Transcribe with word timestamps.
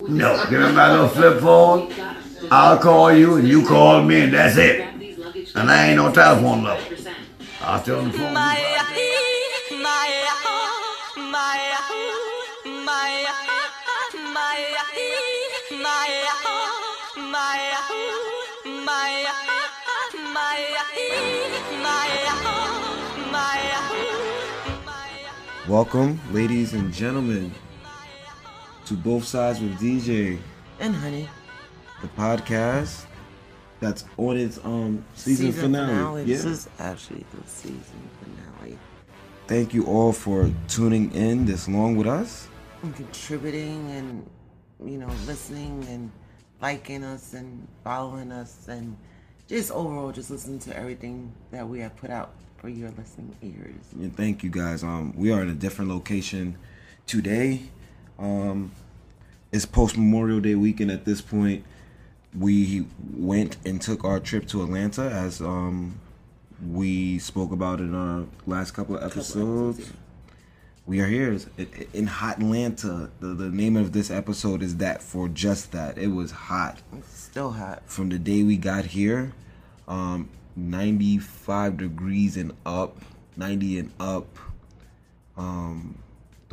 No, 0.00 0.44
give 0.50 0.60
me 0.60 0.72
my 0.72 0.90
little 0.90 1.08
flip 1.08 1.40
phone. 1.40 1.88
I'll 2.50 2.78
call 2.78 3.12
you 3.12 3.36
and 3.36 3.46
you 3.46 3.64
call 3.64 4.02
me 4.02 4.22
and 4.22 4.34
that's 4.34 4.56
it. 4.56 4.80
And 5.54 5.70
I 5.70 5.86
ain't 5.86 5.96
no 5.96 6.12
telephone 6.12 6.64
lover. 6.64 6.82
I'll 7.62 7.80
stay 7.80 7.92
on 7.92 8.10
the 8.10 8.18
phone. 8.18 8.34
Welcome, 25.68 26.20
ladies 26.32 26.74
and 26.74 26.92
gentlemen, 26.92 27.54
to 28.86 28.94
Both 28.94 29.24
Sides 29.24 29.60
with 29.60 29.78
DJ, 29.78 30.38
and 30.80 30.94
honey. 30.94 31.28
the 32.02 32.08
podcast 32.08 33.04
that's 33.80 34.04
on 34.16 34.36
its 34.36 34.58
um 34.64 35.04
season, 35.14 35.52
finale. 35.52 36.24
This 36.24 36.44
Yeah. 36.44 36.50
is 36.50 36.68
actually 36.78 37.24
the 37.34 37.48
season 37.48 37.80
finale. 38.22 38.78
Thank 39.46 39.74
you 39.74 39.84
all 39.86 40.12
for 40.12 40.50
tuning 40.68 41.12
in 41.12 41.44
this 41.46 41.68
long 41.68 41.96
with 41.96 42.06
us. 42.06 42.48
And 42.82 42.94
contributing 42.94 43.90
and 43.90 44.28
you 44.84 44.98
know 44.98 45.10
listening 45.26 45.86
and 45.88 46.10
liking 46.60 47.04
us 47.04 47.34
and 47.34 47.66
following 47.82 48.32
us 48.32 48.68
and 48.68 48.96
just 49.48 49.70
overall 49.70 50.12
just 50.12 50.30
listening 50.30 50.58
to 50.60 50.76
everything 50.76 51.32
that 51.50 51.66
we 51.68 51.80
have 51.80 51.94
put 51.96 52.10
out 52.10 52.32
for 52.58 52.68
your 52.68 52.90
listening 52.98 53.36
ears. 53.42 53.84
And 53.92 54.14
thank 54.16 54.42
you 54.42 54.50
guys. 54.50 54.82
Um, 54.82 55.12
we 55.16 55.30
are 55.32 55.42
in 55.42 55.50
a 55.50 55.54
different 55.54 55.90
location 55.90 56.56
today. 57.06 57.70
Um, 58.18 58.72
it's 59.52 59.66
post 59.66 59.96
Memorial 59.96 60.40
Day 60.40 60.54
weekend 60.54 60.90
at 60.90 61.04
this 61.04 61.20
point. 61.20 61.64
We 62.36 62.86
went 63.12 63.56
and 63.64 63.80
took 63.80 64.04
our 64.04 64.18
trip 64.20 64.46
to 64.48 64.62
Atlanta 64.62 65.02
as 65.08 65.40
um 65.40 66.00
we 66.72 67.18
spoke 67.18 67.52
about 67.52 67.80
in 67.80 67.94
our 67.94 68.24
last 68.46 68.72
couple 68.72 68.96
of 68.96 69.02
episodes. 69.04 69.78
episodes, 69.78 69.98
We 70.86 71.00
are 71.00 71.06
here 71.06 71.32
in- 71.58 71.66
in 71.92 72.06
hot 72.06 72.38
Atlanta. 72.38 73.10
The, 73.20 73.28
the 73.28 73.50
name 73.50 73.76
of 73.76 73.92
this 73.92 74.10
episode 74.10 74.62
is 74.62 74.76
that 74.76 75.02
for 75.02 75.28
just 75.28 75.72
that. 75.72 75.96
It 75.98 76.08
was 76.08 76.30
hot 76.30 76.80
It's 76.96 77.20
still 77.20 77.52
hot. 77.52 77.82
from 77.86 78.08
the 78.08 78.18
day 78.18 78.42
we 78.42 78.56
got 78.56 78.86
here. 78.86 79.32
Um, 79.88 80.28
95 80.56 81.76
degrees 81.76 82.36
and 82.36 82.52
up, 82.64 82.98
90 83.36 83.78
and 83.80 83.92
up. 84.00 84.38
Um, 85.36 85.96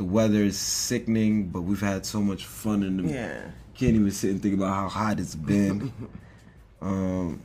the 0.02 0.08
weather 0.08 0.42
is 0.42 0.58
sickening, 0.58 1.46
but 1.46 1.60
we've 1.60 1.80
had 1.80 2.04
so 2.04 2.20
much 2.20 2.44
fun 2.44 2.82
in 2.82 2.96
the. 2.96 3.12
Yeah. 3.12 3.40
Can't 3.74 3.94
even 3.94 4.10
sit 4.10 4.32
and 4.32 4.42
think 4.42 4.54
about 4.54 4.74
how 4.74 4.88
hot 4.88 5.20
it's 5.20 5.36
been. 5.36 5.92
um, 6.82 7.40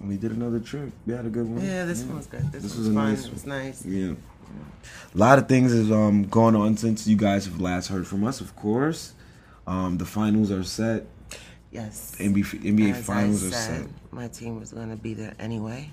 we 0.00 0.16
did 0.16 0.32
another 0.32 0.58
trip. 0.58 0.90
We 1.06 1.14
had 1.14 1.24
a 1.24 1.28
good 1.28 1.48
one. 1.48 1.64
Yeah, 1.64 1.84
this 1.84 2.02
one 2.02 2.16
was 2.16 2.26
good. 2.26 2.50
This, 2.50 2.64
This 2.64 2.76
was, 2.76 2.88
was 2.88 2.96
fun. 2.96 3.10
nice 3.10 3.26
it 3.26 3.32
was 3.32 3.46
nice. 3.46 3.86
Yeah. 3.86 4.14
A 5.14 5.18
lot 5.18 5.38
of 5.38 5.46
things 5.46 5.70
has 5.72 5.92
um 5.92 6.24
gone 6.24 6.56
on 6.56 6.76
since 6.76 7.06
you 7.06 7.16
guys 7.16 7.44
have 7.44 7.60
last 7.60 7.86
heard 7.86 8.08
from 8.08 8.24
us. 8.24 8.40
Of 8.40 8.56
course, 8.56 9.12
um, 9.68 9.96
the 9.98 10.04
finals 10.04 10.50
are 10.50 10.64
set. 10.64 11.06
Yes. 11.70 12.16
NBA, 12.18 12.44
NBA 12.74 12.90
As 12.94 13.06
finals 13.06 13.44
I 13.44 13.46
are 13.46 13.50
set. 13.52 13.86
my 14.10 14.26
team 14.26 14.58
was 14.58 14.72
going 14.72 14.90
to 14.90 14.96
be 14.96 15.14
there 15.14 15.34
anyway. 15.38 15.92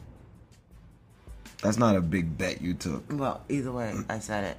That's 1.61 1.77
not 1.77 1.95
a 1.95 2.01
big 2.01 2.39
bet 2.39 2.59
you 2.59 2.73
took. 2.73 3.03
Well, 3.13 3.43
either 3.49 3.71
way, 3.71 3.93
I 4.09 4.17
said 4.17 4.43
it. 4.45 4.57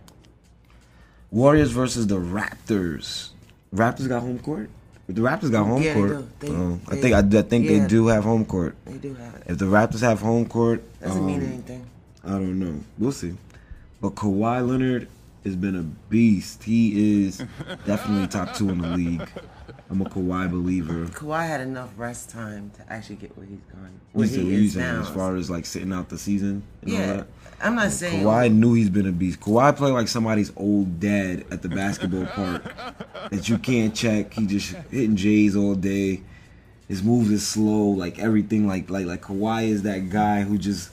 Warriors 1.30 1.70
versus 1.70 2.06
the 2.06 2.16
Raptors. 2.18 3.30
Raptors 3.74 4.08
got 4.08 4.22
home 4.22 4.38
court. 4.38 4.70
The 5.08 5.20
Raptors 5.22 5.50
got 5.50 5.66
home 5.66 5.82
Yeah, 5.82 5.94
they 5.94 6.00
court. 6.00 6.10
do. 6.40 6.46
They- 6.46 6.52
Oh, 6.52 6.80
I 6.88 6.96
think 6.96 7.14
I, 7.14 7.18
I 7.38 7.42
think 7.42 7.64
yeah. 7.68 7.80
they 7.80 7.86
do 7.86 8.06
have 8.08 8.24
home 8.24 8.44
court. 8.44 8.76
They 8.84 8.98
do 8.98 9.14
have 9.14 9.34
it. 9.36 9.42
If 9.46 9.58
the 9.58 9.64
Raptors 9.66 10.00
have 10.00 10.20
home 10.20 10.46
court, 10.46 10.82
Doesn't 11.00 11.24
mean 11.24 11.40
um, 11.40 11.46
anything. 11.46 11.86
I 12.24 12.28
don't 12.30 12.58
know. 12.58 12.80
We'll 12.98 13.12
see. 13.12 13.34
But 14.00 14.14
Kawhi 14.14 14.66
Leonard 14.68 15.08
has 15.44 15.56
been 15.56 15.76
a 15.76 15.82
beast. 15.82 16.62
He 16.64 17.24
is 17.26 17.38
definitely 17.86 18.26
top 18.28 18.54
two 18.54 18.68
in 18.70 18.78
the 18.80 18.88
league. 18.88 19.28
I'm 19.90 20.02
a 20.02 20.04
Kawhi 20.04 20.50
believer. 20.50 21.06
Kawhi 21.06 21.46
had 21.46 21.60
enough 21.62 21.90
rest 21.96 22.28
time 22.28 22.70
to 22.76 22.92
actually 22.92 23.16
get 23.16 23.36
where 23.36 23.46
he's 23.46 23.60
gone. 23.72 24.00
What 24.12 24.28
Where 24.28 24.38
you 24.38 24.46
he 24.46 24.50
saying, 24.50 24.64
is 24.64 24.76
now. 24.76 25.00
as 25.00 25.08
far 25.08 25.36
as 25.36 25.48
like 25.48 25.64
sitting 25.64 25.92
out 25.92 26.08
the 26.10 26.18
season 26.18 26.62
and 26.82 26.92
all 26.92 26.98
yeah, 26.98 27.06
that? 27.14 27.26
I'm 27.62 27.74
not 27.74 27.90
saying 27.90 28.22
Kawhi 28.22 28.52
knew 28.52 28.74
he's 28.74 28.90
been 28.90 29.06
a 29.06 29.12
beast. 29.12 29.40
Kawhi 29.40 29.74
played 29.76 29.92
like 29.92 30.08
somebody's 30.08 30.52
old 30.56 31.00
dad 31.00 31.46
at 31.50 31.62
the 31.62 31.68
basketball 31.70 32.26
park 32.34 32.64
that 33.30 33.48
you 33.48 33.56
can't 33.58 33.94
check. 33.94 34.34
He 34.34 34.46
just 34.46 34.72
hitting 34.90 35.16
J's 35.16 35.56
all 35.56 35.74
day. 35.74 36.22
His 36.86 37.02
moves 37.02 37.30
is 37.30 37.46
slow, 37.46 37.88
like 37.90 38.18
everything. 38.18 38.66
Like 38.66 38.90
like 38.90 39.06
like 39.06 39.22
Kawhi 39.22 39.68
is 39.68 39.82
that 39.84 40.10
guy 40.10 40.42
who 40.42 40.58
just 40.58 40.90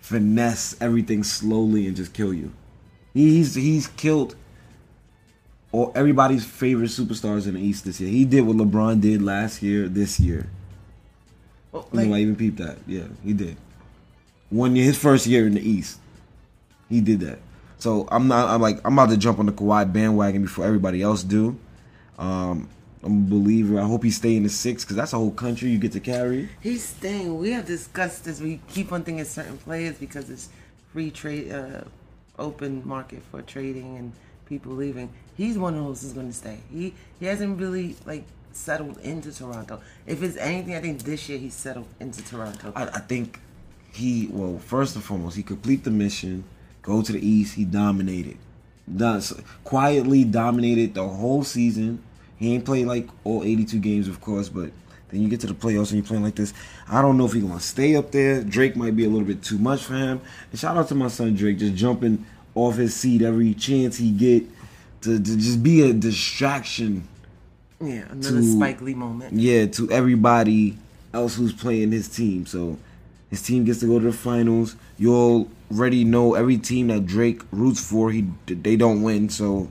finesse 0.00 0.76
everything 0.80 1.24
slowly 1.24 1.86
and 1.86 1.96
just 1.96 2.12
kill 2.12 2.32
you. 2.32 2.52
He's 3.14 3.54
he's 3.56 3.88
killed 3.88 4.36
all 5.72 5.90
everybody's 5.94 6.44
favorite 6.44 6.90
superstars 6.90 7.46
in 7.46 7.54
the 7.54 7.60
East 7.60 7.84
this 7.84 8.00
year. 8.00 8.10
He 8.10 8.24
did 8.24 8.42
what 8.42 8.56
LeBron 8.56 9.00
did 9.00 9.22
last 9.22 9.62
year, 9.62 9.88
this 9.88 10.20
year. 10.20 10.48
well, 11.72 11.88
You 11.92 12.06
know, 12.06 12.14
I 12.14 12.20
even 12.20 12.36
peeped 12.36 12.58
that. 12.58 12.78
Yeah, 12.86 13.04
he 13.24 13.32
did. 13.32 13.56
One 14.50 14.76
year, 14.76 14.84
his 14.84 14.98
first 14.98 15.26
year 15.26 15.46
in 15.46 15.54
the 15.54 15.66
East, 15.66 15.98
he 16.90 17.00
did 17.00 17.20
that. 17.20 17.38
So 17.78 18.06
I'm 18.10 18.28
not. 18.28 18.48
I'm 18.48 18.60
like 18.60 18.80
I'm 18.84 18.92
about 18.92 19.08
to 19.10 19.16
jump 19.16 19.38
on 19.38 19.46
the 19.46 19.52
Kawhi 19.52 19.90
bandwagon 19.92 20.42
before 20.42 20.64
everybody 20.66 21.02
else 21.02 21.22
do. 21.22 21.58
Um, 22.18 22.68
I'm 23.02 23.24
a 23.24 23.28
believer. 23.30 23.80
I 23.80 23.84
hope 23.84 24.04
he 24.04 24.10
stay 24.12 24.36
in 24.36 24.44
the 24.44 24.48
six 24.48 24.84
because 24.84 24.94
that's 24.94 25.12
a 25.12 25.16
whole 25.16 25.32
country 25.32 25.70
you 25.70 25.78
get 25.78 25.90
to 25.92 26.00
carry. 26.00 26.48
he's 26.60 26.84
staying. 26.84 27.38
We 27.38 27.50
have 27.50 27.66
discussed 27.66 28.24
this. 28.26 28.40
We 28.40 28.60
keep 28.68 28.92
on 28.92 29.02
thinking 29.02 29.24
certain 29.24 29.58
players 29.58 29.96
because 29.96 30.30
it's 30.30 30.48
free 30.92 31.10
trade, 31.10 31.50
uh, 31.50 31.80
open 32.38 32.82
market 32.86 33.22
for 33.30 33.42
trading 33.42 33.96
and 33.96 34.12
people 34.52 34.72
leaving. 34.72 35.08
He's 35.34 35.56
one 35.56 35.74
of 35.74 35.82
those 35.82 36.02
who's 36.02 36.12
going 36.12 36.26
to 36.28 36.34
stay. 36.34 36.58
He 36.70 36.92
he 37.18 37.24
hasn't 37.24 37.58
really 37.58 37.96
like 38.04 38.24
settled 38.52 38.98
into 38.98 39.32
Toronto. 39.32 39.80
If 40.06 40.22
it's 40.22 40.36
anything, 40.36 40.74
I 40.74 40.80
think 40.80 41.02
this 41.04 41.26
year 41.28 41.38
he's 41.38 41.54
settled 41.54 41.88
into 41.98 42.22
Toronto. 42.22 42.70
I, 42.76 42.84
I 42.84 43.00
think 43.00 43.40
he 43.92 44.28
well 44.30 44.58
first 44.58 44.94
and 44.94 45.02
foremost 45.02 45.36
he 45.36 45.42
complete 45.42 45.84
the 45.84 45.90
mission, 45.90 46.44
go 46.82 47.00
to 47.00 47.12
the 47.12 47.26
East. 47.26 47.54
He 47.54 47.64
dominated, 47.64 48.36
does 48.94 49.32
quietly 49.64 50.24
dominated 50.24 50.92
the 50.92 51.08
whole 51.08 51.44
season. 51.44 52.02
He 52.36 52.54
ain't 52.54 52.66
played 52.66 52.86
like 52.86 53.08
all 53.24 53.42
82 53.44 53.78
games, 53.78 54.06
of 54.06 54.20
course, 54.20 54.50
but 54.50 54.70
then 55.08 55.22
you 55.22 55.28
get 55.30 55.40
to 55.40 55.46
the 55.46 55.54
playoffs 55.54 55.92
and 55.92 55.98
you're 55.98 56.04
playing 56.04 56.24
like 56.24 56.34
this. 56.34 56.52
I 56.90 57.00
don't 57.00 57.16
know 57.16 57.24
if 57.24 57.32
he's 57.32 57.42
gonna 57.42 57.58
stay 57.60 57.96
up 57.96 58.10
there. 58.10 58.42
Drake 58.42 58.76
might 58.76 58.96
be 58.96 59.06
a 59.06 59.08
little 59.08 59.26
bit 59.26 59.42
too 59.42 59.56
much 59.56 59.84
for 59.84 59.94
him. 59.94 60.20
And 60.50 60.60
shout 60.60 60.76
out 60.76 60.88
to 60.88 60.94
my 60.94 61.08
son 61.08 61.34
Drake, 61.34 61.56
just 61.56 61.74
jumping 61.74 62.26
off 62.54 62.76
his 62.76 62.94
seat 62.94 63.22
every 63.22 63.54
chance 63.54 63.96
he 63.96 64.10
get 64.10 64.44
to, 65.02 65.18
to 65.18 65.36
just 65.36 65.62
be 65.62 65.82
a 65.82 65.92
distraction 65.92 67.06
yeah, 67.80 68.04
another 68.10 68.40
to- 68.40 68.56
Spike 68.56 68.80
Lee 68.80 68.94
moment. 68.94 69.32
yeah, 69.34 69.66
to 69.66 69.90
everybody 69.90 70.78
else 71.12 71.34
who's 71.36 71.52
playing 71.52 71.90
his 71.92 72.08
team. 72.08 72.46
So 72.46 72.78
his 73.28 73.42
team 73.42 73.64
gets 73.64 73.80
to 73.80 73.86
go 73.86 73.98
to 73.98 74.04
the 74.06 74.12
finals. 74.12 74.76
You 74.98 75.48
already 75.70 76.04
know 76.04 76.34
every 76.34 76.58
team 76.58 76.86
that 76.88 77.06
Drake 77.06 77.42
roots 77.50 77.84
for. 77.84 78.10
He 78.12 78.26
they 78.46 78.76
don't 78.76 79.02
win. 79.02 79.28
So 79.30 79.68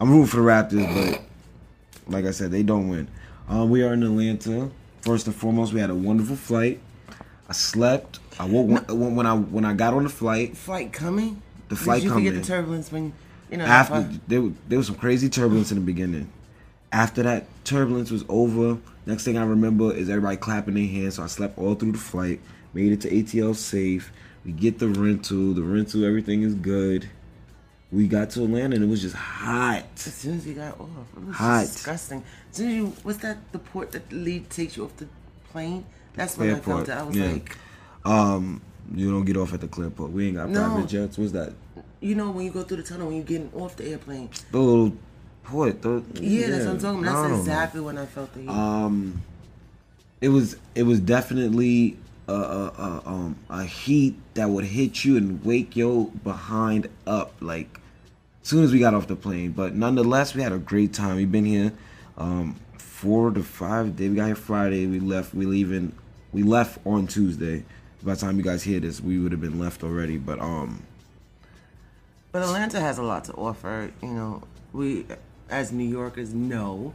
I'm 0.00 0.10
rooting 0.10 0.26
for 0.26 0.36
the 0.36 0.42
Raptors, 0.42 0.94
but 0.94 1.22
like 2.12 2.26
I 2.26 2.30
said, 2.30 2.52
they 2.52 2.62
don't 2.62 2.88
win. 2.88 3.08
Um, 3.48 3.70
we 3.70 3.82
are 3.82 3.92
in 3.92 4.02
Atlanta. 4.04 4.70
First 5.00 5.26
and 5.26 5.34
foremost, 5.34 5.72
we 5.72 5.80
had 5.80 5.90
a 5.90 5.94
wonderful 5.94 6.36
flight. 6.36 6.78
I 7.48 7.52
slept. 7.52 8.20
I 8.38 8.44
woke 8.44 8.86
when, 8.88 9.16
when 9.16 9.26
I 9.26 9.34
when 9.34 9.64
I 9.64 9.74
got 9.74 9.94
on 9.94 10.04
the 10.04 10.08
flight. 10.10 10.56
Flight 10.56 10.92
coming. 10.92 11.42
The 11.70 11.76
flight 11.76 12.02
Did 12.02 12.08
you 12.08 12.12
forget 12.14 12.26
coming. 12.32 12.40
the 12.42 12.46
turbulence 12.46 12.92
when 12.92 13.12
you 13.50 13.56
know 13.56 13.64
After 13.64 14.02
there, 14.28 14.42
wa- 14.42 14.50
there 14.68 14.76
was 14.78 14.86
some 14.88 14.96
crazy 14.96 15.28
turbulence 15.30 15.70
in 15.72 15.78
the 15.78 15.84
beginning. 15.84 16.30
After 16.92 17.22
that 17.22 17.46
turbulence 17.64 18.10
was 18.10 18.24
over, 18.28 18.78
next 19.06 19.24
thing 19.24 19.38
I 19.38 19.44
remember 19.44 19.92
is 19.94 20.08
everybody 20.10 20.36
clapping 20.36 20.74
their 20.74 20.86
hands. 20.86 21.14
So 21.14 21.22
I 21.22 21.26
slept 21.28 21.56
all 21.58 21.74
through 21.76 21.92
the 21.92 21.98
flight, 21.98 22.40
made 22.74 22.92
it 22.92 23.00
to 23.02 23.08
ATL 23.10 23.54
safe. 23.56 24.12
We 24.44 24.52
get 24.52 24.78
the 24.78 24.88
rental. 24.88 25.52
The 25.54 25.62
rental, 25.62 26.04
everything 26.04 26.42
is 26.42 26.54
good. 26.54 27.08
We 27.92 28.06
got 28.06 28.30
to 28.30 28.44
Atlanta 28.44 28.76
and 28.76 28.84
it 28.84 28.88
was 28.88 29.02
just 29.02 29.16
hot. 29.16 29.84
As 29.96 30.14
soon 30.14 30.36
as 30.38 30.46
we 30.46 30.54
got 30.54 30.78
off, 30.80 30.88
it 31.16 31.24
was 31.24 31.36
Hot. 31.36 31.60
disgusting. 31.62 32.22
As 32.50 32.56
soon 32.56 32.68
as 32.68 32.74
you, 32.76 32.86
what's 33.02 33.18
that? 33.18 33.38
The 33.52 33.58
port 33.58 33.90
that 33.92 34.12
lead 34.12 34.48
takes 34.48 34.76
you 34.76 34.84
off 34.84 34.96
the 34.96 35.08
plane. 35.50 35.84
That's 36.14 36.36
when 36.38 36.54
I 36.54 36.60
felt 36.60 36.88
it. 36.88 36.92
I 36.92 37.02
was 37.02 37.16
yeah. 37.16 37.32
like, 37.32 37.56
Um, 38.04 38.60
you 38.94 39.10
don't 39.10 39.24
get 39.24 39.36
off 39.36 39.52
at 39.54 39.60
the 39.60 39.68
Clearport. 39.68 40.10
We 40.10 40.28
ain't 40.28 40.36
got 40.36 40.48
No. 40.50 40.60
private 40.68 40.88
jets. 40.88 41.18
What's 41.18 41.32
that? 41.32 41.52
you 42.02 42.14
know, 42.14 42.30
when 42.30 42.46
you 42.46 42.50
go 42.50 42.62
through 42.62 42.78
the 42.78 42.82
tunnel, 42.82 43.08
when 43.08 43.16
you're 43.16 43.24
getting 43.24 43.50
off 43.54 43.76
the 43.76 43.86
airplane. 43.86 44.30
The 44.52 44.58
little 44.58 44.92
port. 45.44 45.82
The, 45.82 46.02
Yeah, 46.14 46.48
that's 46.48 46.64
what 46.64 46.74
I'm 46.74 46.78
talking 46.80 47.00
about. 47.02 47.22
That's 47.22 47.28
know. 47.34 47.38
exactly 47.40 47.80
when 47.82 47.98
I 47.98 48.06
felt 48.06 48.32
the 48.32 48.40
heat. 48.40 48.48
um 48.48 49.22
it 50.22 50.28
was 50.28 50.56
it 50.74 50.82
was 50.84 50.98
definitely 51.00 51.96
a, 52.28 52.32
a, 52.32 52.72
a 52.78 53.02
um 53.06 53.36
a 53.50 53.64
heat 53.64 54.14
that 54.34 54.48
would 54.50 54.64
hit 54.66 55.04
you 55.04 55.16
and 55.16 55.44
wake 55.44 55.74
your 55.76 56.06
behind 56.24 56.88
up 57.06 57.32
like 57.40 57.80
as 58.42 58.48
soon 58.48 58.62
as 58.64 58.72
we 58.72 58.78
got 58.78 58.92
off 58.94 59.06
the 59.06 59.16
plane 59.16 59.50
but 59.52 59.74
nonetheless 59.74 60.34
we 60.34 60.42
had 60.42 60.52
a 60.52 60.58
great 60.58 60.92
time 60.92 61.16
we've 61.16 61.32
been 61.32 61.44
here 61.46 61.72
Um, 62.18 62.56
four 62.76 63.30
to 63.30 63.42
five 63.42 63.96
day. 63.96 64.08
We 64.10 64.16
got 64.16 64.26
here 64.26 64.34
Friday. 64.34 64.86
We 64.86 65.00
left. 65.00 65.32
We 65.34 65.46
leaving. 65.46 65.92
We 66.32 66.42
left 66.42 66.78
on 66.84 67.06
Tuesday. 67.06 67.64
By 68.02 68.14
the 68.14 68.20
time 68.20 68.36
you 68.38 68.42
guys 68.42 68.62
hear 68.62 68.80
this, 68.80 69.00
we 69.00 69.18
would 69.18 69.32
have 69.32 69.40
been 69.40 69.58
left 69.58 69.82
already. 69.84 70.16
But 70.16 70.40
um, 70.40 70.82
But 72.32 72.42
Atlanta 72.42 72.80
has 72.80 72.98
a 72.98 73.02
lot 73.02 73.24
to 73.24 73.32
offer. 73.34 73.90
You 74.02 74.08
know, 74.08 74.42
we 74.72 75.06
as 75.50 75.72
New 75.72 75.84
Yorkers 75.88 76.32
know 76.32 76.94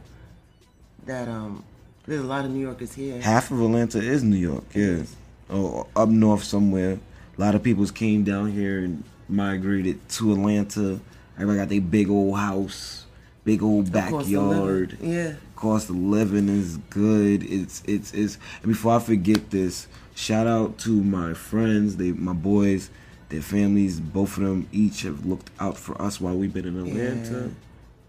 that 1.06 1.28
um 1.28 1.62
there's 2.06 2.20
a 2.22 2.26
lot 2.26 2.44
of 2.44 2.50
New 2.50 2.60
Yorkers 2.60 2.94
here. 2.94 3.20
half 3.20 3.50
of 3.50 3.60
Atlanta 3.60 3.98
is 3.98 4.22
New 4.22 4.36
York. 4.36 4.64
Yeah, 4.74 5.02
oh, 5.50 5.86
up 5.94 6.08
north 6.08 6.42
somewhere. 6.44 6.98
A 7.36 7.40
lot 7.40 7.54
of 7.54 7.62
people 7.62 7.86
came 7.86 8.24
down 8.24 8.50
here 8.50 8.78
and 8.78 9.04
migrated 9.28 10.08
to 10.10 10.32
Atlanta. 10.32 11.00
Everybody 11.34 11.58
got 11.58 11.68
their 11.68 11.80
big 11.82 12.08
old 12.08 12.36
house, 12.38 13.04
big 13.44 13.62
old 13.62 13.92
Cost 13.92 14.04
of 14.06 14.12
living. 14.30 14.48
backyard. 14.48 14.98
Yeah. 15.02 15.32
Cost 15.54 15.90
of 15.90 15.96
living 15.96 16.48
is 16.48 16.78
good. 16.90 17.42
It's 17.44 17.82
it's 17.86 18.12
it's. 18.14 18.38
And 18.62 18.72
before 18.72 18.94
I 18.96 18.98
forget 19.00 19.50
this, 19.50 19.86
shout 20.16 20.46
out 20.48 20.78
to 20.78 20.90
my 20.90 21.32
friends, 21.34 21.96
they 21.96 22.10
my 22.10 22.32
boys, 22.32 22.90
their 23.28 23.42
families. 23.42 24.00
Both 24.00 24.36
of 24.38 24.42
them 24.44 24.68
each 24.72 25.02
have 25.02 25.24
looked 25.24 25.50
out 25.60 25.76
for 25.76 26.00
us 26.02 26.20
while 26.20 26.36
we've 26.36 26.52
been 26.52 26.66
in 26.66 26.78
Atlanta. 26.86 27.50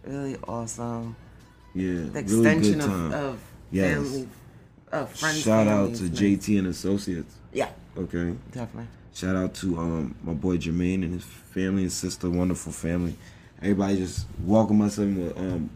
Really 0.06 0.38
awesome. 0.48 1.16
Yeah, 1.76 1.92
The 2.12 2.24
really 2.24 2.50
extension 2.50 2.80
good 2.80 2.88
time. 2.88 3.06
of, 3.08 3.14
of 3.14 3.40
Yes. 3.72 3.96
family, 3.98 4.28
of 4.92 5.12
friends. 5.12 5.42
Shout 5.42 5.68
out 5.68 5.94
to. 5.96 6.04
JT 6.10 6.58
and 6.58 6.68
Associates. 6.68 7.36
Yeah, 7.54 7.70
Okay. 7.98 8.34
definitely. 8.52 8.88
Shout 9.14 9.36
out 9.36 9.54
to 9.56 9.78
um 9.78 10.16
my 10.24 10.34
boy 10.34 10.58
Jermaine 10.58 11.04
and 11.04 11.14
his 11.14 11.24
family 11.24 11.84
and 11.84 11.92
sister, 11.92 12.30
wonderful 12.30 12.72
family. 12.72 13.16
Everybody 13.62 13.98
just 13.98 14.28
welcome 14.46 14.82
us 14.82 14.98
in 14.98 15.18
with 15.22 15.38
um 15.38 15.70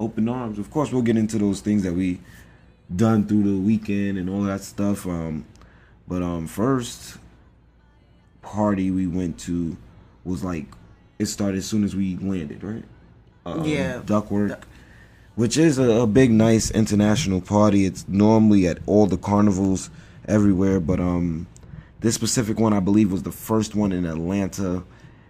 open 0.00 0.28
arms. 0.28 0.58
Of 0.58 0.70
course, 0.70 0.90
we'll 0.92 1.02
get 1.02 1.16
into 1.16 1.36
those 1.38 1.60
things 1.60 1.82
that 1.82 1.92
we 1.92 2.20
done 2.94 3.26
through 3.26 3.42
the 3.42 3.58
weekend 3.60 4.16
and 4.18 4.30
all 4.30 4.42
that 4.42 4.62
stuff. 4.62 5.04
Um, 5.06 5.44
but 6.08 6.22
um 6.22 6.46
first 6.46 7.18
party 8.42 8.90
we 8.90 9.06
went 9.06 9.38
to 9.40 9.76
was 10.24 10.44
like 10.44 10.66
it 11.18 11.26
started 11.26 11.58
as 11.58 11.66
soon 11.66 11.82
as 11.84 11.96
we 11.96 12.16
landed, 12.18 12.62
right? 12.62 12.84
Um, 13.46 13.64
Yeah. 13.64 14.02
Duckworth. 14.04 14.56
Which 15.34 15.56
is 15.56 15.78
a, 15.78 15.90
a 16.02 16.06
big, 16.06 16.30
nice 16.30 16.70
international 16.70 17.40
party. 17.40 17.84
It's 17.86 18.06
normally 18.08 18.66
at 18.66 18.78
all 18.86 19.06
the 19.06 19.16
carnivals 19.18 19.90
everywhere, 20.26 20.80
but 20.80 20.98
um, 21.00 21.46
this 22.00 22.14
specific 22.14 22.58
one 22.58 22.72
I 22.72 22.80
believe 22.80 23.12
was 23.12 23.22
the 23.22 23.32
first 23.32 23.74
one 23.74 23.92
in 23.92 24.04
Atlanta. 24.04 24.82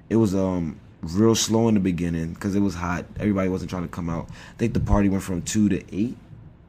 It 0.08 0.17
was 0.17 0.34
um 0.34 0.79
real 1.02 1.34
slow 1.34 1.69
in 1.69 1.75
the 1.75 1.81
beginning 1.81 2.34
because 2.34 2.55
it 2.56 2.61
was 2.61 2.75
hot. 2.75 3.05
Everybody 3.19 3.49
wasn't 3.49 3.70
trying 3.70 3.82
to 3.82 3.88
come 3.88 4.08
out. 4.11 4.29
I 4.31 4.58
think 4.58 4.75
the 4.75 4.81
party 4.81 5.08
went 5.08 5.22
from 5.22 5.43
two 5.43 5.69
to 5.69 5.76
eight. 5.94 6.17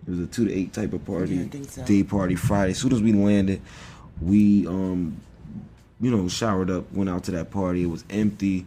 It 0.07 0.09
was 0.11 0.19
a 0.19 0.27
two 0.27 0.45
to 0.45 0.53
eight 0.53 0.73
type 0.73 0.93
of 0.93 1.05
party. 1.05 1.35
Yeah, 1.35 1.43
I 1.43 1.47
think 1.47 1.69
so. 1.69 1.83
Day 1.85 2.03
party 2.03 2.35
Friday. 2.35 2.71
As 2.71 2.77
soon 2.77 2.93
as 2.93 3.01
we 3.01 3.13
landed, 3.13 3.61
we 4.21 4.65
um, 4.67 5.17
you 5.99 6.11
know, 6.11 6.27
showered 6.27 6.69
up, 6.69 6.91
went 6.93 7.09
out 7.09 7.23
to 7.25 7.31
that 7.31 7.49
party. 7.51 7.83
It 7.83 7.87
was 7.87 8.03
empty. 8.09 8.65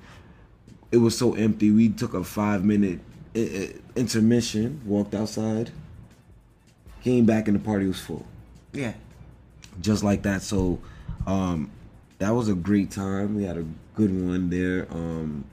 It 0.91 0.97
was 0.99 1.17
so 1.17 1.35
empty. 1.35 1.71
We 1.71 1.89
took 1.91 2.15
a 2.15 2.25
five 2.25 2.65
minute 2.65 2.99
i- 3.37 3.39
i- 3.39 3.75
intermission, 3.97 4.81
walked 4.85 5.15
outside, 5.15 5.71
came 7.03 7.25
back, 7.27 7.47
and 7.49 7.55
the 7.57 7.61
party 7.65 7.87
was 7.87 7.99
full 8.01 8.27
Yeah. 8.73 8.95
just 9.81 10.03
like 10.03 10.23
that. 10.23 10.43
So 10.43 10.81
um, 11.27 11.71
that 12.19 12.31
was 12.31 12.49
a 12.49 12.55
great 12.55 12.91
time. 12.91 13.37
We 13.37 13.45
had 13.45 13.57
a 13.57 13.65
good 13.95 14.11
one 14.27 14.51
there. 14.51 14.87
Um, 14.91 15.45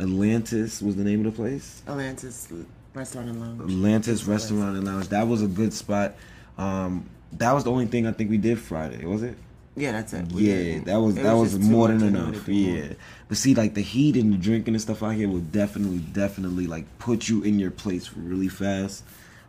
Atlantis 0.00 0.82
was 0.82 0.96
the 0.96 1.04
name 1.04 1.24
of 1.24 1.32
the 1.34 1.36
place. 1.42 1.82
Atlantis 1.88 2.48
Restaurant 2.94 3.28
and 3.28 3.40
Lounge. 3.40 3.60
Atlantis 3.62 4.24
Restaurant 4.24 4.76
and 4.76 4.84
Lounge. 4.86 5.08
That 5.08 5.26
was 5.28 5.42
a 5.42 5.46
good 5.46 5.72
spot. 5.72 6.14
Um, 6.58 7.08
that 7.34 7.52
was 7.52 7.64
the 7.64 7.70
only 7.70 7.86
thing 7.86 8.06
I 8.06 8.12
think 8.12 8.30
we 8.30 8.38
did 8.38 8.58
Friday, 8.58 9.04
was 9.04 9.22
it? 9.22 9.36
Yeah, 9.76 9.92
that's 9.92 10.14
it. 10.14 10.32
We 10.32 10.50
Yeah, 10.50 10.80
that 10.84 10.96
was 10.96 11.16
that 11.16 11.34
was 11.34 11.52
too 11.52 11.58
more 11.60 11.88
than 11.88 12.02
enough. 12.02 12.46
do 12.46 12.52
more. 12.52 12.76
Yeah, 12.78 12.92
but 13.28 13.36
see, 13.36 13.54
like 13.54 13.74
the 13.74 13.82
heat 13.82 14.16
and 14.16 14.32
the 14.32 14.38
drinking 14.38 14.74
and 14.74 14.80
stuff 14.80 15.02
out 15.02 15.10
here 15.14 15.28
will 15.28 15.40
definitely, 15.40 15.98
definitely 15.98 16.66
like 16.66 16.84
put 16.98 17.28
you 17.28 17.42
in 17.42 17.58
your 17.58 17.70
place 17.70 18.10
really 18.16 18.48
fast. 18.48 19.04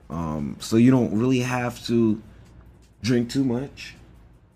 Um, 0.10 0.58
so 0.60 0.76
you 0.76 0.92
don't 0.92 1.18
really 1.18 1.40
have 1.40 1.84
to 1.88 2.22
drink 3.02 3.30
too 3.30 3.46
much. 3.46 3.96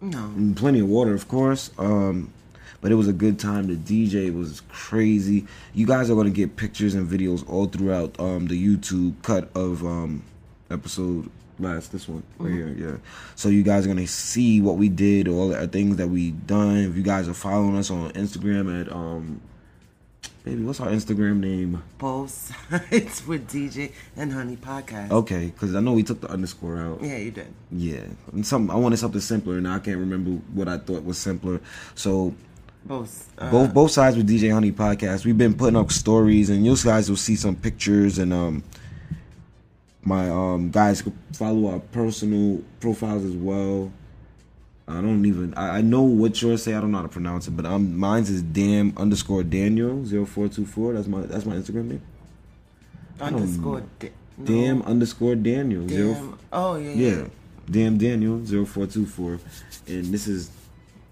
No. 0.01 0.25
And 0.25 0.57
plenty 0.57 0.79
of 0.79 0.89
water, 0.89 1.13
of 1.13 1.27
course. 1.27 1.71
Um, 1.77 2.33
but 2.81 2.91
it 2.91 2.95
was 2.95 3.07
a 3.07 3.13
good 3.13 3.39
time. 3.39 3.67
The 3.67 3.75
DJ 3.75 4.35
was 4.35 4.61
crazy. 4.69 5.45
You 5.73 5.85
guys 5.85 6.09
are 6.09 6.15
gonna 6.15 6.31
get 6.31 6.57
pictures 6.57 6.95
and 6.95 7.07
videos 7.09 7.47
all 7.47 7.67
throughout 7.67 8.19
um, 8.19 8.47
the 8.47 8.61
YouTube 8.61 9.13
cut 9.21 9.49
of 9.55 9.85
um, 9.85 10.23
episode 10.69 11.29
last 11.61 11.91
this 11.91 12.07
one 12.07 12.23
right 12.37 12.51
here. 12.51 12.67
Yeah. 12.67 12.97
So 13.35 13.49
you 13.49 13.63
guys 13.63 13.85
are 13.85 13.89
gonna 13.89 14.07
see 14.07 14.61
what 14.61 14.77
we 14.77 14.89
did, 14.89 15.27
all 15.27 15.49
the 15.49 15.67
things 15.67 15.97
that 15.97 16.07
we 16.07 16.31
done. 16.31 16.77
If 16.77 16.95
you 16.95 17.03
guys 17.03 17.27
are 17.27 17.33
following 17.33 17.77
us 17.77 17.89
on 17.91 18.11
Instagram 18.11 18.81
at 18.81 18.91
um, 18.91 19.41
baby, 20.43 20.63
what's 20.63 20.79
our 20.79 20.87
Instagram 20.87 21.39
name? 21.39 21.81
Both 21.97 22.51
it's 22.91 23.25
with 23.27 23.47
DJ 23.49 23.91
and 24.15 24.33
Honey 24.33 24.57
podcast. 24.57 25.11
Okay, 25.11 25.47
because 25.47 25.75
I 25.75 25.79
know 25.79 25.93
we 25.93 26.03
took 26.03 26.21
the 26.21 26.29
underscore 26.29 26.77
out. 26.79 26.99
Yeah, 27.01 27.17
you 27.17 27.31
did. 27.31 27.53
Yeah, 27.71 28.05
and 28.33 28.45
some 28.45 28.69
I 28.71 28.75
wanted 28.75 28.97
something 28.97 29.21
simpler, 29.21 29.57
and 29.57 29.67
I 29.67 29.79
can't 29.79 29.97
remember 29.99 30.31
what 30.53 30.67
I 30.67 30.77
thought 30.77 31.03
was 31.03 31.17
simpler. 31.17 31.61
So 31.95 32.33
Both. 32.85 33.31
Uh, 33.37 33.51
both 33.51 33.73
both 33.73 33.91
sides 33.91 34.17
with 34.17 34.27
DJ 34.29 34.51
Honey 34.51 34.71
podcast. 34.71 35.25
We've 35.25 35.37
been 35.37 35.53
putting 35.53 35.77
up 35.77 35.91
stories, 35.91 36.49
and 36.49 36.65
you 36.65 36.75
guys 36.77 37.09
will 37.09 37.17
see 37.17 37.35
some 37.35 37.55
pictures 37.55 38.17
and 38.17 38.33
um 38.33 38.63
my 40.03 40.29
um 40.29 40.71
guys 40.71 41.01
could 41.01 41.13
follow 41.33 41.71
our 41.71 41.79
personal 41.79 42.61
profiles 42.79 43.23
as 43.23 43.33
well. 43.33 43.91
I 44.87 44.95
don't 44.95 45.25
even 45.25 45.53
I, 45.53 45.77
I 45.77 45.81
know 45.81 46.01
what 46.01 46.41
yours 46.41 46.63
say. 46.63 46.73
I 46.73 46.81
don't 46.81 46.91
know 46.91 46.97
how 46.97 47.03
to 47.03 47.09
pronounce 47.09 47.47
it, 47.47 47.51
but 47.51 47.65
um 47.65 47.97
mine's 47.97 48.29
is 48.29 48.41
damn 48.41 48.93
underscore 48.97 49.43
Daniel 49.43 50.03
0424. 50.03 50.93
That's 50.93 51.07
my 51.07 51.21
that's 51.21 51.45
my 51.45 51.55
Instagram 51.55 51.85
name. 51.85 52.01
underscore. 53.19 53.83
Di- 53.99 54.11
no, 54.37 54.45
Damn 54.45 54.81
underscore 54.83 55.35
Daniel 55.35 55.87
zero 55.87 56.13
Damn. 56.13 56.39
Oh 56.51 56.75
yeah. 56.75 56.91
Yeah. 56.91 57.09
yeah, 57.17 57.23
damn 57.69 57.97
Daniel 57.97 58.39
0424, 58.39 59.39
and 59.87 60.05
this 60.05 60.27
is 60.27 60.49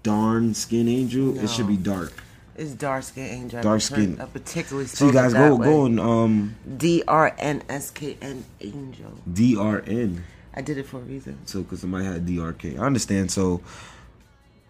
darn 0.02 0.54
skin 0.54 0.88
angel. 0.88 1.38
It 1.38 1.48
should 1.48 1.68
be 1.68 1.76
dark. 1.76 2.12
It's 2.60 2.72
dark 2.72 3.04
skin 3.04 3.24
angel. 3.24 3.62
Dark 3.62 3.80
skin. 3.80 4.20
A 4.20 4.26
particularly. 4.26 4.86
So 4.86 5.06
you 5.06 5.12
guys 5.14 5.32
go 5.32 5.54
way. 5.54 5.66
go 5.66 5.86
and 5.86 5.98
um 5.98 6.56
D 6.76 7.02
R 7.08 7.34
N 7.38 7.62
S 7.70 7.90
K 7.90 8.18
N 8.20 8.44
angel. 8.60 9.12
D 9.32 9.56
R 9.56 9.82
N. 9.86 10.22
I 10.52 10.60
did 10.60 10.76
it 10.76 10.84
for 10.84 10.98
a 10.98 11.00
reason. 11.00 11.38
So 11.46 11.62
because 11.62 11.80
somebody 11.80 12.04
had 12.04 12.26
DRK, 12.26 12.78
I 12.78 12.84
understand. 12.84 13.30
So 13.30 13.62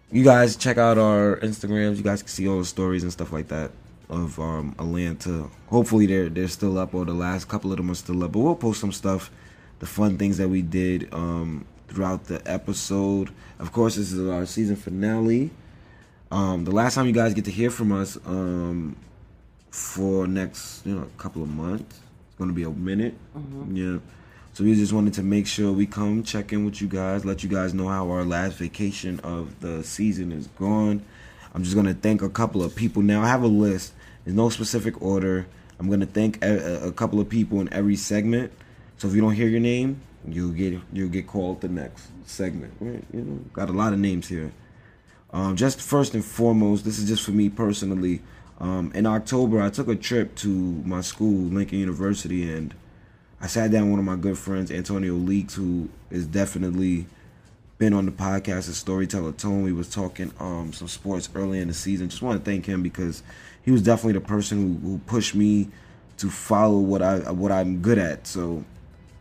you 0.09 0.23
guys 0.23 0.55
check 0.55 0.77
out 0.77 0.97
our 0.97 1.35
Instagrams. 1.41 1.97
You 1.97 2.03
guys 2.03 2.21
can 2.21 2.29
see 2.29 2.47
all 2.47 2.59
the 2.59 2.65
stories 2.65 3.03
and 3.03 3.11
stuff 3.11 3.33
like 3.33 3.49
that 3.49 3.71
of 4.09 4.39
um 4.39 4.73
Atlanta. 4.79 5.49
Hopefully 5.67 6.05
they're 6.05 6.29
they're 6.29 6.47
still 6.47 6.77
up, 6.77 6.93
or 6.93 7.03
the 7.03 7.13
last 7.13 7.49
couple 7.49 7.71
of 7.71 7.77
them 7.77 7.91
are 7.91 7.95
still 7.95 8.23
up. 8.23 8.31
But 8.31 8.39
we'll 8.39 8.55
post 8.55 8.79
some 8.79 8.93
stuff, 8.93 9.29
the 9.79 9.85
fun 9.85 10.17
things 10.17 10.37
that 10.37 10.47
we 10.47 10.61
did 10.61 11.13
um 11.13 11.65
throughout 11.89 12.23
the 12.23 12.41
episode. 12.49 13.31
Of 13.59 13.73
course, 13.73 13.97
this 13.97 14.13
is 14.13 14.29
our 14.29 14.45
season 14.45 14.77
finale. 14.77 15.51
Um, 16.31 16.63
the 16.63 16.71
last 16.71 16.95
time 16.95 17.07
you 17.07 17.11
guys 17.13 17.33
get 17.33 17.45
to 17.45 17.51
hear 17.51 17.69
from 17.69 17.91
us 17.91 18.17
um, 18.25 18.95
for 19.69 20.27
next, 20.27 20.85
you 20.85 20.95
know, 20.95 21.03
a 21.03 21.21
couple 21.21 21.41
of 21.43 21.49
months. 21.49 21.99
It's 22.29 22.37
gonna 22.37 22.53
be 22.53 22.63
a 22.63 22.69
minute. 22.69 23.15
Yeah. 23.71 23.97
So 24.53 24.63
we 24.63 24.75
just 24.75 24.93
wanted 24.93 25.13
to 25.15 25.23
make 25.23 25.47
sure 25.47 25.71
we 25.71 25.85
come 25.85 26.23
check 26.23 26.51
in 26.53 26.65
with 26.65 26.81
you 26.81 26.87
guys, 26.87 27.23
let 27.25 27.43
you 27.43 27.49
guys 27.49 27.73
know 27.73 27.87
how 27.87 28.09
our 28.11 28.23
last 28.25 28.57
vacation 28.57 29.19
of 29.21 29.59
the 29.61 29.83
season 29.83 30.31
is 30.31 30.47
gone. 30.47 31.03
I'm 31.53 31.63
just 31.63 31.75
gonna 31.75 31.93
thank 31.93 32.21
a 32.21 32.29
couple 32.29 32.63
of 32.63 32.75
people 32.75 33.01
now. 33.01 33.21
I 33.21 33.27
have 33.27 33.43
a 33.43 33.47
list. 33.47 33.93
There's 34.23 34.35
no 34.35 34.49
specific 34.49 35.01
order. 35.01 35.45
I'm 35.79 35.89
gonna 35.89 36.05
thank 36.05 36.43
a, 36.43 36.83
a- 36.83 36.87
a 36.87 36.91
couple 36.91 37.19
of 37.19 37.27
people 37.27 37.59
in 37.61 37.71
every 37.73 37.95
segment. 37.97 38.51
So 38.97 39.07
if 39.07 39.15
you 39.15 39.21
don't 39.21 39.33
hear 39.33 39.47
your 39.47 39.59
name, 39.59 39.99
you'll 40.27 40.51
get 40.51 40.79
you'll 40.93 41.09
get 41.09 41.27
called 41.27 41.61
the 41.61 41.67
next 41.69 42.07
segment. 42.25 42.73
Right? 42.79 43.03
You 43.13 43.21
know, 43.21 43.39
got 43.53 43.69
a 43.69 43.73
lot 43.73 43.91
of 43.93 43.99
names 43.99 44.27
here. 44.29 44.51
Um, 45.33 45.55
just 45.55 45.81
first 45.81 46.13
and 46.13 46.23
foremost, 46.23 46.83
this 46.83 46.99
is 46.99 47.07
just 47.07 47.23
for 47.23 47.31
me 47.31 47.49
personally. 47.49 48.21
Um, 48.59 48.91
in 48.93 49.05
October, 49.05 49.61
I 49.61 49.69
took 49.69 49.87
a 49.87 49.95
trip 49.95 50.35
to 50.35 50.47
my 50.47 51.01
school, 51.01 51.49
Lincoln 51.49 51.79
University, 51.79 52.51
and 52.51 52.73
I 53.39 53.47
sat 53.47 53.71
down 53.71 53.83
with 53.83 53.91
one 53.91 53.99
of 53.99 54.05
my 54.05 54.15
good 54.15 54.37
friends, 54.37 54.69
Antonio 54.69 55.13
Leaks, 55.13 55.55
who 55.55 55.89
is 56.11 56.27
definitely 56.27 57.07
been 57.79 57.93
on 57.93 58.05
the 58.05 58.11
podcast 58.11 58.69
as 58.69 58.77
Storyteller 58.77 59.31
Tone. 59.31 59.63
We 59.63 59.73
was 59.73 59.89
talking 59.89 60.31
um, 60.39 60.71
some 60.73 60.87
sports 60.87 61.27
early 61.33 61.59
in 61.59 61.67
the 61.67 61.73
season. 61.73 62.09
Just 62.09 62.21
want 62.21 62.43
to 62.43 62.45
thank 62.49 62.67
him 62.67 62.83
because 62.83 63.23
he 63.63 63.71
was 63.71 63.81
definitely 63.81 64.13
the 64.13 64.21
person 64.21 64.79
who, 64.79 64.87
who 64.87 64.97
pushed 64.99 65.33
me 65.33 65.69
to 66.17 66.29
follow 66.29 66.77
what 66.77 67.01
I 67.01 67.31
what 67.31 67.51
I'm 67.51 67.81
good 67.81 67.97
at. 67.97 68.27
So 68.27 68.63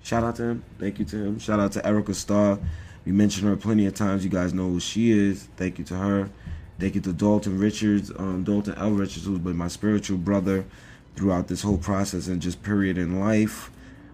shout 0.03 0.23
out 0.23 0.37
to 0.37 0.43
him. 0.43 0.65
Thank 0.79 0.99
you 0.99 1.07
to 1.07 1.17
him. 1.17 1.39
Shout 1.39 1.59
out 1.59 1.73
to 1.73 1.87
Erica 1.87 2.13
Starr. 2.13 2.59
We 3.05 3.13
mentioned 3.13 3.49
her 3.49 3.57
plenty 3.57 3.87
of 3.87 3.95
times. 3.95 4.25
You 4.25 4.31
guys 4.31 4.53
know 4.53 4.69
who 4.69 4.81
she 4.81 5.11
is. 5.11 5.49
Thank 5.57 5.79
you 5.79 5.85
to 5.87 5.97
her. 5.97 6.31
Thank 6.79 6.95
you 6.95 7.01
to 7.03 7.13
Dalton 7.13 7.59
Richards, 7.59 8.11
um, 8.17 8.43
Dalton 8.43 8.75
L. 8.77 8.93
Richards, 8.93 9.27
who's 9.27 9.39
been 9.39 9.57
my 9.57 9.69
spiritual 9.69 10.17
brother 10.17 10.65
throughout 11.15 11.49
this 11.49 11.63
whole 11.63 11.79
process 11.79 12.27
and 12.27 12.41
just 12.41 12.63
period 12.63 12.97
in 12.97 13.21
life. 13.21 13.71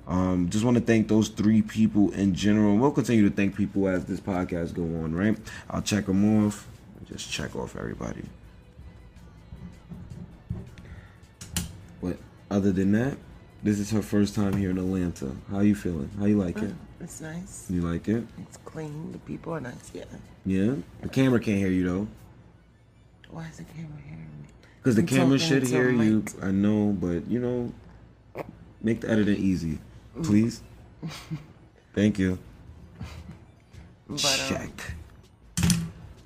Um, 0.08 0.48
just 0.50 0.64
want 0.64 0.76
to 0.76 0.82
thank 0.82 1.08
those 1.08 1.28
three 1.28 1.62
people 1.62 2.12
in 2.12 2.34
general. 2.34 2.72
And 2.72 2.80
we'll 2.80 2.92
continue 2.92 3.28
to 3.28 3.34
thank 3.34 3.56
people 3.56 3.88
as 3.88 4.04
this 4.04 4.20
podcast 4.20 4.74
go 4.74 4.82
on, 4.82 5.14
right? 5.14 5.36
I'll 5.70 5.82
check 5.82 6.06
them 6.06 6.46
off. 6.46 6.66
Just 7.06 7.30
check 7.30 7.54
off 7.54 7.76
everybody. 7.76 8.24
But 12.02 12.16
other 12.50 12.72
than 12.72 12.92
that, 12.92 13.16
this 13.62 13.78
is 13.78 13.90
her 13.90 14.02
first 14.02 14.34
time 14.34 14.56
here 14.56 14.70
in 14.70 14.78
Atlanta. 14.78 15.32
How 15.50 15.60
you 15.60 15.74
feeling? 15.74 16.10
How 16.18 16.26
you 16.26 16.38
like 16.38 16.58
it? 16.58 16.74
It's 17.00 17.20
nice. 17.20 17.66
You 17.68 17.82
like 17.82 18.08
it? 18.08 18.24
It's 18.42 18.56
clean. 18.58 19.12
The 19.12 19.18
people 19.18 19.54
are 19.54 19.60
nice. 19.60 19.90
Yeah. 19.92 20.04
Yeah. 20.44 20.74
The 21.02 21.08
camera 21.08 21.40
can't 21.40 21.58
hear 21.58 21.70
you 21.70 21.84
though. 21.84 22.08
Why 23.30 23.46
is 23.48 23.58
the 23.58 23.64
camera 23.64 23.98
hearing 24.04 24.30
me? 24.42 24.48
Because 24.78 24.96
the 24.96 25.02
camera 25.02 25.38
should 25.38 25.64
hear 25.66 25.90
you. 25.90 26.24
I 26.42 26.50
know, 26.50 26.96
but 26.98 27.28
you 27.28 27.40
know, 27.40 27.72
make 28.80 29.00
the 29.00 29.10
editing 29.10 29.36
easy, 29.36 29.78
please. 30.22 30.62
Thank 31.94 32.18
you. 32.18 32.38
But 34.08 34.24
um, 34.24 34.48
Check. 34.48 34.94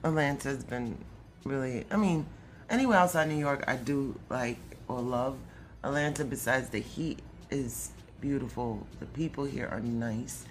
Atlanta's 0.04 0.62
been 0.64 0.96
really. 1.44 1.84
I 1.90 1.96
mean, 1.96 2.26
anywhere 2.68 2.98
outside 2.98 3.28
New 3.28 3.38
York, 3.38 3.64
I 3.66 3.76
do 3.76 4.18
like 4.28 4.58
or 4.88 5.00
love. 5.00 5.36
Atlanta, 5.82 6.24
besides 6.24 6.68
the 6.68 6.80
heat, 6.80 7.20
is 7.50 7.90
beautiful. 8.20 8.86
The 9.00 9.06
people 9.06 9.44
here 9.44 9.68
are 9.72 9.80
nice. 9.80 10.44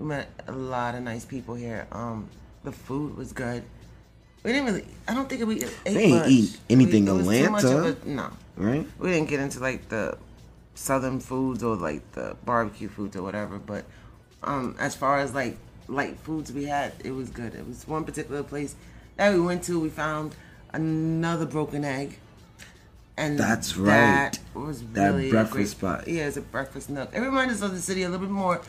We 0.00 0.06
met 0.06 0.28
a 0.48 0.52
lot 0.52 0.94
of 0.94 1.02
nice 1.02 1.26
people 1.26 1.54
here. 1.54 1.86
Um, 1.92 2.26
the 2.64 2.72
food 2.72 3.18
was 3.18 3.32
good. 3.34 3.62
We 4.42 4.52
didn't 4.52 4.64
really. 4.66 4.86
I 5.06 5.12
don't 5.12 5.28
think 5.28 5.44
we 5.46 5.62
ate 5.62 5.74
They 5.84 5.96
ain't 6.04 6.18
much. 6.20 6.28
eat 6.30 6.56
anything 6.70 7.04
We- 7.04 7.10
it 7.10 7.14
was 7.14 7.26
too 7.38 7.50
much 7.50 7.64
Atlanta. 7.64 7.96
a- 8.06 8.08
no, 8.08 8.30
Right? 8.56 8.88
we 8.98 9.10
didn't 9.10 9.28
get 9.28 9.40
into 9.40 9.60
like 9.60 9.90
the 9.90 10.16
southern 10.74 11.20
foods 11.20 11.62
or 11.62 11.76
like 11.76 12.00
the 12.12 12.34
barbecue 12.46 12.88
foods 12.88 13.14
or 13.14 13.22
whatever. 13.22 13.58
But 13.58 13.84
um, 14.42 14.74
as 14.78 14.94
far 14.96 15.18
as 15.18 15.34
like 15.34 15.58
light 15.86 16.18
foods 16.20 16.50
we 16.50 16.64
had, 16.64 16.94
it 17.04 17.10
was 17.10 17.28
good. 17.28 17.54
It 17.54 17.68
was 17.68 17.86
one 17.86 18.04
particular 18.04 18.42
place 18.42 18.74
that 19.18 19.34
we 19.34 19.40
went 19.40 19.62
to. 19.64 19.78
We 19.78 19.90
found 19.90 20.34
another 20.72 21.44
broken 21.44 21.84
egg. 21.84 22.18
And 23.18 23.38
That's 23.38 23.76
right. 23.76 24.32
That 24.32 24.38
was 24.58 24.82
That 24.94 25.08
really 25.12 25.28
a 25.28 25.30
breakfast 25.30 25.52
great- 25.52 25.68
spot. 25.68 26.08
Yeah, 26.08 26.26
it's 26.28 26.38
a 26.38 26.40
breakfast 26.40 26.88
nook. 26.88 27.10
It 27.14 27.20
reminds 27.20 27.52
us 27.52 27.60
of 27.60 27.72
the 27.74 27.82
city 27.82 28.02
a 28.04 28.08
little 28.08 28.24
bit 28.26 28.32
more 28.32 28.62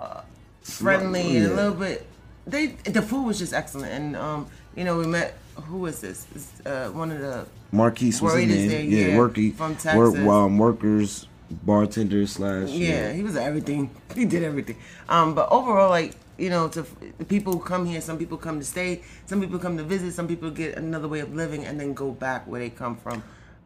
uh, 0.00 0.22
friendly 0.64 1.36
and 1.36 1.46
yeah. 1.46 1.52
a 1.52 1.54
little 1.54 1.74
bit. 1.74 2.06
They 2.46 2.66
the 2.66 3.02
food 3.02 3.24
was 3.24 3.38
just 3.38 3.54
excellent, 3.54 3.92
and 3.92 4.16
um, 4.16 4.46
you 4.74 4.84
know, 4.84 4.98
we 4.98 5.06
met. 5.06 5.38
Who 5.66 5.78
was 5.78 6.00
this? 6.00 6.26
Uh, 6.66 6.88
one 6.88 7.12
of 7.12 7.20
the 7.20 7.46
Marquise 7.70 8.20
was 8.20 8.34
in 8.34 8.48
there. 8.48 8.82
Yeah, 8.82 9.06
yeah, 9.06 9.16
worky. 9.16 9.54
from 9.54 9.70
Work, 9.70 10.14
Texas. 10.14 10.28
um, 10.28 10.58
workers, 10.58 11.28
bartender 11.50 12.26
slash. 12.26 12.70
Yeah, 12.70 13.12
he 13.12 13.22
was 13.22 13.36
everything. 13.36 13.90
He 14.14 14.24
did 14.24 14.44
everything. 14.44 14.76
Um, 15.08 15.34
but 15.34 15.50
overall, 15.50 15.90
like 15.90 16.14
you 16.38 16.50
know, 16.50 16.68
to 16.68 16.86
the 17.18 17.24
people 17.24 17.52
who 17.54 17.60
come 17.60 17.86
here, 17.86 18.00
some 18.00 18.18
people 18.18 18.36
come 18.36 18.58
to 18.58 18.64
stay, 18.64 19.02
some 19.26 19.40
people 19.40 19.58
come 19.58 19.76
to 19.76 19.84
visit, 19.84 20.12
some 20.12 20.28
people 20.28 20.50
get 20.50 20.76
another 20.76 21.08
way 21.08 21.20
of 21.20 21.34
living 21.34 21.64
and 21.64 21.80
then 21.80 21.94
go 21.94 22.10
back 22.10 22.46
where 22.46 22.60
they 22.60 22.70
come 22.70 22.96
from. 22.96 23.22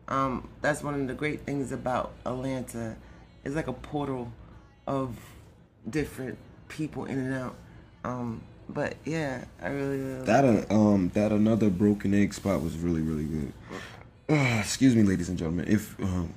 Um, 0.09 0.49
that's 0.63 0.83
one 0.83 0.99
of 0.99 1.07
the 1.07 1.15
great 1.15 1.43
things 1.43 1.73
about 1.73 2.13
Atlanta. 2.25 2.97
It's 3.45 3.55
like 3.55 3.69
a 3.69 3.73
portal 3.73 4.33
of 4.87 5.17
different 5.89 6.39
people 6.69 7.05
in 7.07 7.19
and 7.19 7.35
out. 7.35 7.55
Um, 8.05 8.43
but 8.69 8.97
yeah, 9.05 9.45
I 9.63 9.69
really, 9.69 9.99
really 9.99 10.25
That 10.25 10.45
uh, 10.45 10.75
um 10.75 11.11
that 11.15 11.33
another 11.33 11.71
broken 11.71 12.15
egg 12.15 12.35
spot 12.35 12.63
was 12.63 12.77
really 12.77 13.01
really 13.01 13.25
good. 13.25 13.53
Uh, 14.29 14.35
excuse 14.61 14.95
me, 14.95 15.03
ladies 15.03 15.29
and 15.29 15.39
gentlemen. 15.39 15.67
If 15.69 15.99
um, 16.01 16.33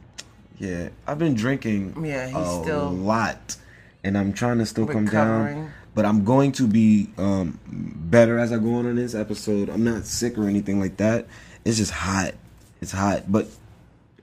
yeah, 0.57 0.89
I've 1.07 1.19
been 1.19 1.33
drinking 1.35 2.05
Yeah, 2.05 2.27
he's 2.27 2.35
a 2.35 2.61
still 2.63 2.89
lot, 2.89 3.57
and 4.03 4.17
I'm 4.17 4.33
trying 4.33 4.59
to 4.59 4.65
still 4.65 4.87
come 4.87 5.05
down. 5.05 5.71
But 5.93 6.05
I'm 6.05 6.23
going 6.23 6.53
to 6.53 6.67
be 6.67 7.09
um 7.17 7.59
better 7.67 8.39
as 8.39 8.53
I 8.53 8.57
go 8.57 8.75
on 8.75 8.85
in 8.85 8.95
this 8.95 9.13
episode. 9.13 9.69
I'm 9.69 9.83
not 9.83 10.05
sick 10.05 10.37
or 10.37 10.47
anything 10.47 10.79
like 10.79 10.97
that. 10.97 11.27
It's 11.65 11.77
just 11.77 11.91
hot. 11.91 12.33
It's 12.81 12.91
hot. 12.93 13.29
But 13.29 13.47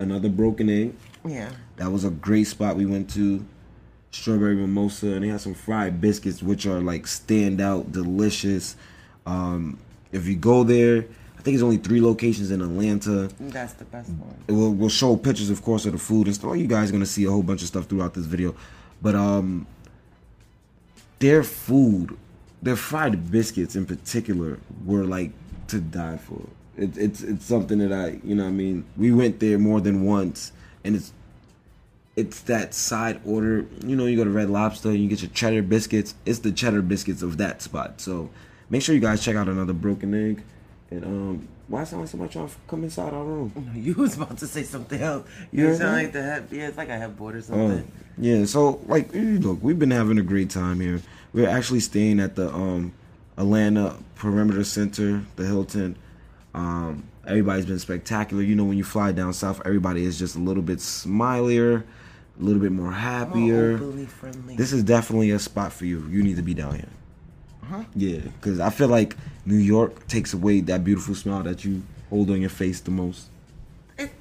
another 0.00 0.28
broken 0.30 0.70
egg. 0.70 0.94
yeah. 1.26 1.50
That 1.76 1.92
was 1.92 2.04
a 2.04 2.10
great 2.10 2.44
spot 2.48 2.74
we 2.76 2.86
went 2.86 3.10
to. 3.10 3.44
Strawberry 4.10 4.54
mimosa, 4.54 5.08
and 5.08 5.24
they 5.24 5.28
had 5.28 5.40
some 5.40 5.54
fried 5.54 6.00
biscuits, 6.00 6.42
which 6.42 6.66
are 6.66 6.80
like 6.80 7.04
standout, 7.04 7.92
delicious. 7.92 8.76
Um, 9.26 9.78
if 10.12 10.26
you 10.26 10.36
go 10.36 10.64
there, 10.64 11.04
I 11.38 11.42
think 11.42 11.54
it's 11.54 11.62
only 11.62 11.76
three 11.76 12.00
locations 12.00 12.50
in 12.50 12.60
Atlanta. 12.62 13.28
That's 13.38 13.74
the 13.74 13.84
best 13.84 14.10
one. 14.10 14.34
We'll, 14.48 14.72
we'll 14.72 14.88
show 14.88 15.16
pictures, 15.16 15.50
of 15.50 15.62
course, 15.62 15.86
of 15.86 15.92
the 15.92 15.98
food 15.98 16.26
and 16.26 16.34
stuff. 16.34 16.56
You 16.56 16.66
guys 16.66 16.88
are 16.88 16.92
gonna 16.92 17.06
see 17.06 17.24
a 17.24 17.30
whole 17.30 17.42
bunch 17.42 17.62
of 17.62 17.68
stuff 17.68 17.86
throughout 17.86 18.14
this 18.14 18.24
video, 18.24 18.54
but 19.02 19.14
um, 19.14 19.66
their 21.18 21.42
food, 21.42 22.16
their 22.62 22.76
fried 22.76 23.30
biscuits 23.30 23.76
in 23.76 23.86
particular, 23.86 24.58
were 24.84 25.04
like 25.04 25.32
to 25.68 25.80
die 25.80 26.16
for. 26.16 26.42
It, 26.76 26.96
it's 26.96 27.22
it's 27.22 27.44
something 27.44 27.78
that 27.78 27.92
I, 27.92 28.20
you 28.24 28.34
know, 28.34 28.44
what 28.44 28.50
I 28.50 28.52
mean, 28.52 28.84
we 28.96 29.12
went 29.12 29.40
there 29.40 29.58
more 29.58 29.80
than 29.80 30.04
once, 30.04 30.52
and 30.82 30.96
it's 30.96 31.12
it's 32.18 32.40
that 32.42 32.74
side 32.74 33.20
order. 33.24 33.64
You 33.84 33.96
know, 33.96 34.06
you 34.06 34.16
go 34.16 34.24
to 34.24 34.30
Red 34.30 34.50
Lobster, 34.50 34.92
you 34.94 35.08
get 35.08 35.22
your 35.22 35.30
cheddar 35.30 35.62
biscuits. 35.62 36.14
It's 36.26 36.40
the 36.40 36.52
cheddar 36.52 36.82
biscuits 36.82 37.22
of 37.22 37.38
that 37.38 37.62
spot. 37.62 38.00
So 38.00 38.30
make 38.70 38.82
sure 38.82 38.94
you 38.94 39.00
guys 39.00 39.24
check 39.24 39.36
out 39.36 39.48
another 39.48 39.72
broken 39.72 40.12
egg. 40.14 40.42
And 40.90 41.04
um, 41.04 41.48
why 41.68 41.84
sound 41.84 42.02
like 42.02 42.10
somebody 42.10 42.32
trying 42.32 42.48
to 42.48 42.54
come 42.66 42.82
inside 42.84 43.12
our 43.12 43.24
room? 43.24 43.70
You 43.76 43.94
was 43.94 44.16
about 44.16 44.38
to 44.38 44.46
say 44.46 44.62
something 44.62 45.00
else. 45.00 45.26
You 45.52 45.66
heard 45.66 45.78
sound 45.78 45.96
like 45.96 46.12
the 46.12 46.22
head. 46.22 46.48
Yeah, 46.50 46.68
it's 46.68 46.76
like 46.78 46.88
a 46.88 46.98
headboard 46.98 47.34
or 47.34 47.38
Oh, 47.38 47.42
something. 47.42 47.92
yeah. 48.18 48.44
So 48.46 48.80
like, 48.86 49.14
eh, 49.14 49.36
look, 49.40 49.58
we've 49.62 49.78
been 49.78 49.90
having 49.90 50.18
a 50.18 50.22
great 50.22 50.50
time 50.50 50.80
here. 50.80 51.00
We're 51.32 51.48
actually 51.48 51.80
staying 51.80 52.20
at 52.20 52.36
the 52.36 52.48
um, 52.52 52.92
Atlanta 53.36 53.96
Perimeter 54.16 54.64
Center, 54.64 55.22
the 55.36 55.44
Hilton. 55.46 55.96
Um, 56.54 57.04
everybody's 57.26 57.66
been 57.66 57.78
spectacular. 57.78 58.42
You 58.42 58.56
know, 58.56 58.64
when 58.64 58.78
you 58.78 58.84
fly 58.84 59.12
down 59.12 59.34
south, 59.34 59.60
everybody 59.66 60.04
is 60.04 60.18
just 60.18 60.34
a 60.36 60.38
little 60.40 60.62
bit 60.62 60.78
smilier, 60.78 61.84
a 62.38 62.42
little 62.42 62.60
bit 62.60 62.72
more 62.72 62.92
happier. 62.92 63.78
This 64.56 64.72
is 64.72 64.82
definitely 64.84 65.30
a 65.30 65.38
spot 65.38 65.72
for 65.72 65.84
you. 65.84 66.06
You 66.08 66.22
need 66.22 66.36
to 66.36 66.42
be 66.42 66.54
down 66.54 66.74
here. 66.76 66.88
Uh-huh. 67.64 67.84
Yeah, 67.94 68.20
because 68.20 68.60
I 68.60 68.70
feel 68.70 68.88
like 68.88 69.16
New 69.44 69.56
York 69.56 70.06
takes 70.06 70.32
away 70.32 70.60
that 70.62 70.84
beautiful 70.84 71.14
smile 71.14 71.42
that 71.42 71.64
you 71.64 71.82
hold 72.08 72.30
on 72.30 72.40
your 72.40 72.50
face 72.50 72.80
the 72.80 72.90
most. 72.90 73.26
It- 73.98 74.12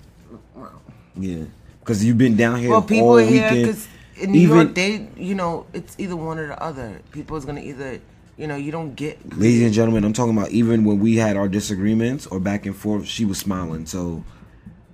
well, 0.55 0.81
Yeah, 1.15 1.45
because 1.79 2.03
you've 2.03 2.17
been 2.17 2.35
down 2.35 2.59
here 2.59 2.69
well, 2.69 2.81
all 2.81 2.87
people 2.87 3.17
here 3.17 3.43
weekend. 3.49 3.61
because 3.67 3.87
in 4.17 4.31
New 4.31 4.39
Even- 4.39 4.55
York, 4.57 4.75
they 4.75 5.07
you 5.17 5.35
know 5.35 5.65
it's 5.73 5.95
either 5.97 6.15
one 6.15 6.39
or 6.39 6.47
the 6.47 6.61
other. 6.61 6.99
People 7.11 7.37
is 7.37 7.45
gonna 7.45 7.61
either 7.61 7.99
you 8.37 8.47
know 8.47 8.55
you 8.57 8.71
don't 8.71 8.95
get 8.95 9.17
Ladies 9.37 9.63
and 9.63 9.73
gentlemen, 9.73 10.03
I'm 10.03 10.11
talking 10.13 10.35
about 10.37 10.49
even 10.51 10.83
when 10.83 10.99
we 10.99 11.15
had 11.15 11.37
our 11.37 11.47
disagreements 11.47 12.27
or 12.27 12.39
back 12.41 12.65
and 12.65 12.75
forth, 12.75 13.05
she 13.05 13.23
was 13.23 13.37
smiling. 13.37 13.85
So 13.85 14.23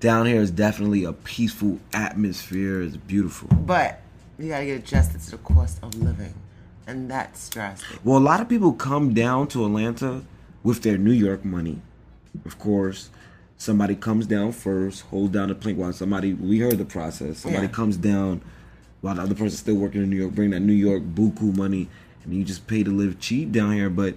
down 0.04 0.26
here 0.26 0.42
is 0.42 0.52
definitely 0.52 1.06
a 1.06 1.14
peaceful 1.14 1.80
atmosphere. 1.94 2.82
It's 2.82 2.98
beautiful. 2.98 3.48
but 3.56 4.02
you 4.38 4.50
gotta 4.50 4.66
get 4.66 4.80
adjusted 4.80 5.22
to 5.22 5.32
the 5.32 5.38
cost 5.38 5.80
of 5.82 5.96
living, 5.96 6.34
and 6.86 7.10
that's 7.10 7.50
drastic. 7.50 8.00
Well, 8.04 8.18
a 8.18 8.20
lot 8.20 8.42
of 8.42 8.50
people 8.50 8.74
come 8.74 9.14
down 9.14 9.48
to 9.50 9.66
Atlanta 9.66 10.22
with 10.62 10.82
their 10.84 10.98
New 10.98 11.14
York 11.14 11.46
money. 11.46 11.80
Of 12.46 12.60
course, 12.60 13.10
somebody 13.58 13.96
comes 13.96 14.28
down 14.28 14.52
first, 14.52 15.04
holds 15.04 15.32
down 15.34 15.48
the 15.48 15.56
plank 15.56 15.78
while 15.78 15.94
somebody, 15.94 16.34
we 16.34 16.60
heard 16.60 16.78
the 16.80 16.86
process. 16.86 17.38
Somebody 17.40 17.68
Yeah. 17.68 17.72
comes 17.72 17.96
down 17.96 18.42
while 19.00 19.16
the 19.16 19.22
other 19.22 19.36
person's 19.36 19.60
still 19.60 19.76
working 19.76 20.04
in 20.04 20.10
New 20.10 20.18
York, 20.18 20.34
bring 20.36 20.50
that 20.50 20.60
New 20.60 20.74
York 20.74 21.04
buku 21.16 21.56
money, 21.56 21.88
and 22.26 22.34
you 22.34 22.44
just 22.44 22.68
pay 22.68 22.84
to 22.84 22.92
live 22.92 23.20
cheap 23.22 23.54
down 23.54 23.72
here. 23.74 23.90
But 23.90 24.16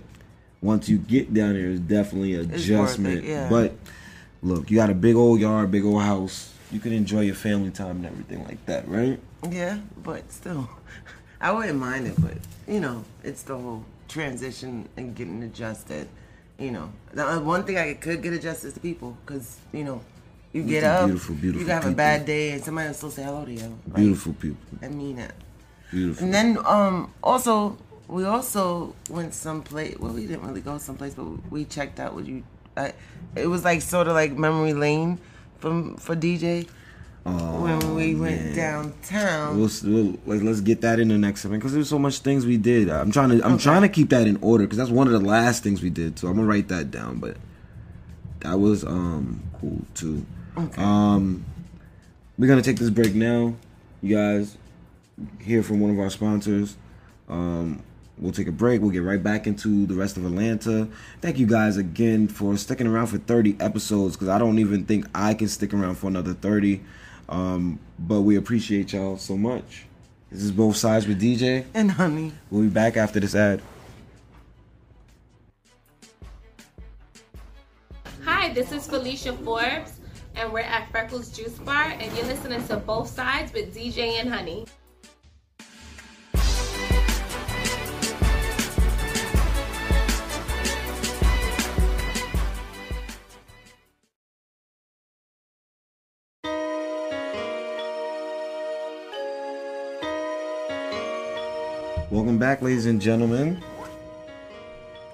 once 0.60 0.88
you 0.88 0.98
get 0.98 1.32
down 1.32 1.54
here, 1.54 1.70
it's 1.70 1.80
definitely 1.80 2.36
worth 2.36 2.50
it, 2.50 2.56
adjustment. 2.56 3.24
yeah. 3.24 3.48
But 3.48 3.74
look, 4.46 4.70
you 4.70 4.76
got 4.76 4.90
a 4.90 4.94
big 4.94 5.16
old 5.16 5.40
yard, 5.40 5.70
big 5.70 5.84
old 5.84 6.02
house. 6.02 6.52
You 6.70 6.80
can 6.80 6.92
enjoy 6.92 7.20
your 7.22 7.34
family 7.34 7.70
time 7.70 7.96
and 7.96 8.06
everything 8.06 8.44
like 8.44 8.64
that, 8.66 8.88
right? 8.88 9.18
Yeah, 9.50 9.78
but 10.02 10.30
still, 10.32 10.68
I 11.40 11.52
wouldn't 11.52 11.78
mind 11.78 12.06
it. 12.06 12.14
But 12.20 12.38
you 12.66 12.80
know, 12.80 13.04
it's 13.22 13.42
the 13.42 13.56
whole 13.56 13.84
transition 14.08 14.88
and 14.96 15.14
getting 15.14 15.42
adjusted. 15.42 16.08
You 16.58 16.70
know, 16.70 16.92
the 17.12 17.26
uh, 17.26 17.40
one 17.40 17.64
thing 17.64 17.76
I 17.76 17.94
could 17.94 18.22
get 18.22 18.32
adjusted 18.32 18.68
is 18.68 18.74
the 18.74 18.80
people, 18.80 19.16
because 19.24 19.58
you 19.72 19.84
know, 19.84 20.00
you 20.52 20.62
get 20.62 20.84
up, 20.84 21.06
beautiful, 21.06 21.34
beautiful 21.34 21.66
you 21.66 21.72
have 21.72 21.86
a 21.86 21.90
bad 21.92 22.24
day, 22.24 22.52
and 22.52 22.62
somebody 22.62 22.88
will 22.88 22.94
still 22.94 23.10
say 23.10 23.22
hello 23.24 23.44
to 23.44 23.52
you. 23.52 23.78
Like, 23.86 23.96
Beautiful 23.96 24.32
people. 24.34 24.58
I 24.82 24.88
mean 24.88 25.18
it. 25.18 25.32
Beautiful. 25.90 26.24
And 26.24 26.34
then 26.34 26.58
um 26.64 27.12
also 27.22 27.78
we 28.08 28.24
also 28.24 28.94
went 29.10 29.34
someplace. 29.34 29.98
Well, 29.98 30.12
we 30.12 30.26
didn't 30.26 30.46
really 30.46 30.60
go 30.60 30.78
someplace, 30.78 31.14
but 31.14 31.24
we 31.50 31.64
checked 31.64 32.00
out. 32.00 32.14
What 32.14 32.26
you? 32.26 32.42
I, 32.76 32.92
it 33.34 33.46
was 33.46 33.64
like 33.64 33.82
sort 33.82 34.06
of 34.08 34.14
like 34.14 34.32
memory 34.36 34.74
lane 34.74 35.18
from 35.58 35.96
for 35.96 36.14
DJ 36.16 36.68
Oh, 37.28 37.64
when 37.64 37.94
we 37.96 38.14
went 38.14 38.40
man. 38.40 38.54
downtown. 38.54 39.58
We'll, 39.58 39.68
we'll 39.82 40.16
like, 40.26 40.42
let's 40.42 40.60
get 40.60 40.80
that 40.82 41.00
in 41.00 41.08
the 41.08 41.18
next 41.18 41.40
segment 41.42 41.60
because 41.60 41.72
there's 41.74 41.88
so 41.88 41.98
much 41.98 42.20
things 42.20 42.46
we 42.46 42.56
did. 42.56 42.88
I'm 42.88 43.10
trying 43.10 43.30
to 43.30 43.44
I'm 43.44 43.58
trying 43.58 43.82
to 43.82 43.88
keep 43.88 44.10
that 44.10 44.28
in 44.28 44.38
order 44.42 44.62
because 44.64 44.78
that's 44.78 44.90
one 44.90 45.08
of 45.08 45.12
the 45.12 45.18
last 45.26 45.64
things 45.64 45.82
we 45.82 45.90
did. 45.90 46.20
So 46.20 46.28
I'm 46.28 46.36
gonna 46.36 46.46
write 46.46 46.68
that 46.68 46.92
down. 46.92 47.18
But 47.18 47.36
that 48.40 48.60
was 48.60 48.84
um 48.84 49.42
cool 49.60 49.80
too. 49.94 50.24
Okay. 50.56 50.80
Um, 50.80 51.44
we're 52.38 52.46
gonna 52.46 52.62
take 52.62 52.76
this 52.78 52.90
break 52.90 53.12
now, 53.14 53.54
you 54.02 54.14
guys. 54.16 54.56
hear 55.40 55.64
from 55.64 55.80
one 55.80 55.90
of 55.90 55.98
our 55.98 56.10
sponsors. 56.10 56.76
Um, 57.28 57.82
we'll 58.18 58.32
take 58.32 58.48
a 58.48 58.52
break. 58.52 58.80
We'll 58.80 58.90
get 58.90 59.02
right 59.02 59.22
back 59.22 59.46
into 59.46 59.86
the 59.86 59.94
rest 59.94 60.16
of 60.16 60.24
Atlanta. 60.24 60.88
Thank 61.20 61.38
you 61.38 61.46
guys 61.46 61.76
again 61.76 62.28
for 62.28 62.56
sticking 62.56 62.86
around 62.86 63.08
for 63.08 63.18
30 63.18 63.56
episodes 63.60 64.16
because 64.16 64.28
I 64.28 64.38
don't 64.38 64.58
even 64.58 64.84
think 64.84 65.06
I 65.14 65.34
can 65.34 65.48
stick 65.48 65.74
around 65.74 65.96
for 65.96 66.08
another 66.08 66.34
30. 66.34 66.80
Um, 67.28 67.78
but 67.98 68.22
we 68.22 68.36
appreciate 68.36 68.92
y'all 68.92 69.16
so 69.16 69.36
much. 69.36 69.86
This 70.30 70.42
is 70.42 70.52
both 70.52 70.76
sides 70.76 71.06
with 71.06 71.20
DJ. 71.20 71.64
And 71.74 71.90
honey. 71.90 72.32
We'll 72.50 72.62
be 72.62 72.68
back 72.68 72.96
after 72.96 73.20
this 73.20 73.34
ad. 73.34 73.62
Hi, 78.24 78.52
this 78.52 78.72
is 78.72 78.86
Felicia 78.86 79.32
Forbes, 79.32 80.00
and 80.34 80.52
we're 80.52 80.60
at 80.60 80.90
Freckles 80.90 81.30
Juice 81.30 81.58
Bar, 81.60 81.94
and 81.98 82.16
you're 82.16 82.26
listening 82.26 82.66
to 82.66 82.76
Both 82.76 83.08
Sides 83.08 83.52
with 83.52 83.74
DJ 83.74 84.20
and 84.20 84.28
Honey. 84.28 84.66
Welcome 102.36 102.48
back, 102.50 102.60
ladies 102.60 102.84
and 102.84 103.00
gentlemen, 103.00 103.62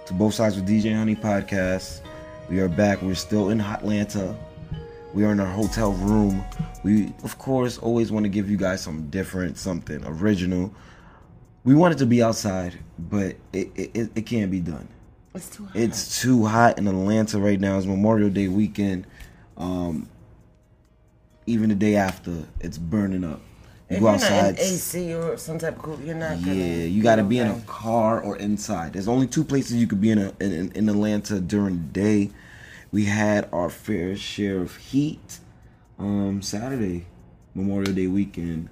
to 0.07 0.13
Both 0.13 0.35
Sides 0.35 0.57
with 0.57 0.67
DJ 0.67 0.93
Honey 0.93 1.15
podcast. 1.15 2.01
We 2.51 2.59
are 2.59 2.69
back. 2.69 3.01
We're 3.01 3.15
still 3.15 3.51
in 3.51 3.61
Atlanta. 3.61 4.37
We 5.15 5.25
are 5.25 5.31
in 5.31 5.39
our 5.39 5.47
hotel 5.47 5.93
room. 5.93 6.45
We, 6.83 7.13
of 7.23 7.39
course, 7.39 7.79
always 7.79 8.11
want 8.11 8.25
to 8.25 8.29
give 8.29 8.51
you 8.51 8.57
guys 8.57 8.81
something 8.81 9.09
different, 9.11 9.57
something 9.57 10.05
original. 10.05 10.75
We 11.63 11.77
want 11.77 11.95
it 11.95 11.99
to 11.99 12.07
be 12.07 12.25
outside, 12.25 12.77
but 12.99 13.37
it, 13.53 13.71
it, 13.77 13.91
it, 13.95 14.11
it 14.17 14.27
can't 14.27 14.51
be 14.51 14.59
done. 14.59 14.89
It's 15.33 15.49
too 15.49 15.67
hot. 15.67 15.77
It's 15.77 16.21
too 16.21 16.45
hot 16.45 16.79
in 16.79 16.89
Atlanta 16.89 17.39
right 17.39 17.61
now. 17.61 17.79
It's 17.79 17.87
Memorial 17.87 18.31
Day 18.31 18.49
weekend. 18.49 19.07
Um, 19.57 20.09
even 21.47 21.69
the 21.69 21.77
day 21.77 21.95
after, 21.95 22.49
it's 22.59 22.79
burning 22.79 23.23
up. 23.23 23.41
You 23.93 24.01
go 24.01 24.11
you're 24.11 24.13
not 24.13 24.23
outside. 24.23 24.59
in 24.59 24.65
AC 24.65 25.15
or 25.15 25.37
some 25.37 25.59
type 25.59 25.77
of 25.77 25.83
cool, 25.83 26.01
you're 26.01 26.15
not. 26.15 26.39
Yeah, 26.41 26.85
you 26.85 27.03
got 27.03 27.17
to 27.17 27.25
be 27.25 27.39
in 27.39 27.49
a 27.49 27.61
car 27.63 28.21
or 28.23 28.37
inside. 28.39 28.95
There's 28.95 29.09
only 29.09 29.27
two 29.27 29.45
places 29.45 29.77
you 29.77 29.87
could 29.87 30.01
be 30.01 30.11
in 30.11 30.19
a, 30.19 30.33
in, 30.41 30.73
in 30.73 30.89
Atlanta 30.89 31.41
during 31.41 31.77
the 31.77 32.01
day. 32.01 32.31
We 32.91 33.05
had 33.05 33.49
our 33.53 33.71
fair 33.71 34.17
share 34.17 34.61
of 34.61 34.77
heat. 34.77 35.41
Um, 35.99 36.43
Saturday, 36.43 37.07
Memorial 37.55 37.93
Day 37.93 38.07
weekend, 38.07 38.71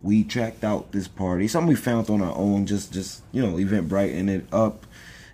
we 0.00 0.24
tracked 0.24 0.64
out 0.64 0.92
this 0.92 1.06
party. 1.06 1.46
Something 1.48 1.68
we 1.68 1.76
found 1.76 2.10
on 2.10 2.22
our 2.22 2.36
own, 2.36 2.66
just 2.66 2.92
just 2.92 3.22
you 3.30 3.42
know, 3.42 3.54
Eventbrite 3.56 4.18
and 4.18 4.30
it 4.30 4.46
up. 4.52 4.86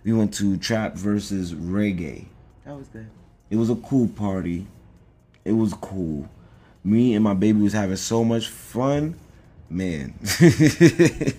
We 0.05 0.13
went 0.13 0.35
to 0.35 0.57
Trap 0.57 0.95
versus 0.95 1.55
Reggae. 1.55 2.27
That 2.65 2.77
was 2.77 2.89
good. 2.89 3.09
It 3.51 3.57
was 3.57 3.71
a 3.71 3.77
cool 3.77 4.09
party. 4.09 4.67
It 5.45 5.53
was 5.53 5.73
cool. 5.75 6.29
Me 6.85 7.15
and 7.15 7.25
my 7.25 7.35
baby 7.35 7.61
was 7.61 7.73
having 7.73 7.97
so 7.97 8.25
much 8.25 8.49
fun. 8.49 9.19
Man. 9.71 10.15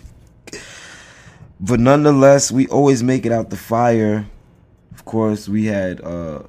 but 1.59 1.79
nonetheless, 1.79 2.51
we 2.51 2.67
always 2.67 3.01
make 3.01 3.25
it 3.25 3.31
out 3.31 3.49
the 3.49 3.57
fire. 3.57 4.27
Of 4.93 5.05
course, 5.05 5.49
we 5.49 5.65
had 5.65 6.01
uh 6.01 6.43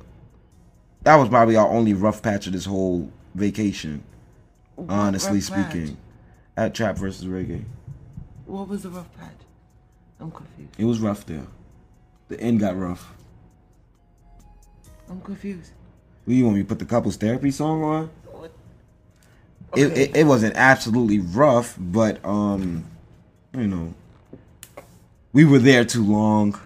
that 1.02 1.16
was 1.16 1.28
probably 1.28 1.56
our 1.56 1.68
only 1.68 1.94
rough 1.94 2.22
patch 2.22 2.46
of 2.46 2.52
this 2.52 2.66
whole 2.66 3.10
vacation. 3.34 4.02
Honestly 4.88 5.38
rough 5.40 5.50
patch? 5.50 5.72
speaking. 5.72 5.96
At 6.56 6.74
Trap 6.74 6.96
versus 6.96 7.26
Reggae. 7.26 7.64
What 8.44 8.68
was 8.68 8.82
the 8.82 8.90
rough 8.90 9.14
patch? 9.16 9.30
I'm 10.18 10.30
confused. 10.30 10.74
It 10.78 10.84
was 10.84 10.98
rough 11.00 11.24
there. 11.24 11.46
The 12.28 12.38
end 12.40 12.60
got 12.60 12.76
rough. 12.76 13.14
I'm 15.08 15.20
confused. 15.22 15.72
What 16.24 16.34
you 16.34 16.44
want 16.44 16.56
me 16.56 16.62
to 16.62 16.68
put 16.68 16.78
the 16.78 16.84
couples 16.84 17.16
therapy 17.16 17.50
song 17.50 17.82
on? 17.82 18.10
It, 19.76 19.96
it, 19.96 20.16
it 20.16 20.24
wasn't 20.24 20.56
absolutely 20.56 21.20
rough, 21.20 21.76
but 21.78 22.24
um, 22.24 22.84
you 23.56 23.66
know, 23.68 23.94
we 25.32 25.44
were 25.44 25.58
there 25.60 25.84
too 25.84 26.04
long. 26.04 26.58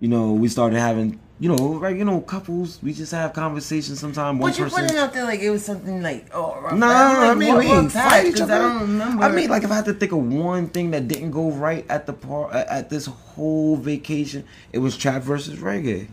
You 0.00 0.08
know, 0.08 0.32
we 0.32 0.48
started 0.48 0.78
having, 0.80 1.20
you 1.38 1.48
know, 1.54 1.74
right, 1.78 1.94
you 1.96 2.04
know, 2.04 2.20
couples. 2.22 2.80
We 2.82 2.92
just 2.92 3.12
have 3.12 3.34
conversations 3.34 4.00
sometimes. 4.00 4.40
One 4.40 4.50
But 4.50 4.58
you 4.58 4.64
person. 4.64 4.82
putting 4.82 4.96
out 4.96 5.12
there 5.12 5.24
like 5.24 5.40
it 5.40 5.50
was 5.50 5.64
something 5.64 6.02
like 6.02 6.26
oh 6.34 6.58
rough 6.60 6.72
No. 6.78 6.86
I 6.88 7.28
Like, 7.28 7.38
mean 7.38 7.56
we 7.56 7.66
ain't 7.66 7.92
fight 7.92 8.26
each 8.26 8.40
other. 8.40 8.54
I 8.54 8.58
don't 8.58 8.80
remember. 8.80 9.24
I 9.24 9.30
mean, 9.30 9.50
like 9.50 9.62
if 9.62 9.70
I 9.70 9.74
had 9.76 9.84
to 9.84 9.94
think 9.94 10.12
of 10.12 10.18
one 10.26 10.68
thing 10.68 10.90
that 10.92 11.06
didn't 11.08 11.30
go 11.30 11.50
right 11.50 11.84
at 11.88 12.06
the 12.06 12.14
par 12.14 12.52
at 12.52 12.88
this 12.90 13.06
whole 13.06 13.76
vacation, 13.76 14.44
it 14.72 14.78
was 14.78 14.96
trap 14.96 15.22
versus 15.22 15.58
reggae. 15.60 16.08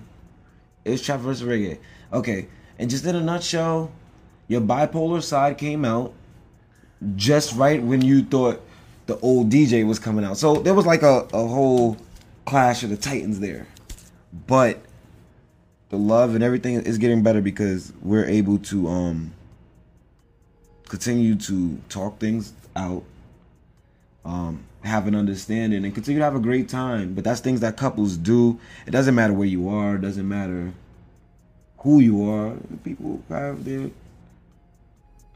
It 0.86 0.92
was 0.92 1.02
trap 1.02 1.22
versus 1.22 1.48
reggae. 1.48 1.80
Okay, 2.12 2.48
and 2.78 2.90
just 2.90 3.06
in 3.06 3.16
a 3.16 3.22
nutshell, 3.22 3.92
your 4.50 4.60
bipolar 4.60 5.24
side 5.24 5.58
came 5.58 5.86
out 5.86 6.14
just 7.16 7.56
right 7.56 7.82
when 7.82 8.02
you 8.02 8.24
thought 8.24 8.62
the 9.06 9.18
old 9.20 9.50
DJ 9.50 9.88
was 9.88 9.98
coming 9.98 10.26
out. 10.26 10.38
So 10.38 10.56
there 10.56 10.74
was 10.74 10.86
like 10.86 11.02
a, 11.04 11.26
a 11.34 11.48
whole 11.48 11.98
clash 12.46 12.84
of 12.84 12.90
the 12.90 12.98
titans 12.98 13.40
there. 13.40 13.68
But 14.48 14.82
the 15.90 15.98
love 15.98 16.36
and 16.36 16.44
everything 16.44 16.76
is 16.76 16.98
getting 16.98 17.24
better 17.24 17.42
because 17.42 17.94
we're 18.02 18.26
able 18.26 18.58
to 18.60 18.88
um 18.88 19.34
continue 20.90 21.36
to 21.36 21.80
talk 21.88 22.20
things 22.20 22.54
out, 22.76 23.04
um, 24.26 24.66
have 24.84 25.08
an 25.08 25.16
understanding, 25.16 25.86
and 25.86 25.94
continue 25.94 26.20
to 26.20 26.26
have 26.26 26.36
a 26.36 26.40
great 26.40 26.68
time. 26.68 27.14
But 27.14 27.24
that's 27.24 27.40
things 27.40 27.62
that 27.62 27.78
couples 27.78 28.18
do. 28.18 28.60
It 28.86 28.92
doesn't 28.92 29.16
matter 29.16 29.34
where 29.34 29.48
you 29.48 29.70
are. 29.70 29.96
It 29.96 30.02
doesn't 30.02 30.28
matter 30.28 30.74
who 31.80 32.00
you 32.00 32.30
are. 32.30 32.56
People 32.84 33.22
have 33.30 33.64
their. 33.64 33.92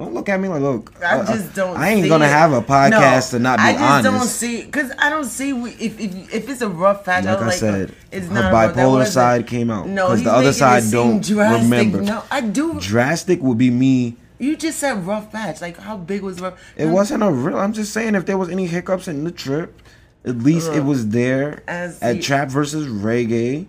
Don't 0.04 0.14
look 0.14 0.28
at 0.28 0.40
me 0.40 0.48
like 0.50 0.62
look. 0.62 0.94
I 1.02 1.20
uh, 1.20 1.26
just 1.26 1.54
don't. 1.56 1.78
I 1.78 1.90
ain't 1.92 2.10
gonna 2.10 2.26
it. 2.26 2.30
have 2.30 2.52
a 2.52 2.62
podcast 2.62 3.32
no, 3.34 3.38
to 3.38 3.44
not 3.44 3.58
be 3.60 3.64
honest. 3.64 3.80
I 3.80 4.02
just 4.02 4.08
honest. 4.08 4.20
don't 4.20 4.28
see 4.28 4.64
because 4.66 4.92
I 5.00 5.10
don't 5.10 5.24
see 5.26 5.54
we- 5.54 5.72
if 5.72 6.00
if 6.00 6.34
if 6.34 6.50
it's 6.50 6.62
a 6.62 6.68
rough 6.70 7.06
patch. 7.06 7.24
Like 7.26 7.38
I'm 7.38 7.44
I 7.44 7.48
like, 7.48 7.58
said, 7.58 7.96
it's 8.12 8.28
her 8.28 8.34
not 8.34 8.52
a 8.52 8.56
bipolar 8.74 9.06
side 9.08 9.48
came 9.48 9.72
out 9.72 9.88
No, 9.88 10.08
because 10.08 10.24
the 10.24 10.32
other 10.34 10.52
side 10.54 10.84
don't 10.92 11.24
drastic. 11.24 11.64
remember. 11.64 12.02
No, 12.02 12.24
I 12.30 12.42
do. 12.42 12.80
Drastic 12.80 13.42
would 13.42 13.58
be 13.58 13.70
me. 13.70 14.18
You 14.40 14.58
just 14.58 14.80
said 14.80 15.06
rough 15.08 15.32
patch. 15.32 15.62
Like 15.62 15.78
how 15.78 15.96
big 15.96 16.22
was 16.22 16.42
rough? 16.42 16.60
It 16.76 16.88
wasn't 16.88 17.24
a 17.24 17.32
real. 17.32 17.58
I'm 17.58 17.72
just 17.72 17.94
saying 17.94 18.16
if 18.16 18.26
there 18.26 18.38
was 18.38 18.50
any 18.50 18.68
hiccups 18.68 19.08
in 19.08 19.24
the 19.24 19.32
trip, 19.32 19.82
at 20.26 20.40
least 20.40 20.72
it 20.74 20.84
was 20.84 21.10
there 21.10 21.64
As 21.66 22.02
at 22.02 22.18
you- 22.18 22.22
Trap 22.22 22.50
versus 22.50 22.88
Reggae. 22.88 23.68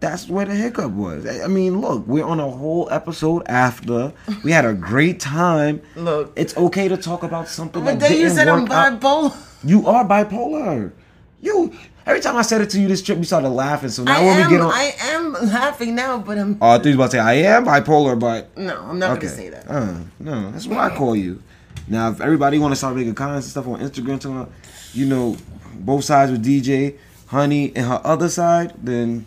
That's 0.00 0.28
where 0.28 0.44
the 0.44 0.54
hiccup 0.54 0.92
was. 0.92 1.26
I 1.26 1.46
mean, 1.46 1.80
look, 1.80 2.06
we're 2.06 2.24
on 2.24 2.38
a 2.38 2.50
whole 2.50 2.86
episode 2.90 3.42
after. 3.46 4.12
We 4.44 4.52
had 4.52 4.64
a 4.66 4.74
great 4.74 5.20
time. 5.20 5.80
Look. 5.94 6.32
it's 6.36 6.56
okay 6.56 6.86
to 6.88 6.96
talk 6.98 7.22
about 7.22 7.48
something 7.48 7.82
But 7.82 7.98
that 8.00 8.10
then 8.10 8.20
you 8.20 8.28
said 8.28 8.46
I'm 8.48 8.62
work 8.62 8.70
out. 8.72 9.00
bipolar. 9.00 9.36
You 9.64 9.86
are 9.86 10.04
bipolar. 10.04 10.92
You. 11.40 11.72
Every 12.04 12.20
time 12.20 12.36
I 12.36 12.42
said 12.42 12.60
it 12.60 12.70
to 12.70 12.80
you 12.80 12.86
this 12.88 13.02
trip, 13.02 13.18
you 13.18 13.24
started 13.24 13.48
laughing. 13.48 13.88
So 13.88 14.04
now 14.04 14.20
I 14.20 14.24
when 14.24 14.40
am. 14.40 14.50
we 14.50 14.56
get 14.56 14.60
on, 14.60 14.70
I 14.72 14.92
am 15.00 15.32
laughing 15.32 15.94
now, 15.96 16.18
but 16.18 16.38
I'm. 16.38 16.56
oh, 16.60 16.68
I 16.70 16.76
thought 16.76 16.86
you 16.86 16.94
about 16.94 17.06
to 17.06 17.10
say 17.12 17.18
I 17.18 17.32
am 17.34 17.64
bipolar, 17.64 18.18
but 18.20 18.56
no, 18.56 18.80
I'm 18.80 18.98
not 18.98 19.12
okay. 19.12 19.22
gonna 19.26 19.36
say 19.36 19.48
that. 19.48 19.68
Uh, 19.68 19.98
no, 20.20 20.50
that's 20.52 20.66
what 20.66 20.78
I 20.78 20.94
call 20.94 21.16
you. 21.16 21.42
Now, 21.88 22.10
if 22.10 22.20
everybody 22.20 22.58
want 22.58 22.72
to 22.72 22.76
start 22.76 22.94
making 22.96 23.14
comments 23.14 23.46
and 23.46 23.50
stuff 23.52 23.66
on 23.66 23.80
Instagram, 23.80 24.20
talking 24.20 24.36
about, 24.36 24.52
you 24.92 25.06
know, 25.06 25.36
both 25.74 26.04
sides 26.04 26.30
with 26.32 26.44
DJ, 26.44 26.96
Honey, 27.28 27.72
and 27.74 27.86
her 27.86 28.00
other 28.04 28.28
side, 28.28 28.74
then 28.82 29.26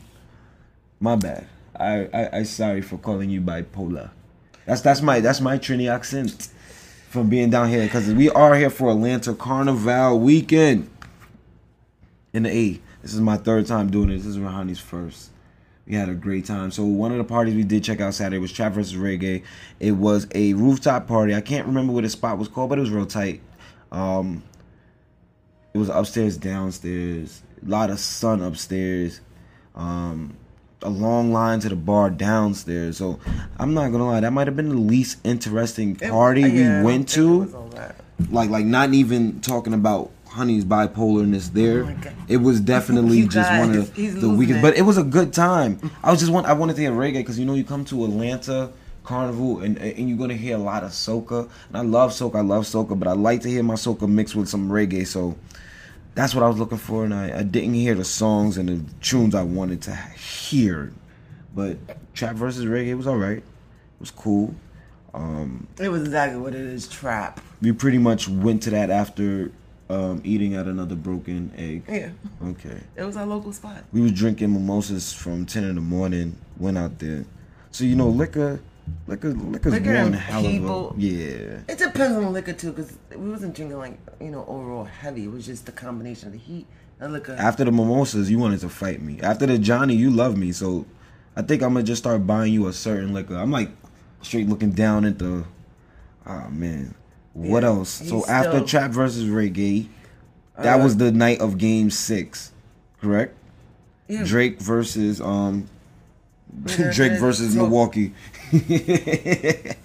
my 1.00 1.16
bad. 1.16 1.48
I, 1.76 2.10
I 2.14 2.38
I 2.40 2.44
sorry 2.44 2.82
for 2.82 2.98
calling 2.98 3.30
you 3.30 3.42
bipolar. 3.42 4.12
That's 4.66 4.82
that's 4.82 5.02
my 5.02 5.20
that's 5.20 5.42
my 5.42 5.58
Trini 5.58 5.92
accent 5.92 6.50
from 7.10 7.30
being 7.30 7.50
down 7.50 7.70
here 7.70 7.84
because 7.84 8.14
we 8.14 8.30
are 8.30 8.56
here 8.56 8.70
for 8.70 8.92
Atlanta 8.92 9.34
Carnival 9.34 10.20
weekend 10.20 10.90
in 12.34 12.44
the 12.44 12.50
A. 12.50 12.82
This 13.02 13.14
is 13.14 13.22
my 13.22 13.38
third 13.38 13.66
time 13.66 13.90
doing 13.90 14.10
this. 14.10 14.24
This 14.24 14.36
is 14.36 14.38
Rahani's 14.38 14.80
first. 14.80 15.32
We 15.88 15.96
had 15.96 16.08
a 16.08 16.14
great 16.14 16.46
time. 16.46 16.70
So 16.70 16.84
one 16.84 17.12
of 17.12 17.18
the 17.18 17.24
parties 17.24 17.56
we 17.56 17.64
did 17.64 17.84
check 17.84 18.00
out 18.00 18.14
Saturday 18.14 18.38
was 18.38 18.52
Trap 18.52 18.74
Reggae. 18.74 19.44
It 19.80 19.94
was 19.94 20.28
a 20.36 20.54
rooftop 20.54 21.08
party. 21.08 21.34
I 21.34 21.42
can't 21.42 21.66
remember 21.66 21.94
what 21.94 22.04
the 22.04 22.10
spot 22.10 22.38
was 22.38 22.48
called, 22.48 22.70
but 22.70 22.78
it 22.78 22.82
was 22.82 22.92
real 22.92 23.08
tight. 23.08 23.42
Um, 23.92 24.44
it 25.74 25.80
was 25.80 25.90
upstairs, 25.90 26.38
downstairs. 26.38 27.42
A 27.66 27.70
lot 27.70 27.90
of 27.90 28.00
sun 28.00 28.42
upstairs. 28.44 29.22
Um, 29.74 30.38
a 30.82 30.89
long 30.89 31.34
line 31.34 31.60
to 31.62 31.70
the 31.70 31.76
bar 31.76 32.10
downstairs. 32.10 32.98
So 32.98 33.20
I'm 33.58 33.74
not 33.74 33.92
gonna 33.92 34.06
lie, 34.08 34.20
that 34.22 34.32
might 34.32 34.48
have 34.48 34.56
been 34.56 34.70
the 34.70 34.76
least 34.76 35.18
interesting 35.24 35.98
It- 36.02 36.10
party 36.12 36.42
yeah, 36.42 36.80
we 36.80 36.86
went 36.86 37.10
to 37.10 37.39
was 37.39 37.54
all 37.54 37.68
that. 37.76 37.96
like 38.32 38.50
like 38.50 38.65
not 38.65 38.94
even 38.94 39.42
talking 39.42 39.74
about 39.74 40.12
honey's 40.28 40.63
bipolarness 40.63 41.52
there 41.54 41.84
Oh 41.86 42.12
it 42.28 42.38
was 42.38 42.62
definitely 42.76 43.28
just 43.28 43.50
one 43.60 43.76
of 43.76 43.94
he's 43.96 44.13
the 44.22 44.30
weakest 44.30 44.60
it. 44.60 44.62
but 44.62 44.78
it 44.78 44.84
was 44.84 44.96
a 44.96 45.04
good 45.04 45.34
time 45.34 45.80
i 46.04 46.12
was 46.12 46.20
just 46.20 46.32
want 46.32 46.46
i 46.46 46.54
wanted 46.54 46.76
to 46.76 46.84
hear 46.84 46.92
reggae 46.92 47.13
because 47.13 47.39
you 47.39 47.46
know 47.46 47.56
you 47.56 47.63
come 47.63 47.84
to 47.86 48.06
atlanta 48.06 48.70
carnival, 49.04 49.62
and 49.62 49.76
and 49.80 50.08
you're 50.08 50.20
gonna 50.20 50.36
hear 50.36 50.56
a 50.56 50.60
lot 50.60 50.84
of 50.84 50.92
soca. 50.92 51.50
And 51.70 51.78
I 51.78 51.82
love 51.82 52.12
soca, 52.12 52.36
I 52.36 52.42
love 52.42 52.65
soca, 52.65 53.00
but 53.00 53.08
I 53.08 53.13
like 53.13 53.42
to 53.42 53.50
hear 53.50 53.63
my 53.63 53.74
soca 53.74 54.08
mixed 54.08 54.36
with 54.36 54.48
some 54.48 54.70
reggae. 54.70 55.08
So 55.08 55.36
that's 56.19 56.36
what 56.36 56.43
I 56.43 56.47
was 56.49 56.60
looking 56.60 56.77
for, 56.77 57.05
and 57.05 57.13
I, 57.13 57.39
I 57.39 57.43
didn't 57.43 57.75
hear 57.75 57.95
the 57.95 58.03
songs 58.03 58.58
and 58.58 58.67
the 58.67 58.93
tunes 59.01 59.34
I 59.34 59.43
wanted 59.43 59.82
to 59.84 59.95
hear. 59.95 60.91
But 61.55 61.77
trap 62.13 62.36
versus 62.36 62.65
reggae 62.65 62.95
was 62.97 63.08
all 63.08 63.15
right. 63.15 63.38
It 63.38 63.43
was 64.01 64.12
cool. 64.12 64.53
Um, 65.13 65.65
It 65.79 65.88
was 65.88 66.01
exactly 66.03 66.38
what 66.38 66.53
it 66.53 66.60
is. 66.62 66.89
Trap. 66.89 67.39
we 67.62 67.71
pretty 67.71 67.99
much 67.99 68.27
went 68.27 68.63
to 68.63 68.69
that 68.71 68.89
after 68.89 69.51
um, 69.89 70.21
eating 70.25 70.55
at 70.55 70.65
another 70.65 70.95
broken 70.95 71.53
egg. 71.58 71.84
Yeah. 71.88 72.10
Okay. 72.43 72.82
It 72.97 73.03
was 73.03 73.15
our 73.15 73.25
local 73.25 73.53
spot. 73.53 73.86
We 73.93 74.01
were 74.01 74.10
drinking 74.10 74.51
mimosas 74.51 75.13
from 75.13 75.45
ten 75.45 75.63
in 75.63 75.75
the 75.75 75.82
morning. 75.82 76.36
Went 76.58 76.77
out 76.77 76.99
there. 76.99 77.23
So 77.71 77.86
you 77.86 77.95
know, 77.95 78.10
liquor, 78.10 78.60
liquor, 79.08 79.30
liquor's 79.34 79.73
Liquor 79.73 79.93
one 80.04 80.13
hell 80.13 80.41
people- 80.41 80.89
of 80.91 80.97
a 80.97 81.02
yeah. 81.02 81.60
It 81.67 81.78
depends 81.78 82.15
on 82.17 82.23
the 82.23 82.30
liquor 82.30 82.54
too, 82.54 82.71
because 82.71 82.97
we 83.15 83.30
wasn't 83.30 83.56
drinking 83.56 83.78
like 83.78 83.97
you 84.19 84.32
know 84.32 84.45
overall 84.47 84.86
heavy. 84.86 85.25
It 85.25 85.32
was 85.32 85.45
just 85.45 85.65
the 85.65 85.71
combination 85.71 86.28
of 86.28 86.34
the 86.34 86.39
heat 86.39 86.65
and 86.99 87.13
liquor. 87.13 87.36
After 87.39 87.63
the 87.63 87.71
mimosas, 87.71 88.30
you 88.30 88.39
wanted 88.39 88.60
to 88.62 88.69
fight 88.69 89.02
me. 89.02 89.19
After 89.21 89.45
the 89.45 89.58
Johnny, 89.58 89.95
you 89.95 90.10
love 90.10 90.38
me. 90.38 90.52
So 90.52 90.86
I 91.36 91.41
think 91.41 91.62
I'm 91.62 91.73
gonna 91.73 91.84
just 91.86 92.02
start 92.02 92.25
buying 92.28 92.54
you 92.54 92.67
a 92.67 92.73
certain 92.73 93.13
liquor. 93.13 93.36
I'm 93.36 93.52
like 93.52 93.69
straight 94.21 94.47
looking 94.49 94.71
down 94.71 95.06
at 95.06 95.19
the. 95.19 95.43
Oh 96.25 96.47
man, 96.49 96.93
what 97.34 97.63
Yeah, 97.63 97.69
else? 97.69 97.89
So 97.89 98.25
after 98.28 98.52
still- 98.58 98.65
trap 98.67 98.91
versus 98.91 99.23
reggae, 99.30 99.88
that 100.58 100.80
Uh, 100.80 100.84
was 100.84 100.97
the 100.97 101.12
night 101.12 101.39
of 101.39 101.58
Game 101.58 101.89
Six, 101.89 102.52
correct? 103.02 103.36
Yeah. 104.08 104.23
Drake 104.25 104.60
versus 104.60 105.21
um. 105.21 105.67
Drake 106.66 107.20
versus 107.20 107.56
Milwaukee. 107.56 108.14
the 108.52 109.76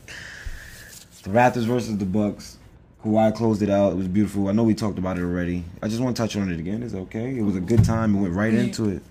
Raptors 1.27 1.65
versus 1.65 1.97
the 1.99 2.05
Bucks. 2.05 2.59
Kawhi 3.05 3.35
closed 3.35 3.63
it 3.63 3.69
out. 3.69 3.93
It 3.93 3.97
was 3.97 4.09
beautiful. 4.09 4.49
I 4.49 4.53
know 4.53 4.65
we 4.65 4.75
talked 4.75 4.99
about 4.99 5.19
it 5.19 5.23
already. 5.23 5.65
I 5.83 5.89
just 5.89 6.01
want 6.01 6.17
to 6.17 6.23
touch 6.23 6.37
on 6.37 6.51
it 6.51 6.59
again. 6.59 6.83
Is 6.83 6.95
it 6.95 6.99
okay? 6.99 7.37
It 7.37 7.43
was 7.43 7.55
a 7.55 7.61
good 7.61 7.85
time. 7.85 8.15
We 8.15 8.23
went 8.23 8.35
right 8.35 8.55
into 8.55 8.89
it. 8.89 9.03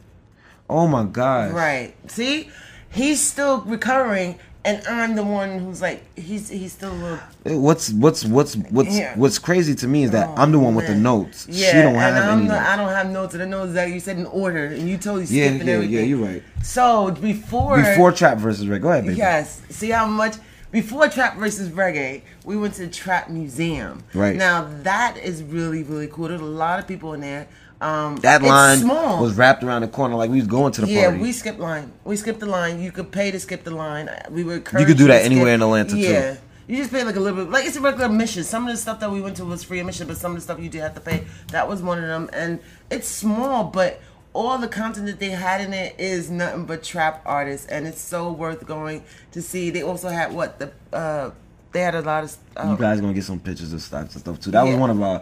Oh 0.70 0.88
my 0.88 1.04
gosh. 1.04 1.52
Right. 1.52 1.94
See, 2.10 2.50
he's 2.92 3.22
still 3.22 3.62
recovering, 3.62 4.40
and 4.66 4.82
I'm 4.88 5.16
the 5.16 5.24
one 5.24 5.60
who's 5.60 5.82
like, 5.82 6.04
he's 6.18 6.50
he's 6.50 6.72
still 6.74 6.92
a 6.92 6.96
little. 6.96 7.20
Eh, 7.46 7.56
what's 7.56 7.92
what's 7.92 8.24
what's 8.26 8.56
what's 8.56 8.98
Yeah. 8.98 9.16
what's 9.18 9.40
crazy 9.40 9.76
to 9.76 9.88
me 9.88 10.04
is 10.04 10.12
that 10.12 10.30
Oh, 10.30 10.36
I'm 10.38 10.52
the 10.52 10.60
one 10.60 10.76
with 10.76 10.88
the 10.88 10.96
notes. 10.96 11.48
Yeah, 11.50 11.72
she 11.72 11.78
don't 11.82 11.96
have 11.96 12.16
I'm 12.16 12.38
any. 12.40 12.48
the, 12.48 12.54
notes. 12.54 12.68
I 12.68 12.76
don't 12.78 12.90
have 12.90 13.10
notes, 13.10 13.36
I 13.36 13.46
know 13.46 13.68
that 13.68 13.90
you 13.90 14.00
said 14.00 14.18
in 14.18 14.26
order, 14.28 14.66
and 14.66 14.88
you 14.90 14.98
totally 14.98 15.26
Yeah, 15.26 15.50
skipping 15.50 15.68
yeah, 15.68 15.74
everything. 15.74 15.96
yeah. 15.96 16.02
You're 16.04 16.26
right. 16.26 16.44
So 16.64 17.12
before 17.12 17.78
Before 17.82 18.12
trap 18.12 18.38
versus 18.38 18.66
reggae, 18.66 18.82
Go 18.82 18.90
ahead, 18.92 19.06
baby. 19.06 19.18
Yes. 19.18 19.62
See 19.70 19.90
how 19.90 20.06
much 20.08 20.36
before 20.72 21.08
trap 21.08 21.38
versus 21.38 21.70
reggae, 21.70 22.22
we 22.46 22.58
went 22.58 22.74
to 22.76 22.82
the 22.82 22.92
trap 22.92 23.30
museum. 23.30 24.04
Right. 24.14 24.36
Now 24.36 24.68
that 24.84 25.18
is 25.18 25.44
really 25.44 25.84
really 25.84 26.08
cool. 26.08 26.30
There's 26.30 26.42
a 26.42 26.46
lot 26.46 26.80
of 26.80 26.88
people 26.88 27.14
in 27.14 27.22
there. 27.22 27.48
Um, 27.84 28.16
That 28.18 28.42
line 28.42 28.80
small. 28.80 29.22
was 29.22 29.34
wrapped 29.36 29.62
around 29.64 29.82
the 29.82 29.90
corner 29.90 30.16
like 30.16 30.30
we 30.30 30.38
was 30.38 30.48
going 30.48 30.72
to 30.74 30.82
the 30.82 30.88
yeah, 30.88 31.04
party. 31.04 31.18
Yeah, 31.18 31.24
we 31.24 31.32
skipped 31.34 31.60
line. 31.60 31.92
We 32.06 32.16
skipped 32.16 32.40
the 32.40 32.46
line. 32.46 32.80
You 32.82 32.92
could 32.92 33.12
pay 33.12 33.30
to 33.32 33.40
skip 33.40 33.64
the 33.66 33.72
line. 33.72 34.10
We 34.30 34.44
were 34.44 34.56
You 34.56 34.86
could 34.86 34.98
do 34.98 35.08
that 35.08 35.24
anywhere 35.26 35.48
skip- 35.48 35.56
in 35.56 35.62
Atlanta, 35.62 35.90
too. 35.92 35.98
Yeah. 35.98 36.36
You 36.66 36.78
just 36.78 36.92
pay 36.92 37.04
like 37.04 37.18
a 37.18 37.20
little 37.20 37.44
bit, 37.44 37.52
like 37.52 37.66
it's 37.66 37.76
a 37.76 37.82
regular 37.82 38.06
admission. 38.06 38.46
Some 38.46 38.66
of 38.66 38.74
the 38.74 38.78
stuff 38.78 39.02
that 39.02 39.12
we 39.12 39.20
went 39.20 39.36
to 39.36 39.44
was 39.46 39.66
free 39.66 39.82
admission, 39.82 40.08
but 40.08 40.16
some 40.16 40.32
of 40.32 40.38
the 40.38 40.42
stuff 40.42 40.60
you 40.62 40.70
did 40.70 40.82
have 40.82 40.96
to 40.96 41.02
pay. 41.02 41.26
That 41.52 41.68
was 41.68 41.82
one 41.82 41.98
of 41.98 42.06
them, 42.06 42.30
and 42.32 42.60
it's 42.90 43.08
small, 43.08 43.66
but 43.66 44.00
all 44.32 44.58
the 44.58 44.70
content 44.70 45.06
that 45.08 45.20
they 45.20 45.32
had 45.32 45.60
in 45.60 45.74
it 45.74 45.94
is 46.00 46.32
nothing 46.32 46.66
but 46.66 46.82
trap 46.82 47.22
artists, 47.26 47.68
and 47.68 47.86
it's 47.86 48.00
so 48.02 48.32
worth 48.32 48.66
going 48.66 49.04
to 49.34 49.42
see. 49.42 49.72
They 49.72 49.84
also 49.84 50.08
had 50.08 50.32
what 50.34 50.60
the 50.60 50.72
uh, 50.96 51.32
they 51.74 51.82
had 51.82 51.96
a 51.96 52.02
lot 52.02 52.24
of. 52.24 52.38
Uh, 52.56 52.70
you 52.72 52.78
guys 52.78 53.02
gonna 53.02 53.14
get 53.14 53.26
some 53.26 53.42
pictures 53.42 53.74
of 53.74 53.82
stuff 53.82 54.14
and 54.14 54.22
stuff 54.22 54.40
too. 54.40 54.52
That 54.52 54.64
was 54.64 54.76
one 54.78 54.90
of 54.90 55.02
our 55.02 55.22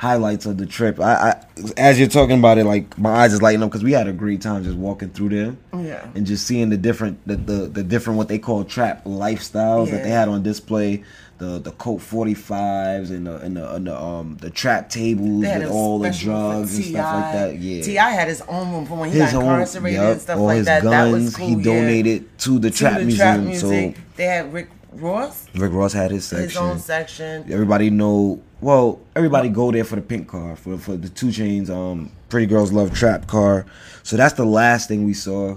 highlights 0.00 0.46
of 0.46 0.56
the 0.56 0.64
trip. 0.64 0.98
I, 0.98 1.12
I 1.12 1.44
as 1.76 1.98
you're 1.98 2.08
talking 2.08 2.38
about 2.38 2.56
it, 2.56 2.64
like 2.64 2.96
my 2.96 3.10
eyes 3.10 3.34
is 3.34 3.42
lighting 3.42 3.62
up 3.62 3.68
because 3.68 3.84
we 3.84 3.92
had 3.92 4.08
a 4.08 4.14
great 4.14 4.40
time 4.40 4.64
just 4.64 4.76
walking 4.78 5.10
through 5.10 5.28
there. 5.28 5.56
Yeah. 5.78 6.08
And 6.14 6.24
just 6.26 6.46
seeing 6.46 6.70
the 6.70 6.78
different 6.78 7.20
the, 7.26 7.36
the, 7.36 7.66
the 7.66 7.82
different 7.82 8.16
what 8.16 8.28
they 8.28 8.38
call 8.38 8.64
trap 8.64 9.04
lifestyles 9.04 9.90
that 9.90 10.02
they 10.02 10.08
had 10.10 10.28
on 10.28 10.42
display. 10.42 11.04
The 11.36 11.58
the 11.58 11.72
Colt 11.72 12.00
45s 12.02 13.08
and 13.10 13.26
the 13.26 13.36
and 13.36 13.56
the, 13.56 13.74
and 13.74 13.86
the 13.86 13.98
um 13.98 14.36
the 14.42 14.50
trap 14.50 14.90
tables 14.90 15.40
with 15.42 15.70
all 15.70 15.98
the 15.98 16.10
drugs 16.10 16.76
and 16.76 16.84
stuff 16.84 17.14
like 17.14 17.32
that. 17.32 17.58
Yeah. 17.58 17.82
T.I. 17.82 18.10
had 18.10 18.28
his 18.28 18.42
own 18.42 18.72
room 18.72 18.84
for 18.86 18.96
when 18.98 19.10
he 19.10 19.18
his 19.18 19.32
got 19.32 19.42
own, 19.42 19.48
incarcerated 19.52 20.00
yup, 20.00 20.12
and 20.12 20.20
stuff 20.20 20.38
all 20.38 20.44
like 20.46 20.56
his 20.58 20.66
that. 20.66 20.82
guns 20.82 21.12
that 21.14 21.18
was 21.24 21.36
cool. 21.36 21.46
he 21.48 21.54
yeah. 21.54 21.62
donated 21.62 22.38
to 22.40 22.58
the 22.58 22.70
To 22.70 22.76
trap 22.76 22.98
the 22.98 23.04
museum. 23.06 23.46
music. 23.46 23.96
So 23.96 24.02
they 24.16 24.24
had 24.24 24.52
Rick 24.52 24.68
Ross, 24.92 25.46
Rick 25.54 25.72
Ross 25.72 25.92
had 25.94 26.10
his 26.10 26.26
section. 26.26 26.44
his 26.48 26.56
own 26.58 26.78
section. 26.78 27.50
Everybody 27.50 27.88
know. 27.88 28.42
Well, 28.60 29.00
everybody 29.16 29.48
go 29.48 29.72
there 29.72 29.84
for 29.84 29.96
the 29.96 30.02
pink 30.02 30.28
car 30.28 30.54
for 30.54 30.76
for 30.76 30.96
the 30.96 31.08
2 31.08 31.28
Chainz. 31.28 31.70
Um, 31.70 32.12
Pretty 32.28 32.46
Girls 32.46 32.72
Love 32.72 32.92
Trap 32.94 33.26
car. 33.26 33.64
So 34.02 34.16
that's 34.16 34.34
the 34.34 34.44
last 34.44 34.88
thing 34.88 35.04
we 35.04 35.14
saw. 35.14 35.56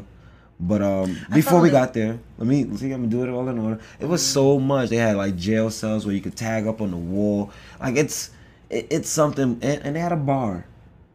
But 0.59 0.81
um, 0.81 1.17
before 1.33 1.59
we 1.59 1.69
got 1.69 1.93
there, 1.93 2.17
let 2.37 2.47
me 2.47 2.63
see. 2.77 2.91
I'm 2.91 3.01
gonna 3.01 3.07
do 3.07 3.23
it 3.23 3.29
all 3.29 3.47
in 3.49 3.59
order. 3.59 3.81
It 3.99 4.05
was 4.05 4.25
so 4.25 4.59
much. 4.59 4.89
They 4.89 4.95
had 4.95 5.17
like 5.17 5.35
jail 5.35 5.69
cells 5.69 6.05
where 6.05 6.15
you 6.15 6.21
could 6.21 6.37
tag 6.37 6.65
up 6.65 6.79
on 6.79 6.91
the 6.91 6.97
wall. 6.97 7.51
Like 7.81 7.97
it's 7.97 8.29
it, 8.69 8.87
it's 8.89 9.09
something. 9.09 9.59
And, 9.61 9.81
and 9.83 9.95
they 9.95 9.99
had 9.99 10.13
a 10.13 10.17
bar. 10.17 10.65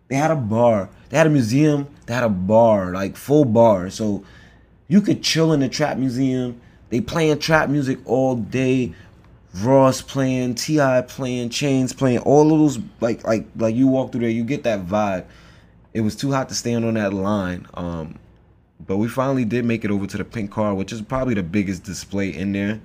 They 0.09 0.17
had 0.17 0.31
a 0.31 0.37
bar. 0.37 0.91
They 1.09 1.17
had 1.17 1.27
a 1.27 1.31
museum. 1.31 1.87
They 2.07 2.15
had 2.15 2.25
a 2.25 2.29
bar, 2.29 2.93
like 2.93 3.17
full 3.17 3.47
bar. 3.47 3.89
So 3.89 4.25
you 4.89 5.01
could 5.01 5.23
chill 5.23 5.53
in 5.53 5.61
the 5.61 5.69
trap 5.69 5.97
museum. 5.97 6.61
They 6.91 7.01
playing 7.01 7.39
trap 7.39 7.71
music 7.71 7.99
all 8.05 8.35
day. 8.37 8.95
Ross 9.57 10.03
playing, 10.03 10.55
T.I. 10.55 11.03
playing, 11.03 11.49
Chainz 11.49 11.97
playing, 11.97 12.19
all 12.21 12.53
of 12.53 12.59
those 12.59 12.79
like 13.01 13.25
like 13.27 13.47
like 13.57 13.75
you 13.75 13.87
walk 13.89 14.13
through 14.13 14.21
there, 14.23 14.31
you 14.31 14.45
get 14.45 14.63
that 14.65 14.87
vibe. 14.87 15.25
It 15.95 16.03
was 16.03 16.15
too 16.15 16.33
hot 16.33 16.49
to 16.51 16.55
stand 16.55 16.85
on 16.85 16.95
that 16.95 17.13
line. 17.15 17.67
Um, 17.75 18.19
but 18.87 18.99
we 18.99 19.09
finally 19.09 19.45
did 19.45 19.65
make 19.65 19.85
it 19.85 19.91
over 19.91 20.07
to 20.07 20.17
the 20.17 20.25
pink 20.25 20.51
car, 20.51 20.75
which 20.75 20.93
is 20.93 21.03
probably 21.03 21.35
the 21.35 21.43
biggest 21.43 21.83
display 21.83 22.29
in 22.29 22.53
there, 22.53 22.81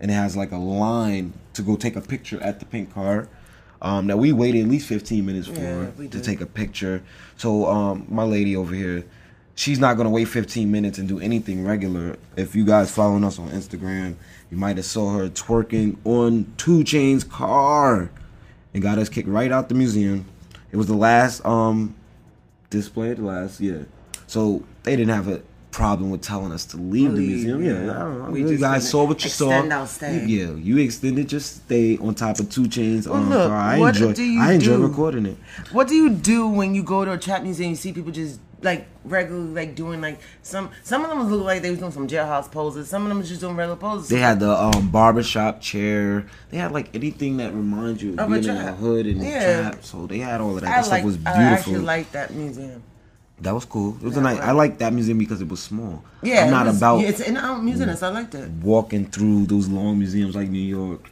and 0.00 0.10
it 0.10 0.14
has 0.14 0.36
like 0.36 0.52
a 0.52 0.56
line 0.56 1.32
to 1.54 1.62
go 1.62 1.76
take 1.76 1.96
a 1.96 2.00
picture 2.00 2.40
at 2.42 2.60
the 2.60 2.66
pink 2.66 2.94
car. 2.94 3.28
Um, 3.82 4.06
that 4.06 4.16
we 4.16 4.32
waited 4.32 4.62
at 4.62 4.68
least 4.68 4.86
15 4.88 5.26
minutes 5.26 5.46
for 5.46 5.60
Yeah, 5.60 6.08
to 6.08 6.20
take 6.20 6.40
a 6.40 6.46
picture. 6.46 7.02
So 7.36 7.66
um, 7.66 8.06
my 8.08 8.22
lady 8.22 8.56
over 8.56 8.74
here, 8.74 9.04
she's 9.54 9.78
not 9.78 9.96
gonna 9.96 10.10
wait 10.10 10.26
15 10.26 10.70
minutes 10.70 10.98
and 10.98 11.08
do 11.08 11.20
anything 11.20 11.64
regular. 11.64 12.16
If 12.36 12.54
you 12.54 12.64
guys 12.64 12.90
following 12.90 13.24
us 13.24 13.38
on 13.38 13.48
Instagram, 13.50 14.16
you 14.50 14.56
might 14.56 14.76
have 14.76 14.86
saw 14.86 15.16
her 15.16 15.28
twerking 15.28 15.96
on 16.04 16.52
2 16.56 16.80
Chainz's 16.80 17.24
car, 17.24 18.10
and 18.72 18.82
got 18.82 18.98
us 18.98 19.08
kicked 19.08 19.28
right 19.28 19.50
out 19.52 19.68
the 19.68 19.74
museum. 19.74 20.26
It 20.72 20.76
was 20.76 20.86
the 20.86 20.96
last 20.96 21.44
um 21.44 21.94
display, 22.70 23.14
the 23.14 23.22
last 23.22 23.60
yeah. 23.60 23.82
So 24.26 24.64
they 24.82 24.96
didn't 24.96 25.14
have 25.14 25.28
a 25.28 25.42
problem 25.70 26.10
with 26.10 26.22
telling 26.22 26.52
us 26.52 26.64
to 26.64 26.76
leave 26.76 27.12
the 27.12 27.20
museum. 27.20 27.62
Yeah, 27.64 27.84
yeah. 27.84 27.90
I 27.90 27.98
don't 27.98 28.18
know. 28.22 28.30
We 28.30 28.40
you 28.42 28.48
just 28.48 28.60
guys 28.60 28.88
saw 28.88 29.04
what 29.04 29.22
you 29.24 29.30
saw. 29.30 29.46
extend 29.50 29.72
our 29.72 29.86
stay. 29.88 30.24
Yeah, 30.24 30.52
you 30.52 30.78
extended 30.78 31.30
your 31.32 31.40
stay 31.40 31.98
on 31.98 32.14
top 32.14 32.38
of 32.38 32.48
2 32.50 32.62
Chainz. 32.64 33.06
Well, 33.08 33.16
um, 33.16 33.28
look, 33.30 33.48
car. 33.48 33.56
I 33.58 33.78
what 33.80 33.96
enjoy. 33.96 34.12
do 34.12 34.22
you 34.22 34.40
I 34.40 34.52
enjoy 34.52 34.76
do? 34.76 34.86
recording 34.86 35.26
it. 35.26 35.36
What 35.72 35.88
do 35.88 35.94
you 35.96 36.10
do 36.10 36.48
when 36.48 36.74
you 36.76 36.82
go 36.84 37.04
to 37.04 37.12
a 37.12 37.18
trap 37.18 37.42
museum? 37.42 37.70
You 37.70 37.76
see 37.76 37.92
people 37.92 38.12
just 38.12 38.38
like 38.64 38.86
regularly 39.04 39.52
like 39.52 39.74
doing 39.76 40.00
like 40.00 40.18
some. 40.42 40.70
Some 40.82 41.04
of 41.04 41.10
them 41.10 41.30
look 41.30 41.44
like 41.44 41.62
they 41.62 41.70
was 41.70 41.78
doing 41.78 41.92
some 41.92 42.08
jailhouse 42.08 42.50
poses. 42.50 42.88
Some 42.88 43.02
of 43.02 43.08
them 43.08 43.18
was 43.18 43.28
just 43.28 43.40
doing 43.40 43.54
regular 43.54 43.76
poses. 43.76 44.08
They 44.08 44.18
had 44.18 44.40
the 44.40 44.50
um, 44.50 44.88
barbershop 44.90 45.60
chair. 45.60 46.26
They 46.50 46.56
had 46.56 46.72
like 46.72 46.94
anything 46.94 47.36
that 47.36 47.52
reminds 47.52 48.02
you 48.02 48.16
of, 48.18 48.28
being 48.28 48.44
in 48.44 48.54
the 48.64 48.72
hood 48.72 49.06
and 49.06 49.20
the 49.20 49.26
Yeah. 49.26 49.70
trap. 49.70 49.84
So 49.84 50.06
they 50.06 50.18
had 50.18 50.40
all 50.40 50.56
of 50.56 50.62
that. 50.62 50.70
I 50.72 50.76
That 50.78 50.84
stuff 50.86 51.04
was 51.04 51.16
beautiful. 51.18 51.40
I 51.42 51.44
actually 51.52 51.78
like 51.78 52.10
that 52.12 52.34
museum. 52.34 52.82
that 53.40 53.52
was 53.54 53.64
cool. 53.64 53.96
It 53.96 54.02
was 54.02 54.16
a 54.16 54.20
nice. 54.20 54.38
right. 54.38 54.48
I 54.48 54.52
like 54.52 54.78
that 54.78 54.92
museum 54.92 55.18
because 55.18 55.40
it 55.42 55.48
was 55.48 55.60
small. 55.60 56.02
Yeah, 56.22 56.44
I'm 56.44 56.50
not 56.50 56.66
was- 56.66 56.76
about 56.78 57.00
Yeah, 57.00 57.08
it's 57.08 57.20
an 57.20 57.36
out 57.36 57.62
museum, 57.62 57.94
so 57.96 58.08
I 58.08 58.10
like 58.10 58.30
that. 58.30 58.48
walking 58.62 59.06
through 59.06 59.46
those 59.46 59.68
long 59.68 59.98
museums 59.98 60.34
like 60.34 60.48
New 60.48 60.58
York, 60.58 61.10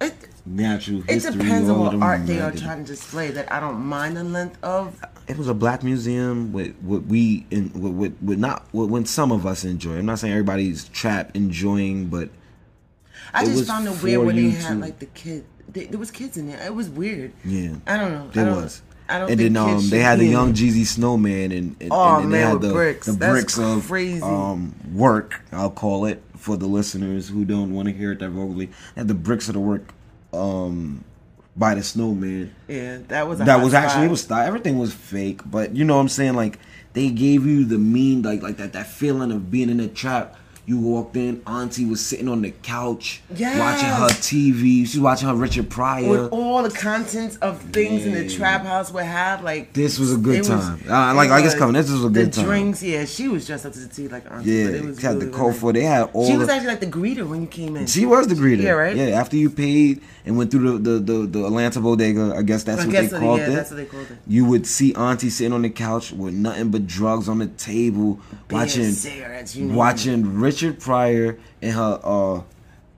It, 0.00 0.14
natural 0.48 1.00
it 1.00 1.10
history. 1.10 1.32
depends 1.32 1.68
on 1.68 1.78
what 1.80 1.94
art 2.02 2.26
they 2.26 2.40
are 2.40 2.52
trying 2.52 2.84
to 2.84 2.90
display. 2.92 3.30
That 3.30 3.50
I 3.52 3.60
don't 3.60 3.80
mind 3.80 4.16
the 4.16 4.24
length 4.24 4.62
of. 4.64 5.02
It 5.26 5.36
was 5.36 5.48
a 5.48 5.54
black 5.54 5.82
museum 5.82 6.52
with 6.52 6.74
what 6.80 7.04
we 7.04 7.46
in 7.50 7.70
with, 7.74 7.92
with, 7.92 8.16
with 8.22 8.38
not 8.38 8.66
with, 8.72 8.88
when 8.90 9.04
some 9.06 9.30
of 9.32 9.46
us 9.46 9.64
enjoy. 9.64 9.98
I'm 9.98 10.06
not 10.06 10.18
saying 10.18 10.32
everybody's 10.32 10.88
trap 10.88 11.32
enjoying, 11.34 12.06
but 12.06 12.30
I 13.34 13.44
just 13.44 13.66
found 13.66 13.86
it 13.86 14.02
weird 14.02 14.24
when 14.26 14.36
they 14.36 14.50
had 14.50 14.74
to- 14.74 14.80
like 14.80 14.98
the 14.98 15.06
kid. 15.06 15.44
They, 15.70 15.84
there 15.84 15.98
was 15.98 16.10
kids 16.10 16.38
in 16.38 16.48
there. 16.48 16.64
It 16.64 16.74
was 16.74 16.88
weird. 16.88 17.32
yeah. 17.44 17.74
I 17.86 17.98
don't 17.98 18.12
know. 18.12 18.24
I 18.30 18.32
There 18.32 18.44
don't, 18.46 18.56
was. 18.62 18.80
I 19.06 19.18
don't 19.18 19.30
and 19.30 19.38
think 19.38 19.52
then 19.54 19.62
um, 19.62 19.90
they 19.90 19.98
had 20.00 20.18
the 20.18 20.24
young. 20.24 20.54
Jeezy 20.54 20.86
Snowman 20.86 21.52
and, 21.52 21.76
and, 21.78 21.90
Oh, 21.92 22.16
and 22.16 22.24
then 22.24 22.30
they 22.30 22.38
man, 22.38 22.52
had 22.52 22.60
the, 22.62 22.72
bricks. 22.72 23.06
the 23.06 23.12
That's 23.12 23.32
bricks 23.32 23.58
of 23.58 23.86
crazy. 23.86 24.22
um, 24.22 24.74
work. 24.94 25.42
I'll 25.52 25.68
call 25.70 26.06
it 26.06 26.22
for 26.36 26.56
the 26.56 26.66
listeners 26.66 27.28
who 27.28 27.44
don't 27.44 27.74
want 27.74 27.86
to 27.88 27.92
hear 27.94 28.12
it 28.12 28.20
that 28.20 28.30
vocally. 28.30 28.66
They 28.66 28.72
had 29.02 29.08
the 29.08 29.14
bricks 29.14 29.48
of 29.48 29.54
the 29.54 29.60
work 29.60 29.92
um, 30.32 31.04
by 31.56 31.74
the 31.74 31.82
Snowman. 31.82 32.54
Yeah, 32.66 32.98
that 33.08 33.28
was 33.28 33.38
that 33.40 33.62
was 33.62 33.74
actually 33.74 34.06
it 34.06 34.10
was. 34.10 34.30
Everything 34.30 34.78
was 34.78 34.94
fake, 34.94 35.40
but 35.44 35.74
you 35.74 35.84
know 35.84 35.96
what 35.96 36.02
I'm 36.02 36.08
saying. 36.08 36.34
Like 36.34 36.58
they 36.92 37.10
gave 37.10 37.46
you 37.46 37.64
the 37.64 37.78
mean, 37.78 38.22
like 38.22 38.42
like 38.42 38.56
that 38.58 38.72
that 38.72 38.86
feeling 38.86 39.32
of 39.32 39.50
being 39.50 39.70
in 39.70 39.80
a 39.80 39.88
trap. 39.88 40.36
You 40.68 40.76
walked 40.78 41.16
in, 41.16 41.40
Auntie 41.46 41.86
was 41.86 42.04
sitting 42.04 42.28
on 42.28 42.42
the 42.42 42.50
couch 42.62 43.22
Yes. 43.34 43.58
watching 43.58 43.88
her 43.88 44.08
TV. 44.20 44.84
She's 44.86 45.00
watching 45.00 45.26
her 45.26 45.34
Richard 45.34 45.70
Pryor. 45.70 46.06
With 46.10 46.30
all 46.30 46.62
the 46.62 46.70
contents 46.70 47.36
of 47.36 47.62
things 47.72 48.04
in 48.04 48.12
the 48.12 48.28
trap 48.28 48.66
house 48.66 48.92
would 48.92 49.04
have, 49.04 49.42
like 49.42 49.72
This 49.72 49.98
was 49.98 50.12
a 50.12 50.18
good 50.18 50.34
it 50.34 50.38
was- 50.40 50.48
time. 50.48 50.80
Uh, 50.86 51.14
like- 51.14 51.30
like 51.30 51.46
it's 51.46 51.54
coming. 51.54 51.72
This 51.72 51.90
was 51.90 52.04
a 52.04 52.10
good 52.10 52.26
the 52.32 52.36
time. 52.36 52.44
drinks, 52.44 52.82
yeah. 52.82 53.06
She 53.06 53.28
was 53.28 53.46
dressed 53.46 53.64
up 53.64 53.72
to 53.72 53.78
the 53.78 53.88
T 53.88 54.08
like 54.08 54.30
auntie. 54.30 54.50
yeah, 54.50 54.64
but 54.66 54.74
it 54.74 54.84
was 54.84 54.98
had 55.00 55.14
really, 55.14 55.26
the 55.26 55.32
coat 55.32 55.52
for. 55.56 55.72
They 55.72 55.84
had 55.84 56.10
all. 56.12 56.26
She 56.26 56.36
was 56.36 56.50
actually 56.50 56.68
like 56.68 56.80
the 56.80 56.86
greeter 56.86 57.26
when 57.26 57.40
you 57.40 57.46
came 57.48 57.74
in. 57.74 57.86
She 57.86 58.04
was 58.04 58.26
the 58.26 58.34
greeter. 58.34 58.60
Yeah, 58.62 58.72
right? 58.72 58.94
Yeah, 58.94 59.18
after 59.18 59.36
you 59.36 59.48
paid 59.48 60.02
and 60.26 60.36
went 60.36 60.50
through 60.50 60.78
the 60.80 60.90
the, 60.90 60.98
the, 61.12 61.26
the 61.28 61.44
Atlanta 61.46 61.80
bodega, 61.80 62.34
I 62.36 62.42
guess 62.42 62.64
that's 62.64 62.82
I 62.82 62.84
what 62.84 62.92
guess 62.92 63.04
they 63.04 63.08
so, 63.16 63.20
called 63.20 63.38
yeah, 63.40 63.46
it. 63.46 63.54
that's 63.54 63.70
what 63.70 63.76
they 63.78 63.84
called 63.86 64.06
it. 64.10 64.18
You 64.26 64.44
would 64.44 64.66
see 64.66 64.92
Auntie 64.94 65.30
sitting 65.30 65.54
on 65.54 65.62
the 65.62 65.70
couch 65.70 66.12
with 66.12 66.34
nothing 66.34 66.70
but 66.70 66.86
drugs 66.86 67.26
on 67.26 67.38
the 67.38 67.46
table, 67.46 68.20
Beer, 68.48 68.58
watching 68.58 68.92
cigarettes, 68.92 69.56
you 69.56 69.64
name 69.64 69.74
watching 69.74 70.38
Richard 70.38 70.57
Pryor 70.78 71.38
in 71.62 71.72
her 71.72 72.00
uh 72.02 72.42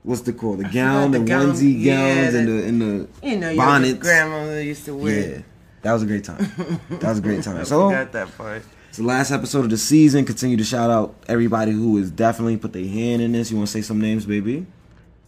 what's 0.03 0.21
the 0.21 0.33
call? 0.33 0.55
The 0.57 0.63
gown, 0.65 1.11
the 1.11 1.19
the, 1.19 1.25
gown, 1.25 1.51
onesie 1.51 1.79
yeah, 1.79 2.23
gowns 2.23 2.35
and 2.35 2.47
the- 2.47 2.63
and 2.67 2.81
the 2.81 3.27
You 3.27 3.37
know, 3.37 3.49
your 3.49 3.57
bonnets. 3.65 3.99
grandmother 3.99 4.61
used 4.61 4.85
to 4.85 4.95
wear. 4.95 5.29
Yeah. 5.29 5.37
That 5.83 5.93
was 5.93 6.03
a 6.03 6.05
great 6.05 6.23
time. 6.23 6.51
That 6.89 7.03
was 7.09 7.17
a 7.19 7.21
great 7.21 7.43
time. 7.43 7.57
I 7.61 7.63
So 7.63 7.89
forgot 7.89 8.11
that 8.11 8.37
part. 8.37 8.63
it's 8.89 8.97
the 8.97 9.03
last 9.03 9.31
episode 9.31 9.61
of 9.65 9.69
the 9.71 9.77
season. 9.77 10.25
Continue 10.25 10.57
to 10.57 10.63
shout 10.63 10.89
out 10.91 11.15
everybody 11.27 11.71
who 11.71 11.97
has 11.97 12.11
definitely 12.11 12.57
put 12.57 12.73
their 12.73 12.85
hand 12.85 13.21
in 13.21 13.31
this. 13.31 13.49
You 13.51 13.57
want 13.57 13.67
to 13.69 13.73
say 13.73 13.81
some 13.81 13.99
names, 13.99 14.25
baby? 14.25 14.65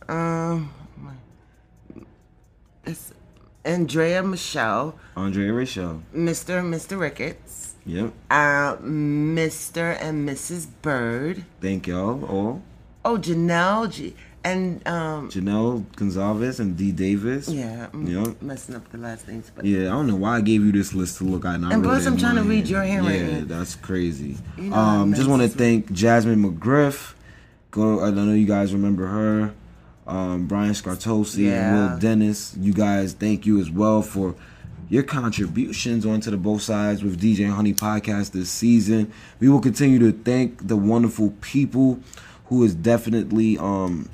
Um, 0.08 0.72
it's 2.86 3.13
Andrea 3.65 4.22
Michelle, 4.24 4.96
Andrea 5.15 5.54
Rachel. 5.54 6.04
Mr. 6.13 6.62
Mr. 6.63 7.00
Ricketts, 7.00 7.72
Yep. 7.86 8.13
uh, 8.32 8.76
Mr. 8.78 9.98
and 10.02 10.28
Mrs. 10.28 10.67
Bird. 10.82 11.46
Thank 11.62 11.88
y'all 11.88 12.24
all. 12.26 12.62
Oh, 13.06 13.17
Janelle, 13.17 13.91
G- 13.91 14.15
and 14.46 14.86
um, 14.88 15.30
Janelle 15.30 15.84
Gonzalez 15.96 16.60
and 16.60 16.78
D 16.78 16.91
Davis. 16.91 17.50
yeah, 17.50 17.88
I'm 17.93 18.06
Yep. 18.08 18.41
messing 18.41 18.76
up 18.76 18.89
the 18.91 18.98
last 18.98 19.28
names, 19.28 19.52
but 19.54 19.65
Yeah, 19.65 19.88
I 19.88 19.91
don't 19.91 20.08
know 20.08 20.15
why 20.15 20.38
I 20.38 20.41
gave 20.41 20.63
you 20.63 20.72
this 20.72 20.93
list 20.93 21.17
to 21.17 21.24
look 21.26 21.43
at. 21.46 21.56
And, 21.56 21.65
And 21.72 21.84
plus 21.84 22.06
I'm 22.06 22.13
in 22.13 22.19
trying 22.19 22.36
to 22.36 22.43
read 22.43 22.67
your 22.69 22.84
handwriting. 22.84 23.30
Yeah, 23.30 23.41
that's 23.46 23.76
crazy. 23.76 24.38
You 24.58 24.69
know 24.69 24.76
um, 24.76 25.13
just 25.13 25.28
want 25.30 25.41
to 25.41 25.50
thank 25.50 25.91
Jasmine 25.91 26.41
McGriff. 26.43 27.13
Go, 27.72 28.02
I 28.02 28.12
don't 28.12 28.28
know 28.28 28.34
you 28.34 28.46
guys 28.48 28.74
remember 28.74 29.08
her. 29.08 29.54
Um, 30.06 30.48
Brian 30.48 30.74
Scartosi, 30.74 31.46
Yeah. 31.46 31.91
Will 31.91 31.98
Dennis. 32.00 32.56
You 32.60 32.74
guys, 32.74 33.13
thank 33.13 33.46
you 33.46 33.60
as 33.60 33.69
well 33.72 34.02
for 34.02 34.36
your 34.89 35.04
contributions 35.04 36.06
onto 36.06 36.32
the 36.32 36.38
Both 36.38 36.63
Sides 36.63 37.04
with 37.04 37.22
DJ 37.22 37.50
Honey 37.50 37.74
podcast 37.74 38.32
this 38.32 38.50
season. 38.50 39.12
We 39.39 39.50
will 39.50 39.62
continue 39.62 40.00
to 40.00 40.12
thank 40.12 40.67
the 40.67 40.76
wonderful 40.76 41.34
people 41.41 42.00
who 42.46 42.63
has 42.63 42.76
definitely 42.76 43.58
um, 43.58 44.10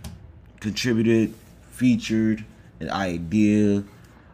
contributed, 0.60 1.34
featured, 1.72 2.46
an 2.80 2.90
idea. 2.90 3.84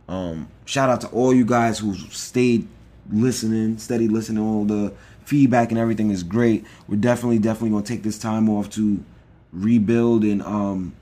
Um, 0.08 0.50
shout 0.66 0.90
out 0.90 1.02
to 1.02 1.08
all 1.08 1.34
you 1.34 1.46
guys 1.46 1.80
who 1.80 1.96
stayed 1.96 2.68
listening, 3.12 3.78
steady 3.78 4.08
listening. 4.08 4.44
All 4.44 4.66
the 4.66 4.94
feedback 5.24 5.72
and 5.72 5.80
everything 5.80 6.12
is 6.12 6.24
great. 6.24 6.66
We're 6.88 6.98
definitely, 6.98 7.40
definitely 7.40 7.72
gonna 7.72 7.84
take 7.86 8.04
this 8.04 8.20
time 8.20 8.50
off 8.50 8.70
to 8.72 9.04
rebuild 9.52 10.24
and 10.24 10.42
um, 10.44 10.96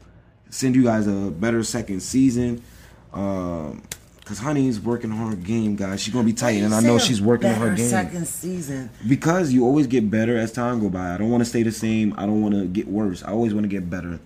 send 0.49 0.75
you 0.75 0.83
guys 0.83 1.07
a 1.07 1.31
better 1.31 1.63
second 1.63 2.01
season. 2.01 2.63
Um, 3.11 3.83
Cause 4.25 4.39
Honey's 4.39 4.79
working 4.79 5.11
on 5.11 5.31
her 5.31 5.35
game, 5.35 5.75
guys. 5.75 6.01
She's 6.01 6.13
gonna 6.13 6.25
be 6.25 6.31
tight, 6.31 6.61
and 6.61 6.73
I 6.73 6.79
know 6.79 6.97
she's 6.97 7.21
working 7.21 7.49
on 7.49 7.55
her 7.55 7.75
game. 7.75 7.89
Second 7.89 8.25
season. 8.25 8.89
Because 9.05 9.51
you 9.51 9.65
always 9.65 9.85
get 9.85 10.09
better 10.09 10.37
as 10.37 10.53
time 10.53 10.79
go 10.79 10.89
by. 10.89 11.13
I 11.13 11.17
don't 11.17 11.29
want 11.29 11.41
to 11.41 11.49
stay 11.49 11.61
the 11.61 11.73
same. 11.73 12.13
I 12.17 12.25
don't 12.25 12.41
want 12.41 12.55
to 12.55 12.65
get 12.65 12.87
worse. 12.87 13.21
I 13.21 13.31
always 13.31 13.53
want 13.53 13.65
to 13.65 13.67
get 13.67 13.89
better. 13.89 14.21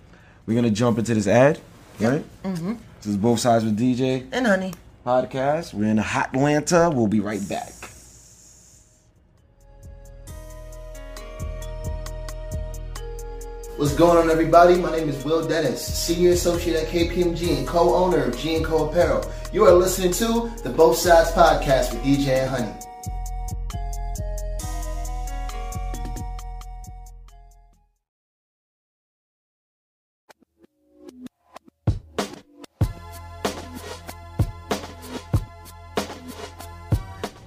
We're 0.46 0.54
gonna 0.54 0.70
jump 0.70 0.98
into 1.00 1.14
this 1.14 1.26
ad, 1.26 1.58
right? 1.98 2.24
Mm-hmm. 2.44 2.74
This 2.98 3.06
is 3.06 3.16
both 3.16 3.40
sides 3.40 3.64
with 3.64 3.76
DJ 3.76 4.28
And 4.30 4.46
honey, 4.46 4.72
podcast. 5.04 5.74
We're 5.74 5.90
in 5.90 5.98
Hot 5.98 6.28
Atlanta. 6.32 6.90
We'll 6.94 7.08
be 7.08 7.18
right 7.18 7.46
back. 7.48 7.72
What's 13.78 13.94
going 13.94 14.18
on, 14.18 14.30
everybody? 14.30 14.76
My 14.76 14.90
name 14.90 15.08
is 15.08 15.24
Will 15.24 15.46
Dennis, 15.46 15.84
Senior 15.84 16.30
Associate 16.32 16.76
at 16.82 16.88
KPMG 16.88 17.58
and 17.58 17.66
co-owner 17.66 18.24
of 18.24 18.36
G 18.36 18.60
& 18.60 18.64
Co 18.64 18.88
Apparel. 18.88 19.24
You 19.50 19.64
are 19.64 19.72
listening 19.72 20.12
to 20.12 20.52
the 20.62 20.68
Both 20.68 20.98
Sides 20.98 21.30
Podcast 21.30 21.94
with 21.94 22.02
DJ 22.02 22.42
and 22.42 22.50
Honey. 22.50 22.74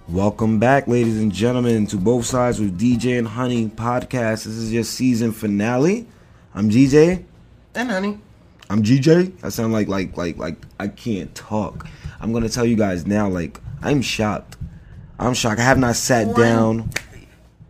Welcome 0.09 0.57
back, 0.57 0.87
ladies 0.87 1.19
and 1.19 1.31
gentlemen, 1.31 1.85
to 1.87 1.97
both 1.97 2.25
sides 2.25 2.59
with 2.59 2.79
DJ 2.79 3.19
and 3.19 3.27
Honey 3.27 3.67
podcast. 3.67 4.45
This 4.45 4.47
is 4.47 4.73
your 4.73 4.83
season 4.83 5.31
finale. 5.31 6.07
I'm 6.55 6.67
DJ. 6.67 7.23
and 7.75 7.91
honey. 7.91 8.17
I'm 8.71 8.83
GJ. 8.83 9.43
I 9.43 9.49
sound 9.49 9.73
like 9.73 9.89
like 9.89 10.15
like 10.15 10.37
like 10.37 10.55
I 10.79 10.87
can't 10.87 11.33
talk. 11.35 11.87
I'm 12.21 12.31
gonna 12.31 12.47
tell 12.47 12.65
you 12.65 12.77
guys 12.77 13.05
now. 13.05 13.27
Like 13.27 13.59
I'm 13.81 14.01
shocked. 14.01 14.55
I'm 15.19 15.33
shocked. 15.33 15.59
I 15.59 15.63
have 15.63 15.77
not 15.77 15.97
sat 15.97 16.27
One- 16.27 16.39
down. 16.39 16.89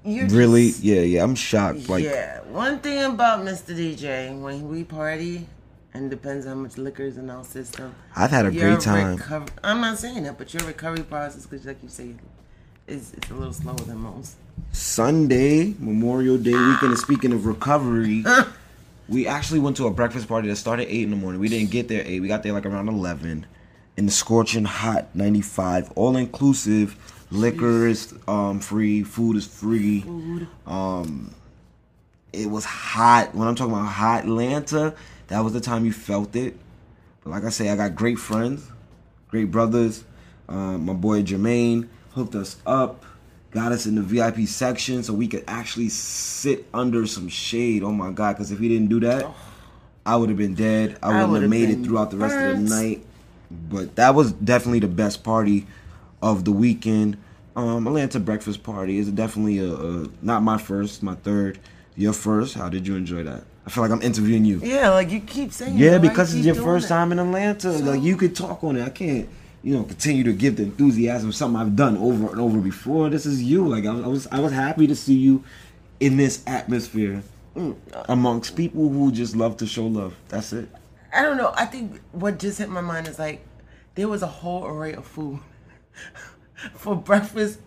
Really? 0.05 0.67
just- 0.67 0.83
Yeah, 0.83 1.01
yeah. 1.01 1.23
I'm 1.23 1.33
shocked. 1.33 1.89
Like 1.89 2.03
yeah. 2.03 2.41
One 2.51 2.79
thing 2.79 3.03
about 3.03 3.43
Mr. 3.43 3.75
DJ, 3.75 4.39
when 4.39 4.69
we 4.69 4.83
party, 4.83 5.47
and 5.93 6.09
depends 6.09 6.45
how 6.45 6.53
much 6.53 6.77
liquor 6.77 7.03
is 7.03 7.17
in 7.17 7.29
our 7.31 7.43
system. 7.45 7.95
I've 8.15 8.29
had 8.29 8.45
a 8.45 8.51
great 8.51 8.79
time. 8.79 9.17
reco- 9.17 9.47
I'm 9.63 9.81
not 9.81 9.97
saying 9.97 10.23
that, 10.23 10.37
but 10.37 10.53
your 10.53 10.63
recovery 10.65 11.03
process, 11.03 11.45
because 11.47 11.65
like 11.65 11.81
you 11.81 11.89
say, 11.89 12.13
is 12.87 13.13
it's 13.13 13.29
a 13.31 13.33
little 13.33 13.53
slower 13.53 13.75
than 13.75 13.97
most. 13.97 14.35
Sunday, 14.71 15.73
Memorial 15.79 16.37
Day 16.37 16.51
weekend. 16.51 16.91
And 16.91 16.97
speaking 16.99 17.31
of 17.33 17.45
recovery, 17.45 18.23
we 19.11 19.27
actually 19.27 19.59
went 19.59 19.77
to 19.77 19.87
a 19.87 19.91
breakfast 19.91 20.27
party 20.27 20.47
that 20.47 20.55
started 20.55 20.87
eight 20.87 21.03
in 21.03 21.09
the 21.09 21.17
morning. 21.17 21.41
We 21.41 21.49
didn't 21.49 21.69
get 21.69 21.89
there 21.89 21.99
at 21.99 22.07
eight. 22.07 22.21
We 22.21 22.27
got 22.29 22.43
there 22.43 22.53
like 22.53 22.65
around 22.65 22.87
eleven, 22.87 23.45
in 23.97 24.05
the 24.05 24.11
scorching 24.11 24.63
hot 24.63 25.13
ninety 25.13 25.41
five, 25.41 25.91
all 25.95 26.15
inclusive. 26.15 26.95
Liquor 27.29 27.87
is 27.87 28.13
um, 28.27 28.59
free. 28.59 29.03
Food 29.03 29.37
is 29.37 29.47
free. 29.47 30.03
Um, 30.65 31.33
it 32.33 32.49
was 32.49 32.65
hot. 32.65 33.33
When 33.35 33.47
I'm 33.47 33.55
talking 33.55 33.73
about 33.73 33.85
hot 33.85 34.23
Atlanta, 34.23 34.93
that 35.27 35.39
was 35.39 35.53
the 35.53 35.61
time 35.61 35.85
you 35.85 35.93
felt 35.93 36.35
it. 36.35 36.57
But 37.23 37.29
like 37.29 37.43
I 37.43 37.49
say, 37.49 37.69
I 37.69 37.75
got 37.75 37.95
great 37.95 38.17
friends, 38.17 38.69
great 39.29 39.51
brothers. 39.51 40.03
Um, 40.49 40.85
my 40.85 40.93
boy 40.93 41.21
Jermaine 41.23 41.87
hooked 42.15 42.35
us 42.35 42.57
up, 42.65 43.05
got 43.51 43.71
us 43.71 43.85
in 43.85 43.95
the 43.95 44.01
VIP 44.01 44.47
section 44.47 45.03
so 45.03 45.13
we 45.13 45.27
could 45.27 45.43
actually 45.47 45.89
sit 45.89 46.65
under 46.73 47.05
some 47.05 47.27
shade. 47.29 47.83
Oh 47.83 47.91
my 47.91 48.11
God! 48.11 48.33
Because 48.33 48.51
if 48.51 48.59
he 48.59 48.69
didn't 48.69 48.87
do 48.87 48.99
that, 49.01 49.25
I 50.05 50.15
would 50.15 50.29
have 50.29 50.37
been 50.37 50.55
dead. 50.55 50.97
I 51.03 51.07
I 51.07 51.09
wouldn't 51.09 51.21
have 51.21 51.31
would've 51.31 51.49
made 51.49 51.69
it 51.69 51.83
throughout 51.83 52.11
the 52.11 52.17
rest 52.17 52.35
of 52.35 52.57
the 52.57 52.75
night. 52.75 53.05
But 53.51 53.95
that 53.95 54.15
was 54.15 54.31
definitely 54.31 54.79
the 54.79 54.87
best 54.87 55.23
party 55.23 55.67
of 56.21 56.45
the 56.45 56.51
weekend. 56.51 57.17
Um, 57.55 57.85
Atlanta 57.85 58.19
breakfast 58.19 58.63
party 58.63 58.97
is 58.97 59.11
definitely 59.11 59.59
a, 59.59 59.73
a 59.73 60.07
not 60.21 60.41
my 60.41 60.57
first, 60.57 61.03
my 61.03 61.15
third. 61.15 61.59
Your 61.97 62.13
first. 62.13 62.55
How 62.55 62.69
did 62.69 62.87
you 62.87 62.95
enjoy 62.95 63.23
that? 63.23 63.43
I 63.65 63.69
feel 63.69 63.83
like 63.83 63.91
I'm 63.91 64.01
interviewing 64.01 64.45
you. 64.45 64.59
Yeah, 64.63 64.89
like 64.91 65.11
you 65.11 65.19
keep 65.19 65.51
saying. 65.51 65.77
Yeah, 65.77 65.97
because 65.97 66.33
it's 66.33 66.45
your 66.45 66.55
first 66.55 66.87
that? 66.87 66.95
time 66.95 67.11
in 67.11 67.19
Atlanta. 67.19 67.71
like 67.71 68.01
you 68.01 68.15
could 68.15 68.35
talk 68.35 68.63
on 68.63 68.77
it. 68.77 68.83
I 68.83 68.89
can't, 68.89 69.27
you 69.63 69.75
know, 69.75 69.83
continue 69.83 70.23
to 70.23 70.33
give 70.33 70.55
the 70.55 70.63
enthusiasm 70.63 71.31
something 71.31 71.59
I've 71.59 71.75
done 71.75 71.97
over 71.97 72.31
and 72.31 72.39
over 72.39 72.59
before. 72.59 73.09
This 73.09 73.25
is 73.25 73.43
you. 73.43 73.67
Like 73.67 73.85
I 73.85 73.93
was, 73.93 74.27
I 74.27 74.39
was, 74.39 74.51
happy 74.51 74.87
to 74.87 74.95
see 74.95 75.13
you 75.13 75.43
in 75.99 76.17
this 76.17 76.43
atmosphere 76.47 77.21
mm. 77.55 77.75
amongst 78.09 78.55
people 78.55 78.89
who 78.89 79.11
just 79.11 79.35
love 79.35 79.57
to 79.57 79.67
show 79.67 79.85
love. 79.85 80.15
That's 80.29 80.51
it. 80.53 80.67
I 81.13 81.21
don't 81.21 81.37
know. 81.37 81.53
I 81.55 81.65
think 81.65 82.01
what 82.11 82.39
just 82.39 82.57
hit 82.57 82.69
my 82.69 82.81
mind 82.81 83.07
is 83.07 83.19
like 83.19 83.45
there 83.95 84.07
was 84.07 84.23
a 84.23 84.27
whole 84.27 84.65
array 84.65 84.93
of 84.93 85.05
food 85.05 85.39
for 86.73 86.95
breakfast. 86.95 87.59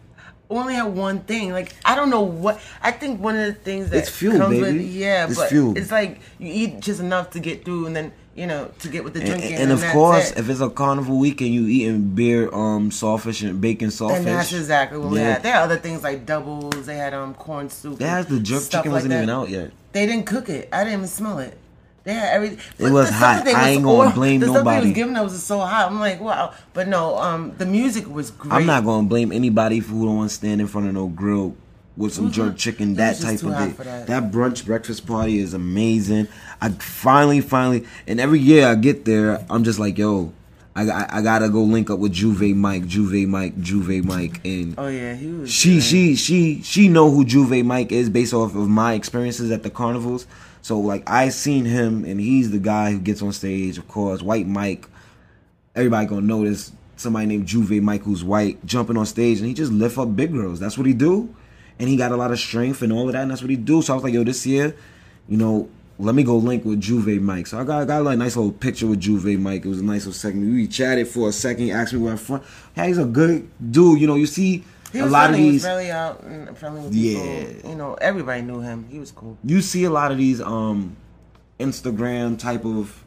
Only 0.50 0.74
had 0.74 0.84
one 0.86 1.20
thing. 1.20 1.52
Like 1.52 1.74
I 1.84 1.94
don't 1.94 2.10
know 2.10 2.22
what. 2.22 2.60
I 2.82 2.90
think 2.90 3.20
one 3.20 3.36
of 3.36 3.46
the 3.46 3.54
things 3.54 3.90
that 3.90 3.98
It's 3.98 4.10
fuel, 4.10 4.38
comes 4.38 4.60
baby. 4.60 4.78
with 4.78 4.86
yeah, 4.86 5.26
It's 5.26 5.36
but 5.36 5.48
fuel. 5.48 5.76
it's 5.76 5.90
like 5.90 6.20
you 6.38 6.52
eat 6.52 6.80
just 6.80 7.00
enough 7.00 7.30
to 7.30 7.40
get 7.40 7.64
through, 7.64 7.86
and 7.86 7.94
then 7.94 8.12
you 8.34 8.46
know 8.46 8.70
to 8.80 8.88
get 8.88 9.04
with 9.04 9.14
the 9.14 9.20
drinking. 9.20 9.54
And, 9.54 9.56
drinking. 9.56 9.70
and 9.70 9.72
of 9.72 9.92
course, 9.92 10.32
it. 10.32 10.38
if 10.38 10.48
it's 10.48 10.60
a 10.60 10.70
carnival 10.70 11.18
weekend, 11.18 11.54
you 11.54 11.66
eating 11.66 12.14
beer, 12.14 12.52
um, 12.52 12.90
saltfish 12.90 13.48
and 13.48 13.60
bacon 13.60 13.88
saltfish. 13.88 14.16
and 14.16 14.26
that's 14.26 14.52
exactly 14.52 14.98
what 14.98 15.10
we 15.10 15.20
had. 15.20 15.42
There 15.42 15.54
are 15.54 15.62
other 15.62 15.78
things 15.78 16.02
like 16.02 16.26
doubles. 16.26 16.86
They 16.86 16.96
had 16.96 17.14
um 17.14 17.34
corn 17.34 17.70
soup. 17.70 17.98
They 17.98 18.06
had 18.06 18.28
the 18.28 18.40
jerk 18.40 18.64
chicken 18.64 18.90
like 18.90 18.92
wasn't 18.92 19.10
that. 19.10 19.18
even 19.18 19.30
out 19.30 19.48
yet. 19.48 19.70
They 19.92 20.06
didn't 20.06 20.26
cook 20.26 20.48
it. 20.48 20.68
I 20.72 20.84
didn't 20.84 21.00
even 21.00 21.08
smell 21.08 21.38
it. 21.38 21.56
They 22.04 22.12
had 22.12 22.34
everything. 22.34 22.86
It 22.86 22.92
was 22.92 23.08
hot. 23.08 23.48
I 23.48 23.70
ain't 23.70 23.82
gonna 23.82 24.10
blame 24.12 24.40
the 24.40 24.48
stuff 24.48 24.64
they 24.64 24.80
was 24.80 24.92
giving 24.92 25.16
us 25.16 25.32
was 25.32 25.42
so 25.42 25.58
hot. 25.60 25.90
I'm 25.90 26.00
like, 26.00 26.20
wow. 26.20 26.52
But 26.74 26.86
no, 26.86 27.16
um, 27.16 27.54
the 27.56 27.64
music 27.64 28.06
was 28.06 28.30
great. 28.30 28.52
I'm 28.52 28.66
not 28.66 28.84
gonna 28.84 29.08
blame 29.08 29.32
anybody 29.32 29.78
who 29.78 30.04
don't 30.04 30.16
want 30.16 30.30
to 30.30 30.34
stand 30.34 30.60
in 30.60 30.66
front 30.66 30.86
of 30.86 30.92
no 30.94 31.08
grill 31.08 31.56
with 31.96 32.12
some 32.12 32.30
jerk 32.30 32.48
mm-hmm. 32.48 32.56
chicken. 32.56 32.94
That 32.94 33.20
type 33.20 33.42
of 33.42 33.76
for 33.76 33.84
that. 33.84 34.06
That 34.06 34.30
brunch 34.30 34.64
breakfast 34.64 35.06
party 35.06 35.38
is 35.38 35.54
amazing. 35.54 36.28
I 36.60 36.70
finally, 36.70 37.40
finally, 37.40 37.86
and 38.06 38.20
every 38.20 38.40
year 38.40 38.66
I 38.66 38.74
get 38.74 39.04
there, 39.04 39.44
I'm 39.48 39.64
just 39.64 39.78
like, 39.78 39.98
yo, 39.98 40.32
I, 40.76 40.88
I, 40.88 41.18
I 41.18 41.22
gotta 41.22 41.48
go 41.48 41.62
link 41.62 41.90
up 41.90 42.00
with 42.00 42.12
Juve 42.12 42.56
Mike, 42.56 42.86
Juve 42.86 43.28
Mike, 43.28 43.60
Juve 43.60 44.04
Mike, 44.04 44.44
and 44.44 44.74
Oh 44.76 44.88
yeah, 44.88 45.14
he 45.14 45.28
was. 45.28 45.52
she 45.52 45.80
she 45.80 46.16
she 46.16 46.62
she 46.62 46.88
know 46.88 47.10
who 47.10 47.24
Juve 47.24 47.64
Mike 47.64 47.92
is 47.92 48.10
based 48.10 48.34
off 48.34 48.56
of 48.56 48.68
my 48.68 48.94
experiences 48.94 49.50
at 49.50 49.62
the 49.62 49.70
carnivals. 49.70 50.26
So 50.62 50.80
like 50.80 51.08
I 51.08 51.28
seen 51.28 51.64
him 51.64 52.04
and 52.04 52.18
he's 52.20 52.50
the 52.50 52.58
guy 52.58 52.90
who 52.92 52.98
gets 52.98 53.22
on 53.22 53.32
stage, 53.32 53.78
of 53.78 53.86
course, 53.86 54.22
white 54.22 54.48
Mike. 54.48 54.88
Everybody 55.76 56.06
gonna 56.06 56.22
notice 56.22 56.72
somebody 56.96 57.26
named 57.26 57.46
Juve 57.46 57.82
Mike 57.82 58.02
who's 58.02 58.24
white 58.24 58.64
jumping 58.66 58.96
on 58.96 59.06
stage 59.06 59.38
and 59.38 59.46
he 59.46 59.54
just 59.54 59.70
lift 59.70 59.96
up 59.96 60.16
big 60.16 60.32
girls. 60.32 60.58
That's 60.58 60.76
what 60.76 60.86
he 60.86 60.92
do. 60.92 61.32
And 61.78 61.88
he 61.88 61.96
got 61.96 62.12
a 62.12 62.16
lot 62.16 62.30
of 62.30 62.38
strength 62.38 62.82
and 62.82 62.92
all 62.92 63.06
of 63.08 63.12
that, 63.14 63.22
and 63.22 63.30
that's 63.30 63.42
what 63.42 63.50
he 63.50 63.56
do. 63.56 63.82
So 63.82 63.92
I 63.92 63.96
was 63.96 64.04
like, 64.04 64.14
yo, 64.14 64.22
this 64.24 64.46
year, 64.46 64.76
you 65.28 65.36
know, 65.36 65.68
let 65.98 66.14
me 66.14 66.22
go 66.22 66.36
link 66.36 66.64
with 66.64 66.80
Juve 66.80 67.20
Mike. 67.22 67.46
So 67.46 67.58
I 67.58 67.64
got, 67.64 67.86
got 67.86 68.02
like 68.04 68.14
a 68.14 68.16
nice 68.18 68.36
little 68.36 68.52
picture 68.52 68.86
with 68.86 69.00
Juve 69.00 69.38
Mike. 69.40 69.64
It 69.64 69.68
was 69.68 69.80
a 69.80 69.84
nice 69.84 70.02
little 70.06 70.12
second. 70.12 70.52
We 70.54 70.66
chatted 70.68 71.08
for 71.08 71.28
a 71.28 71.32
second. 71.32 71.64
He 71.64 71.72
asked 71.72 71.92
me 71.92 71.98
where 72.00 72.12
I'm 72.12 72.18
from. 72.18 72.42
Yeah, 72.76 72.86
he's 72.86 72.98
a 72.98 73.04
good 73.04 73.48
dude. 73.72 74.00
You 74.00 74.06
know, 74.06 74.14
you 74.16 74.26
see 74.26 74.64
He 74.92 74.98
a 74.98 75.04
was 75.04 75.12
lot 75.12 75.30
of 75.30 75.36
friendly, 75.36 75.44
he 75.44 75.50
these. 75.52 75.62
was 75.62 75.64
friendly 75.64 75.90
out 75.90 76.22
and 76.24 76.58
friendly 76.58 76.82
with 76.82 76.92
people. 76.92 77.24
Yeah. 77.24 77.68
You 77.70 77.74
know, 77.76 77.94
everybody 77.94 78.42
knew 78.42 78.60
him. 78.60 78.86
He 78.90 78.98
was 78.98 79.10
cool. 79.12 79.36
you 79.44 79.60
see 79.60 79.84
a 79.84 79.90
lot 79.90 80.10
of 80.12 80.18
these 80.18 80.40
um 80.40 80.96
Instagram 81.60 82.38
type 82.38 82.64
of 82.64 83.03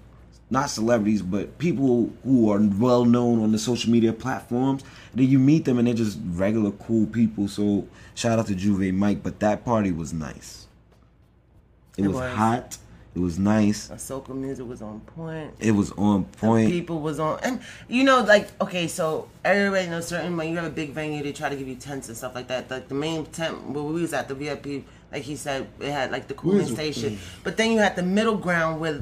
not 0.49 0.69
celebrities 0.69 1.21
but 1.21 1.57
people 1.57 2.11
who 2.23 2.49
are 2.51 2.59
well 2.77 3.03
known 3.05 3.41
on 3.43 3.51
the 3.51 3.59
social 3.59 3.91
media 3.91 4.13
platforms 4.13 4.83
then 5.13 5.27
you 5.27 5.37
meet 5.39 5.65
them 5.65 5.77
and 5.77 5.87
they're 5.87 5.93
just 5.93 6.17
regular 6.31 6.71
cool 6.71 7.05
people 7.07 7.47
so 7.47 7.85
shout 8.15 8.39
out 8.39 8.47
to 8.47 8.55
Juve 8.55 8.93
Mike 8.93 9.21
but 9.23 9.39
that 9.41 9.65
party 9.65 9.91
was 9.91 10.13
nice 10.13 10.67
it, 11.97 12.03
It 12.05 12.07
was, 12.07 12.15
was. 12.17 12.33
hot 12.33 12.77
it 13.15 13.19
was 13.19 13.39
nice 13.39 13.89
a 13.89 13.93
soca 13.95 14.29
music 14.35 14.65
was 14.67 14.81
on 14.81 14.99
point. 15.01 15.51
it 15.59 15.71
was 15.71 15.91
on 15.93 16.23
point 16.25 16.69
People 16.69 16.99
was 17.01 17.19
on, 17.19 17.39
and 17.41 17.59
you 17.87 18.03
know, 18.03 18.21
like 18.21 18.47
okay, 18.61 18.87
so 18.87 19.27
everybody 19.43 19.87
knows 19.89 20.07
certain 20.07 20.37
when 20.37 20.49
you 20.49 20.55
have 20.57 20.65
a 20.65 20.69
big 20.69 20.91
venue, 20.91 21.23
they 21.23 21.31
try 21.33 21.49
to 21.49 21.55
give 21.55 21.67
you 21.67 21.75
tents 21.75 22.07
and 22.09 22.15
stuff 22.17 22.35
like 22.35 22.47
that. 22.49 22.69
Like 22.69 22.87
the 22.89 22.93
main 22.93 23.25
tent 23.25 23.69
where 23.69 23.83
we 23.83 24.01
was 24.01 24.13
at 24.13 24.27
the 24.27 24.35
VIP, 24.35 24.85
like 25.11 25.23
he 25.23 25.35
said, 25.35 25.67
it 25.79 25.89
had 25.91 26.11
like 26.11 26.27
the 26.27 26.35
cooling 26.35 26.67
station. 26.67 27.17
But 27.43 27.57
then 27.57 27.71
you 27.71 27.79
had 27.79 27.95
the 27.95 28.03
middle 28.03 28.37
ground 28.37 28.79
where 28.79 29.01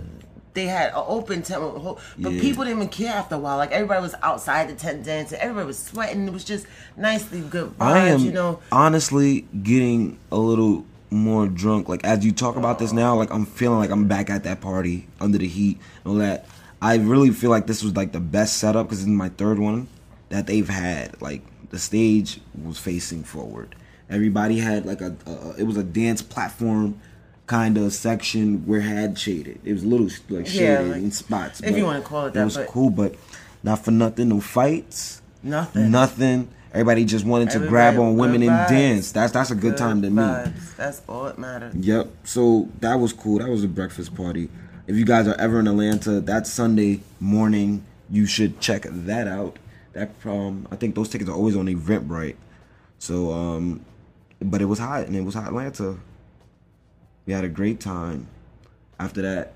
they 0.55 0.65
had 0.65 0.87
an 0.89 1.03
open 1.05 1.43
tent, 1.43 1.61
whole- 1.61 1.99
but 2.17 2.31
Yeah. 2.31 2.41
people 2.41 2.63
didn't 2.63 2.79
even 2.79 2.89
care 2.89 3.13
after 3.13 3.35
a 3.35 3.37
while. 3.37 3.57
Like 3.57 3.71
everybody 3.71 4.01
was 4.01 4.15
outside 4.23 4.69
the 4.69 4.73
tent 4.73 5.03
dancing, 5.05 5.37
everybody 5.39 5.67
was 5.67 5.77
sweating. 5.77 6.25
It 6.27 6.33
was 6.33 6.43
just 6.43 6.65
nicely 6.97 7.41
good 7.41 7.77
vibes, 7.77 7.85
I 7.85 8.07
am 8.09 8.19
you 8.21 8.31
know. 8.31 8.59
honestly 8.71 9.45
getting 9.61 10.17
a 10.31 10.37
little 10.37 10.85
more 11.11 11.47
drunk. 11.47 11.87
Like 11.87 12.03
as 12.03 12.25
you 12.25 12.31
talk 12.31 12.55
about 12.55 12.79
this 12.79 12.91
now, 12.91 13.15
like 13.15 13.31
I'm 13.31 13.45
feeling 13.45 13.77
like 13.79 13.91
I'm 13.91 14.07
back 14.07 14.29
at 14.31 14.43
that 14.45 14.61
party 14.61 15.07
under 15.21 15.37
the 15.37 15.47
heat 15.47 15.77
and 16.03 16.13
all 16.13 16.19
that. 16.19 16.45
I 16.81 16.95
really 16.97 17.29
feel 17.31 17.49
like 17.49 17.67
this 17.67 17.83
was 17.83 17.95
like 17.95 18.11
the 18.11 18.19
best 18.19 18.57
setup 18.57 18.87
because 18.87 18.99
it's 18.99 19.07
my 19.07 19.29
third 19.29 19.59
one 19.59 19.87
that 20.29 20.47
they've 20.47 20.67
had. 20.67 21.21
Like 21.21 21.41
the 21.69 21.79
stage 21.79 22.39
was 22.63 22.77
facing 22.77 23.23
forward. 23.23 23.75
Everybody 24.09 24.59
had 24.59 24.85
like 24.85 25.01
a, 25.01 25.15
a 25.25 25.55
it 25.57 25.63
was 25.63 25.77
a 25.77 25.83
dance 25.83 26.21
platform 26.21 26.99
kind 27.47 27.77
of 27.77 27.93
section 27.93 28.65
where 28.65 28.79
it 28.79 28.83
had 28.83 29.17
shaded. 29.19 29.59
It 29.63 29.73
was 29.73 29.83
a 29.83 29.87
little 29.87 30.07
like 30.29 30.45
Yeah, 30.53 30.77
shaded 30.77 30.91
like- 30.91 31.01
in 31.03 31.11
spots. 31.11 31.61
if 31.61 31.77
you 31.77 31.83
wanna 31.85 32.01
call 32.01 32.25
it 32.27 32.33
that, 32.33 32.41
It 32.41 32.45
was 32.45 32.57
but- 32.57 32.67
cool, 32.67 32.89
but 32.89 33.15
not 33.63 33.83
for 33.85 33.91
nothing. 33.91 34.29
No 34.29 34.39
fights. 34.41 35.21
Nothing. 35.43 35.91
Nothing. 35.91 36.47
Everybody 36.73 37.05
just 37.05 37.23
wanted 37.25 37.49
to 37.51 37.55
Everybody- 37.55 37.69
grab 37.69 37.99
on 37.99 38.17
women 38.17 38.41
good 38.41 38.49
and 38.49 38.67
dance. 38.69 39.11
That's 39.11 39.31
that's 39.31 39.51
a 39.51 39.55
good, 39.55 39.77
time 39.77 40.01
to 40.01 40.09
me. 40.09 40.51
That's 40.75 41.01
all 41.07 41.23
that 41.25 41.37
matters. 41.39 41.73
Yep. 41.75 42.09
So 42.25 42.67
that 42.81 42.95
was 42.99 43.13
cool. 43.13 43.39
That 43.39 43.49
was 43.49 43.63
a 43.63 43.67
breakfast 43.67 44.13
party. 44.15 44.49
If 44.87 44.95
you 44.97 45.05
guys 45.05 45.27
are 45.27 45.35
ever 45.39 45.59
in 45.59 45.67
Atlanta, 45.67 46.19
that 46.21 46.45
Sunday 46.47 47.01
morning, 47.19 47.83
you 48.09 48.25
should 48.25 48.59
check 48.59 48.85
that 48.91 49.27
out. 49.27 49.57
That 49.93 50.11
um, 50.25 50.67
I 50.71 50.75
think 50.75 50.95
those 50.95 51.07
tickets 51.09 51.29
are 51.29 51.33
always 51.35 51.55
on 51.55 51.67
Eventbrite. 51.67 52.35
So 52.99 53.31
um, 53.31 53.81
but 54.41 54.61
it 54.61 54.65
was 54.65 54.79
hot 54.79 55.07
and 55.07 55.15
it 55.15 55.23
was 55.23 55.35
hot 55.35 55.47
Atlanta. 55.47 55.95
We 57.25 57.33
had 57.33 57.43
a 57.43 57.49
great 57.49 57.79
time. 57.79 58.27
After 58.99 59.21
that, 59.23 59.53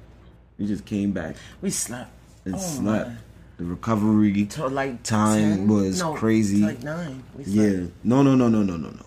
we 0.57 0.65
just 0.67 0.85
came 0.85 1.11
back 1.11 1.35
We 1.61 1.69
slept. 1.69 2.11
and 2.45 2.55
Oh, 2.55 2.57
slept. 2.57 3.11
The 3.57 3.65
recovery 3.65 4.45
Till 4.45 4.69
like 4.69 5.03
time 5.03 5.57
10? 5.57 5.67
was 5.67 5.99
No, 5.99 6.13
crazy. 6.13 6.61
Like 6.61 6.81
nine. 6.83 7.23
We. 7.35 7.43
Yeah. 7.45 7.87
No, 8.03 8.21
no, 8.23 8.35
no, 8.35 8.47
no, 8.47 8.63
no, 8.63 8.77
no, 8.77 8.89
no. 8.89 9.05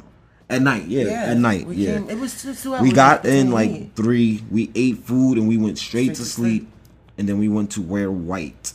At 0.51 0.61
night, 0.61 0.87
yeah. 0.87 1.05
At 1.29 1.39
night, 1.39 1.67
we 1.67 1.77
yeah. 1.77 1.95
Came, 1.95 2.11
it 2.11 2.19
was 2.19 2.41
two, 2.43 2.55
two 2.55 2.75
hours. 2.75 2.83
we 2.83 2.93
got 2.93 3.25
in 3.25 3.51
like 3.51 3.95
three. 3.95 4.43
We 4.51 4.71
ate 4.75 4.99
food 4.99 5.39
and 5.39 5.49
we 5.49 5.57
went 5.57 5.79
straight, 5.79 6.15
Straight 6.15 6.17
to 6.17 6.23
to 6.23 6.29
sleep. 6.29 6.63
sleep. 6.63 6.69
And 7.17 7.27
then 7.29 7.39
we 7.39 7.49
went 7.49 7.71
to 7.73 7.83
wear 7.83 8.11
white 8.11 8.75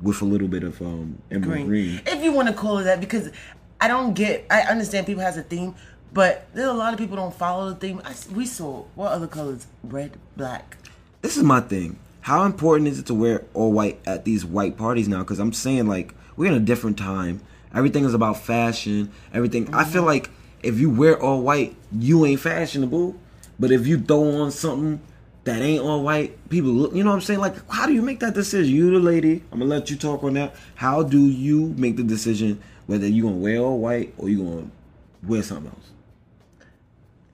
with 0.00 0.22
a 0.22 0.24
little 0.24 0.48
bit 0.48 0.62
of 0.64 0.80
um 0.80 1.18
emerald 1.30 1.66
green. 1.66 2.00
If 2.06 2.22
you 2.22 2.32
want 2.32 2.48
to 2.48 2.54
call 2.54 2.78
it 2.78 2.84
that, 2.84 3.00
because 3.00 3.30
I 3.80 3.88
don't 3.88 4.14
get. 4.14 4.46
I 4.50 4.62
understand 4.62 5.06
people 5.06 5.22
has 5.22 5.36
a 5.36 5.42
theme, 5.42 5.74
but 6.14 6.46
there's 6.54 6.68
a 6.68 6.72
lot 6.72 6.92
of 6.94 6.98
people 6.98 7.16
don't 7.16 7.34
follow 7.34 7.68
the 7.70 7.76
theme. 7.76 8.00
I 8.04 8.14
we 8.32 8.46
saw 8.46 8.84
what 8.94 9.12
other 9.12 9.26
colors? 9.26 9.66
Red, 9.82 10.16
black. 10.36 10.76
This 11.22 11.36
is 11.36 11.42
my 11.42 11.60
thing. 11.60 11.98
How 12.22 12.44
important 12.44 12.88
is 12.88 12.98
it 12.98 13.06
to 13.06 13.14
wear 13.14 13.44
all 13.52 13.72
white 13.72 14.00
at 14.06 14.24
these 14.24 14.44
white 14.46 14.76
parties 14.78 15.08
now? 15.08 15.18
Because 15.18 15.38
I'm 15.38 15.52
saying 15.52 15.86
like 15.86 16.14
we're 16.36 16.46
in 16.50 16.54
a 16.54 16.60
different 16.60 16.96
time. 16.98 17.40
Everything 17.74 18.04
is 18.04 18.14
about 18.14 18.38
fashion. 18.38 19.10
Everything. 19.32 19.72
I 19.74 19.84
feel 19.84 20.00
Mm-hmm. 20.02 20.06
like 20.06 20.30
if 20.62 20.78
you 20.78 20.88
wear 20.90 21.20
all 21.20 21.42
white, 21.42 21.76
you 21.92 22.24
ain't 22.24 22.40
fashionable. 22.40 23.16
But 23.58 23.70
if 23.70 23.86
you 23.86 23.98
throw 24.00 24.42
on 24.42 24.50
something 24.50 25.00
that 25.44 25.60
ain't 25.60 25.82
all 25.82 26.02
white, 26.02 26.48
people 26.48 26.70
look. 26.70 26.94
You 26.94 27.04
know 27.04 27.10
what 27.10 27.16
I'm 27.16 27.22
saying? 27.22 27.40
Like, 27.40 27.54
how 27.70 27.86
do 27.86 27.92
you 27.92 28.02
make 28.02 28.20
that 28.20 28.34
decision? 28.34 28.74
You 28.74 28.90
the 28.90 28.98
lady. 28.98 29.42
I'm 29.52 29.58
gonna 29.58 29.70
let 29.70 29.90
you 29.90 29.96
talk 29.96 30.22
on 30.24 30.34
that. 30.34 30.54
How 30.76 31.02
do 31.02 31.18
you 31.26 31.74
make 31.76 31.96
the 31.96 32.02
decision 32.04 32.60
whether 32.86 33.06
you 33.06 33.24
gonna 33.24 33.36
wear 33.36 33.58
all 33.58 33.78
white 33.78 34.14
or 34.18 34.28
you 34.28 34.38
gonna 34.44 34.70
wear 35.22 35.42
something 35.42 35.66
else? 35.70 35.90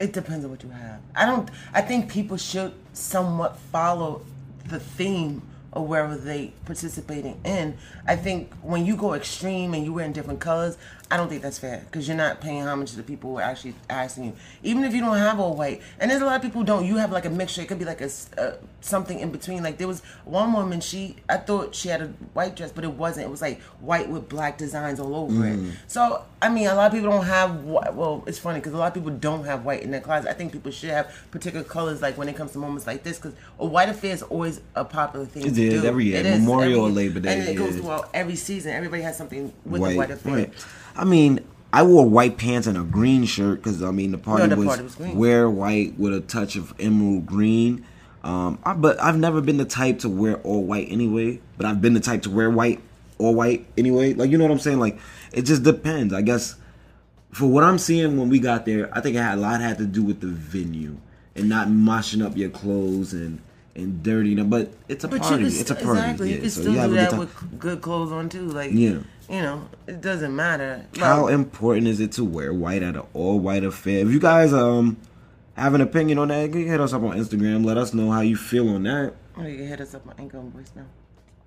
It 0.00 0.14
depends 0.14 0.46
on 0.46 0.50
what 0.50 0.62
you 0.62 0.70
have. 0.70 1.00
I 1.14 1.26
don't. 1.26 1.48
I 1.74 1.82
think 1.82 2.10
people 2.10 2.38
should 2.38 2.72
somewhat 2.94 3.58
follow 3.70 4.22
the 4.66 4.80
theme 4.80 5.42
of 5.74 5.86
wherever 5.86 6.16
they 6.16 6.54
participating 6.64 7.38
in. 7.44 7.76
I 8.06 8.16
think 8.16 8.52
when 8.62 8.86
you 8.86 8.96
go 8.96 9.12
extreme 9.12 9.74
and 9.74 9.84
you 9.84 9.92
wear 9.92 10.06
in 10.06 10.12
different 10.12 10.40
colors, 10.40 10.78
I 11.12 11.16
don't 11.16 11.28
think 11.28 11.42
that's 11.42 11.58
fair 11.58 11.82
because 11.86 12.06
you're 12.06 12.16
not 12.16 12.40
paying 12.40 12.62
homage 12.62 12.90
to 12.92 12.96
the 12.96 13.02
people 13.02 13.30
who 13.30 13.38
are 13.38 13.42
actually 13.42 13.74
asking 13.88 14.24
you. 14.26 14.32
Even 14.62 14.84
if 14.84 14.94
you 14.94 15.00
don't 15.00 15.16
have 15.18 15.40
all 15.40 15.56
white, 15.56 15.82
and 15.98 16.08
there's 16.08 16.22
a 16.22 16.24
lot 16.24 16.36
of 16.36 16.42
people 16.42 16.60
who 16.60 16.66
don't. 16.66 16.84
You 16.86 16.98
have 16.98 17.10
like 17.10 17.24
a 17.24 17.30
mixture. 17.30 17.62
It 17.62 17.68
could 17.68 17.80
be 17.80 17.84
like 17.84 18.00
a 18.00 18.08
uh, 18.38 18.52
something 18.80 19.18
in 19.18 19.32
between. 19.32 19.62
Like 19.64 19.76
there 19.78 19.88
was 19.88 20.02
one 20.24 20.52
woman. 20.52 20.80
She 20.80 21.16
I 21.28 21.38
thought 21.38 21.74
she 21.74 21.88
had 21.88 22.00
a 22.00 22.06
white 22.32 22.54
dress, 22.54 22.70
but 22.70 22.84
it 22.84 22.92
wasn't. 22.92 23.26
It 23.26 23.30
was 23.30 23.42
like 23.42 23.60
white 23.80 24.08
with 24.08 24.28
black 24.28 24.56
designs 24.56 25.00
all 25.00 25.16
over 25.16 25.46
it. 25.48 25.58
So 25.88 26.24
I 26.40 26.48
mean, 26.48 26.68
a 26.68 26.74
lot 26.76 26.86
of 26.86 26.92
people 26.92 27.10
don't 27.10 27.26
have. 27.26 27.64
whi- 27.64 27.90
Well, 27.90 28.22
it's 28.28 28.38
funny 28.38 28.60
because 28.60 28.72
a 28.74 28.78
lot 28.78 28.86
of 28.88 28.94
people 28.94 29.10
don't 29.10 29.44
have 29.44 29.64
white 29.64 29.82
in 29.82 29.90
their 29.90 30.00
closet. 30.00 30.30
I 30.30 30.34
think 30.34 30.52
people 30.52 30.70
should 30.70 30.90
have 30.90 31.12
particular 31.32 31.64
colors, 31.64 32.00
like 32.00 32.16
when 32.18 32.28
it 32.28 32.36
comes 32.36 32.52
to 32.52 32.58
moments 32.58 32.86
like 32.86 33.02
this, 33.02 33.18
because 33.18 33.34
a 33.58 33.66
white 33.66 33.88
affair 33.88 34.12
is 34.14 34.22
always 34.22 34.60
a 34.76 34.84
popular 34.84 35.26
thing. 35.26 35.42
It 35.46 35.54
to 35.56 35.62
is 35.66 35.82
do. 35.82 35.88
every 35.88 36.04
year, 36.04 36.20
It 36.20 36.26
is 36.26 36.38
Memorial 36.40 36.86
every- 36.86 36.92
or 36.92 36.94
Labor 36.94 37.18
Day, 37.20 37.40
and 37.40 37.48
it 37.48 37.56
goes 37.56 37.74
throughout 37.74 38.10
every 38.14 38.36
season. 38.36 38.72
Everybody 38.72 39.02
has 39.02 39.16
something 39.16 39.52
with 39.64 39.82
the 39.82 39.96
white 39.96 40.10
affair. 40.12 40.32
right. 40.34 40.52
I 41.00 41.04
mean, 41.04 41.40
I 41.72 41.82
wore 41.82 42.06
white 42.06 42.36
pants 42.36 42.66
and 42.66 42.76
a 42.76 42.82
green 42.82 43.24
shirt 43.24 43.62
because 43.62 43.82
I 43.82 43.90
mean 43.90 44.10
the 44.10 44.18
party, 44.18 44.46
the 44.46 44.56
was, 44.56 44.66
party 44.66 44.82
was 44.82 44.98
wear 44.98 45.48
white 45.48 45.98
with 45.98 46.14
a 46.14 46.20
touch 46.20 46.56
of 46.56 46.74
emerald 46.78 47.24
green. 47.24 47.86
Um, 48.22 48.58
I, 48.64 48.74
but 48.74 49.00
I've 49.00 49.16
never 49.18 49.40
been 49.40 49.56
the 49.56 49.64
type 49.64 50.00
to 50.00 50.10
wear 50.10 50.36
all 50.42 50.62
white 50.62 50.88
anyway. 50.90 51.40
But 51.56 51.64
I've 51.64 51.80
been 51.80 51.94
the 51.94 52.00
type 52.00 52.22
to 52.22 52.30
wear 52.30 52.50
white, 52.50 52.80
all 53.18 53.34
white 53.34 53.66
anyway. 53.78 54.12
Like 54.12 54.30
you 54.30 54.36
know 54.36 54.44
what 54.44 54.50
I'm 54.52 54.58
saying? 54.58 54.78
Like 54.78 54.98
it 55.32 55.42
just 55.42 55.62
depends. 55.62 56.12
I 56.12 56.20
guess 56.20 56.56
for 57.32 57.46
what 57.46 57.64
I'm 57.64 57.78
seeing 57.78 58.18
when 58.18 58.28
we 58.28 58.38
got 58.38 58.66
there, 58.66 58.90
I 58.92 59.00
think 59.00 59.16
it 59.16 59.20
had 59.20 59.38
a 59.38 59.40
lot 59.40 59.62
had 59.62 59.78
to 59.78 59.86
do 59.86 60.02
with 60.02 60.20
the 60.20 60.26
venue 60.26 60.98
and 61.34 61.48
not 61.48 61.68
moshing 61.68 62.22
up 62.22 62.36
your 62.36 62.50
clothes 62.50 63.14
and 63.14 63.40
and 63.74 64.02
dirtying 64.02 64.36
them. 64.36 64.50
But 64.50 64.72
it's 64.88 65.04
a 65.04 65.08
But 65.08 65.22
party. 65.22 65.46
It's 65.46 65.70
a 65.70 65.74
party. 65.74 66.00
exactly. 66.00 66.28
Yeah, 66.30 66.34
you 66.34 66.40
can 66.42 66.50
so 66.50 66.60
still 66.60 66.72
do 66.88 66.94
that 66.96 67.16
with 67.18 67.58
good 67.58 67.80
clothes 67.80 68.12
on 68.12 68.28
too. 68.28 68.48
Like 68.48 68.72
Yeah. 68.72 68.98
You 69.30 69.40
know, 69.40 69.68
it 69.86 70.00
doesn't 70.00 70.34
matter. 70.34 70.86
How 70.98 71.28
important 71.28 71.86
is 71.86 72.00
it 72.00 72.10
to 72.12 72.24
wear 72.24 72.52
white 72.52 72.82
at 72.82 72.96
an 72.96 73.02
all 73.14 73.38
white 73.38 73.62
affair? 73.62 74.04
If 74.04 74.10
you 74.10 74.18
guys 74.18 74.52
um 74.52 74.96
have 75.54 75.74
an 75.74 75.80
opinion 75.80 76.18
on 76.18 76.28
that, 76.28 76.42
you 76.42 76.50
can 76.50 76.66
hit 76.66 76.80
us 76.80 76.92
up 76.92 77.02
on 77.02 77.16
Instagram. 77.16 77.64
Let 77.64 77.76
us 77.78 77.94
know 77.94 78.10
how 78.10 78.22
you 78.22 78.36
feel 78.36 78.68
on 78.68 78.82
that. 78.82 79.14
oh, 79.36 79.46
you 79.46 79.58
can 79.58 79.68
hit 79.68 79.80
us 79.80 79.94
up 79.94 80.06
on 80.08 80.14
and 80.18 80.52
voice 80.52 80.72
now. 80.74 80.86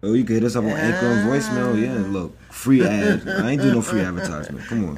Oh, 0.04 0.14
you 0.14 0.26
can 0.26 0.36
hit 0.36 0.44
us 0.44 0.56
up 0.58 0.66
on 0.66 0.72
Anchor 0.72 1.06
and 1.06 1.30
voicemail. 1.30 1.82
Yeah, 1.82 2.06
look, 2.12 2.38
free 2.52 2.84
ad. 2.88 3.28
I 3.28 3.52
ain't 3.52 3.62
doing 3.62 3.76
no 3.76 3.82
free 3.82 4.02
advertisement. 4.02 4.66
Come 4.68 4.98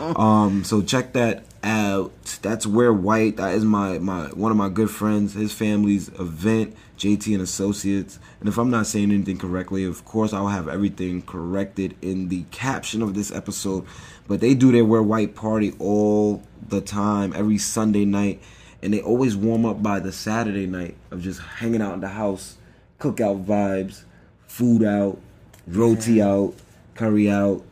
on. 0.00 0.16
um, 0.16 0.64
so 0.64 0.80
check 0.80 1.12
that 1.14 1.44
out. 1.64 2.12
That's 2.40 2.66
where 2.66 2.92
White. 2.92 3.36
That 3.36 3.54
is 3.54 3.64
my 3.64 3.98
my 3.98 4.28
one 4.28 4.52
of 4.52 4.56
my 4.56 4.68
good 4.68 4.90
friends. 4.90 5.34
His 5.34 5.52
family's 5.52 6.08
event. 6.20 6.76
JT 6.98 7.32
and 7.32 7.42
Associates. 7.42 8.18
And 8.40 8.48
if 8.48 8.58
I'm 8.58 8.70
not 8.70 8.86
saying 8.86 9.12
anything 9.12 9.38
correctly, 9.38 9.84
of 9.84 10.04
course 10.04 10.32
I'll 10.32 10.48
have 10.48 10.68
everything 10.68 11.22
corrected 11.22 11.96
in 12.02 12.28
the 12.28 12.44
caption 12.50 13.02
of 13.02 13.14
this 13.14 13.30
episode. 13.32 13.86
But 14.26 14.40
they 14.40 14.54
do 14.54 14.72
their 14.72 14.84
wear 14.84 15.02
white 15.02 15.34
party 15.34 15.74
all 15.78 16.42
the 16.68 16.80
time, 16.80 17.32
every 17.34 17.58
Sunday 17.58 18.04
night, 18.04 18.42
and 18.82 18.92
they 18.92 19.00
always 19.00 19.36
warm 19.36 19.64
up 19.64 19.82
by 19.82 20.00
the 20.00 20.12
Saturday 20.12 20.66
night 20.66 20.96
of 21.10 21.22
just 21.22 21.40
hanging 21.40 21.80
out 21.80 21.94
in 21.94 22.00
the 22.00 22.08
house, 22.08 22.57
cookout 23.00 23.44
vibes, 23.44 24.04
food 24.46 24.84
out, 24.84 25.18
roti 25.66 26.20
out, 26.20 26.54
curry 26.94 27.30
out, 27.30 27.62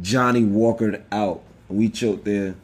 Johnnie 0.00 0.44
Walker 0.44 1.02
out. 1.12 1.42
We 1.68 1.88
chilled 1.88 2.24
there 2.24 2.54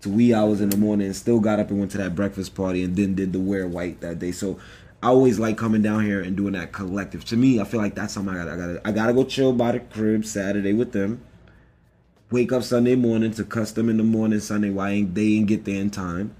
to 0.00 0.08
wee 0.08 0.32
hours 0.32 0.60
in 0.60 0.70
the 0.70 0.76
morning 0.76 1.06
and 1.06 1.16
still 1.16 1.40
got 1.40 1.58
up 1.58 1.70
and 1.70 1.78
went 1.78 1.90
to 1.92 1.98
that 1.98 2.14
breakfast 2.14 2.54
party 2.54 2.82
and 2.82 2.96
then 2.96 3.14
did 3.14 3.32
the 3.32 3.40
wear 3.40 3.66
white 3.66 4.00
that 4.00 4.18
day. 4.18 4.32
So 4.32 4.58
I 5.02 5.08
always 5.08 5.38
like 5.38 5.58
coming 5.58 5.82
down 5.82 6.04
here 6.04 6.20
and 6.20 6.36
doing 6.36 6.52
that 6.52 6.72
collective. 6.72 7.24
To 7.26 7.36
me, 7.36 7.60
I 7.60 7.64
feel 7.64 7.80
like 7.80 7.94
that's 7.94 8.14
something 8.14 8.34
I 8.34 8.44
gotta, 8.44 8.52
I 8.52 8.56
gotta, 8.56 8.80
I 8.88 8.92
gotta 8.92 9.12
go 9.12 9.24
chill 9.24 9.52
by 9.52 9.72
the 9.72 9.80
crib 9.80 10.24
Saturday 10.24 10.72
with 10.72 10.92
them. 10.92 11.22
Wake 12.30 12.50
up 12.50 12.62
Sunday 12.62 12.96
morning 12.96 13.30
to 13.32 13.44
custom 13.44 13.88
in 13.88 13.98
the 13.98 14.02
morning 14.02 14.40
Sunday. 14.40 14.70
Why 14.70 14.90
ain't 14.90 15.14
they 15.14 15.34
ain't 15.34 15.46
get 15.46 15.64
there 15.64 15.80
in 15.80 15.90
time, 15.90 16.34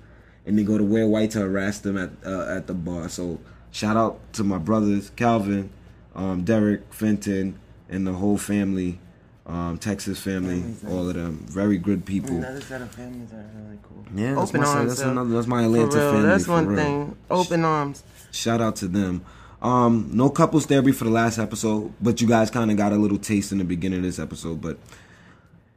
and 0.45 0.59
then 0.59 0.65
go 0.65 0.77
to 0.79 0.83
wear 0.83 1.07
white 1.07 1.31
to 1.33 1.41
harass 1.41 1.79
them 1.79 1.97
at 1.97 2.11
uh, 2.25 2.47
at 2.49 2.67
the 2.67 2.75
bar. 2.75 3.09
So 3.09 3.39
shout 3.77 3.95
out 3.97 4.19
to 4.33 4.43
my 4.43 4.57
brothers 4.57 5.11
Calvin, 5.17 5.69
um, 6.15 6.45
Derek, 6.45 6.83
Fenton, 6.95 7.59
and 7.91 8.07
the 8.07 8.13
whole 8.15 8.39
family, 8.39 8.99
um, 9.47 9.77
Texas 9.77 10.19
family, 10.19 10.65
all 10.89 11.07
of 11.09 11.15
them. 11.15 11.45
Very 11.51 11.77
good 11.77 12.07
people. 12.07 12.37
Another 12.39 12.61
set 12.63 12.81
of 12.81 12.91
families 12.91 13.31
are 13.33 13.45
really 13.63 13.79
cool. 13.83 14.05
Yeah, 14.15 14.35
that's 14.35 14.49
open 14.51 14.61
my 14.63 14.67
arms. 14.67 14.89
That's 14.89 15.01
another- 15.03 15.31
that's 15.35 15.47
my 15.47 15.61
For 15.61 15.65
Atlanta 15.67 15.97
real, 15.97 16.13
family, 16.13 16.27
That's 16.27 16.45
for 16.47 16.53
one 16.53 16.67
real. 16.69 16.77
thing. 16.79 17.17
Open 17.31 17.65
arms. 17.65 18.03
Shout 18.33 18.61
out 18.63 18.77
to 18.77 18.89
them. 18.89 19.21
Um, 19.61 20.11
no 20.13 20.31
couples 20.31 20.65
therapy 20.67 20.93
for 20.93 21.05
the 21.05 21.11
last 21.11 21.39
episode, 21.39 21.93
but 22.01 22.21
you 22.21 22.27
guys 22.27 22.51
kind 22.51 22.71
of 22.71 22.77
got 22.79 22.93
a 22.93 22.97
little 22.97 23.19
taste 23.19 23.53
in 23.53 23.59
the 23.59 23.65
beginning 23.65 23.99
of 23.99 24.05
this 24.05 24.19
episode. 24.19 24.61
But 24.63 24.79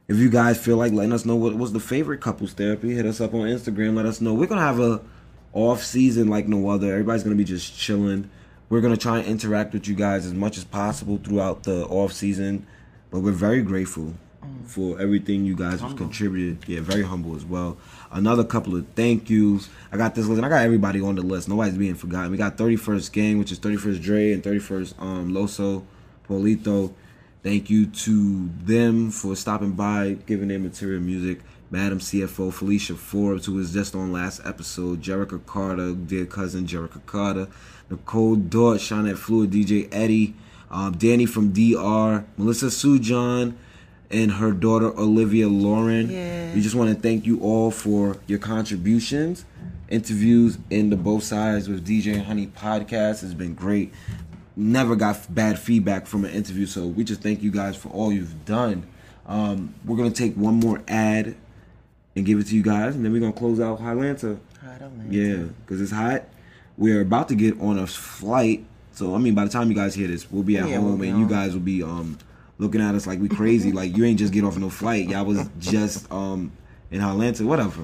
if 0.08 0.16
you 0.16 0.30
guys 0.30 0.58
feel 0.58 0.76
like 0.76 0.92
letting 0.92 1.12
us 1.12 1.24
know 1.26 1.36
what 1.36 1.54
was 1.56 1.72
the 1.72 1.80
favorite 1.80 2.20
couples 2.20 2.52
therapy, 2.52 2.94
hit 2.94 3.04
us 3.06 3.20
up 3.20 3.34
on 3.34 3.40
Instagram. 3.42 3.94
Let 3.94 4.06
us 4.06 4.20
know. 4.20 4.32
We're 4.34 4.46
gonna 4.46 4.60
have 4.62 4.80
a 4.80 5.00
off 5.52 5.82
season 5.82 6.28
like 6.28 6.48
no 6.48 6.68
other. 6.68 6.90
Everybody's 6.90 7.22
gonna 7.22 7.36
be 7.36 7.44
just 7.44 7.76
chilling. 7.76 8.30
We're 8.68 8.80
gonna 8.80 8.96
try 8.96 9.18
and 9.18 9.26
interact 9.26 9.72
with 9.72 9.88
you 9.88 9.94
guys 9.94 10.26
as 10.26 10.34
much 10.34 10.56
as 10.56 10.64
possible 10.64 11.18
throughout 11.22 11.64
the 11.64 11.84
off 11.86 12.12
season. 12.12 12.66
But 13.10 13.20
we're 13.20 13.32
very 13.32 13.62
grateful 13.62 14.14
for 14.64 15.00
everything 15.00 15.44
you 15.44 15.56
guys 15.56 15.80
have 15.80 15.96
contributed. 15.96 16.68
Yeah, 16.68 16.80
very 16.80 17.02
humble 17.02 17.34
as 17.36 17.44
well. 17.44 17.76
Another 18.10 18.44
couple 18.44 18.76
of 18.76 18.86
thank 18.94 19.28
yous. 19.28 19.68
I 19.92 19.96
got 19.96 20.14
this 20.14 20.26
list. 20.26 20.38
and 20.38 20.46
I 20.46 20.48
got 20.48 20.64
everybody 20.64 21.00
on 21.00 21.16
the 21.16 21.22
list. 21.22 21.48
Nobody's 21.48 21.76
being 21.76 21.94
forgotten. 21.94 22.30
We 22.30 22.36
got 22.36 22.56
31st 22.56 23.12
Gang, 23.12 23.38
which 23.38 23.52
is 23.52 23.58
31st 23.58 24.00
Dre 24.00 24.32
and 24.32 24.42
31st 24.42 25.00
um, 25.00 25.32
Loso, 25.32 25.84
Polito. 26.28 26.92
Thank 27.42 27.70
you 27.70 27.86
to 27.86 28.50
them 28.62 29.10
for 29.10 29.34
stopping 29.34 29.72
by, 29.72 30.18
giving 30.26 30.48
their 30.48 30.58
material 30.58 31.00
music. 31.00 31.40
Madam 31.70 32.00
CFO 32.00 32.52
Felicia 32.52 32.94
Forbes, 32.96 33.46
who 33.46 33.54
was 33.54 33.72
just 33.72 33.94
on 33.94 34.12
last 34.12 34.40
episode. 34.44 35.00
Jerica 35.02 35.44
Carter, 35.46 35.92
dear 35.94 36.26
cousin 36.26 36.66
Jerica 36.66 37.04
Carter. 37.06 37.46
Nicole 37.88 38.34
Dort, 38.34 38.78
Shawnette 38.78 39.16
Fluid, 39.18 39.52
DJ 39.52 39.88
Eddie. 39.92 40.34
Um, 40.68 40.96
Danny 40.96 41.26
from 41.26 41.52
DR. 41.52 42.24
Melissa 42.36 42.66
Sujan 42.66 43.54
and 44.10 44.32
her 44.32 44.50
daughter 44.50 44.88
Olivia 44.98 45.48
Lauren. 45.48 46.10
Yeah. 46.10 46.54
We 46.54 46.60
just 46.60 46.74
want 46.74 46.94
to 46.94 47.00
thank 47.00 47.24
you 47.24 47.40
all 47.40 47.70
for 47.70 48.16
your 48.26 48.40
contributions. 48.40 49.44
Interviews 49.88 50.58
in 50.70 50.90
the 50.90 50.96
Both 50.96 51.22
Sides 51.22 51.68
with 51.68 51.86
DJ 51.86 52.24
Honey 52.24 52.48
podcast 52.48 53.20
has 53.20 53.34
been 53.34 53.54
great. 53.54 53.92
Never 54.56 54.96
got 54.96 55.32
bad 55.32 55.58
feedback 55.58 56.06
from 56.06 56.24
an 56.24 56.32
interview, 56.32 56.66
so 56.66 56.86
we 56.86 57.04
just 57.04 57.22
thank 57.22 57.42
you 57.42 57.52
guys 57.52 57.76
for 57.76 57.88
all 57.90 58.12
you've 58.12 58.44
done. 58.44 58.86
Um, 59.26 59.74
we're 59.84 59.96
gonna 59.96 60.10
take 60.10 60.34
one 60.34 60.54
more 60.54 60.82
ad 60.88 61.36
and 62.16 62.26
give 62.26 62.38
it 62.38 62.46
to 62.48 62.54
you 62.56 62.62
guys, 62.62 62.96
and 62.96 63.04
then 63.04 63.12
we're 63.12 63.20
gonna 63.20 63.32
close 63.32 63.60
out. 63.60 63.80
Hot 63.80 63.92
Atlanta. 63.96 64.38
Yeah, 65.08 65.44
because 65.64 65.80
it's 65.80 65.92
hot. 65.92 66.24
We're 66.76 67.00
about 67.02 67.28
to 67.28 67.34
get 67.34 67.60
on 67.60 67.78
a 67.78 67.86
flight, 67.86 68.64
so 68.92 69.14
I 69.14 69.18
mean, 69.18 69.34
by 69.34 69.44
the 69.44 69.50
time 69.50 69.68
you 69.68 69.74
guys 69.76 69.94
hear 69.94 70.08
this, 70.08 70.30
we'll 70.30 70.42
be 70.42 70.56
at 70.58 70.68
Yeah, 70.68 70.76
home, 70.76 70.86
we'll 70.86 70.96
be 70.96 71.08
and 71.08 71.18
you 71.20 71.28
guys 71.28 71.52
will 71.52 71.60
be 71.60 71.82
um 71.82 72.18
looking 72.58 72.80
at 72.80 72.94
us 72.94 73.06
like 73.06 73.18
we 73.20 73.28
crazy. 73.28 73.72
like 73.72 73.96
you 73.96 74.04
ain't 74.04 74.18
just 74.18 74.32
get 74.32 74.44
off 74.44 74.56
no 74.58 74.70
flight. 74.70 75.08
Y'all 75.08 75.24
was 75.24 75.48
just 75.58 76.10
um 76.12 76.52
in 76.90 77.00
Atlanta, 77.00 77.44
whatever. 77.46 77.82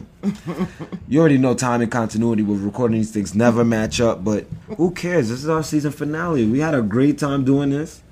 you 1.09 1.21
already 1.21 1.39
know 1.39 1.55
time 1.55 1.81
and 1.81 1.93
continuity 1.93 2.43
with 2.43 2.61
recording 2.61 2.97
these 2.99 3.13
things 3.13 3.35
never 3.37 3.65
match 3.65 4.01
up, 4.01 4.25
but 4.25 4.47
who 4.77 4.91
cares? 4.91 5.29
This 5.29 5.45
is 5.45 5.49
our 5.49 5.63
season 5.63 5.93
finale. 5.93 6.45
We 6.45 6.59
had 6.59 6.75
a 6.75 6.83
great 6.83 7.17
time 7.19 7.45
doing 7.45 7.71
this. 7.71 8.03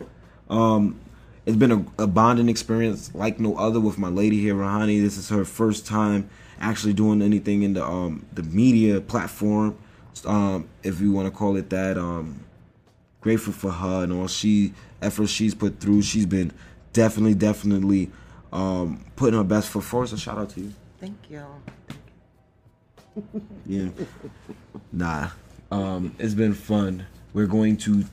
Um, 0.49 1.01
it's 1.47 1.57
been 1.57 1.73
a, 1.73 1.85
a 2.03 2.07
bonding 2.07 2.49
experience 2.49 3.15
like 3.15 3.39
no 3.39 3.57
other 3.57 3.81
with 3.81 3.99
my 3.99 4.09
lady 4.09 4.41
here, 4.41 4.55
Rahani. 4.55 5.01
This 5.01 5.17
is 5.19 5.29
her 5.29 5.45
first 5.45 5.87
time 5.87 6.29
actually 6.61 6.93
doing 6.93 7.23
anything 7.23 7.63
in 7.63 7.75
the 7.75 7.85
um 7.85 8.25
the 8.33 8.43
media 8.43 9.01
platform, 9.01 9.77
um, 10.25 10.69
if 10.83 11.01
you 11.01 11.13
want 11.13 11.27
to 11.27 11.31
call 11.37 11.57
it 11.57 11.71
that. 11.71 11.99
Um, 11.99 12.41
grateful 13.21 13.55
for 13.55 13.71
her 13.71 14.05
and 14.05 14.13
all 14.13 14.29
she 14.29 14.75
efforts 15.01 15.31
she's 15.31 15.55
put 15.55 15.81
through. 15.81 16.03
She's 16.03 16.27
been 16.27 16.53
definitely, 16.93 17.35
definitely 17.35 18.11
um, 18.53 19.05
putting 19.17 19.39
her 19.39 19.45
best 19.45 19.71
foot 19.71 19.85
forward. 19.85 20.11
So 20.11 20.17
shout 20.17 20.39
out 20.39 20.51
to 20.51 20.61
you. 20.61 20.75
Thank 21.01 21.17
you. 21.31 21.45
Yeah. 23.67 23.89
Nah. 24.93 25.31
Um, 25.71 26.15
it's 26.19 26.35
been 26.35 26.55
fun. 26.55 27.07
We're 27.33 27.47
going 27.47 27.79
to 27.79 28.05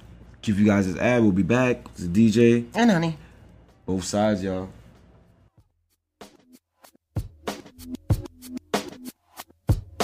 give 0.42 0.60
you 0.60 0.66
guys 0.66 0.92
this 0.92 1.02
ad. 1.02 1.22
We'll 1.22 1.32
be 1.32 1.44
back. 1.44 1.86
It's 1.96 2.04
DJ. 2.04 2.66
And 2.76 2.92
honey. 2.92 3.18
Both 3.86 4.04
sides, 4.04 4.44
y'all. 4.44 4.70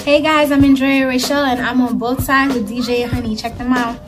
Hey 0.00 0.22
guys, 0.22 0.50
I'm 0.50 0.64
Andrea 0.64 1.06
Rachel 1.06 1.36
and 1.36 1.60
I'm 1.60 1.82
on 1.82 1.98
both 1.98 2.24
sides 2.24 2.54
with 2.54 2.66
DJ 2.66 3.02
and 3.02 3.12
Honey. 3.12 3.36
Check 3.36 3.58
them 3.58 3.74
out. 3.74 4.00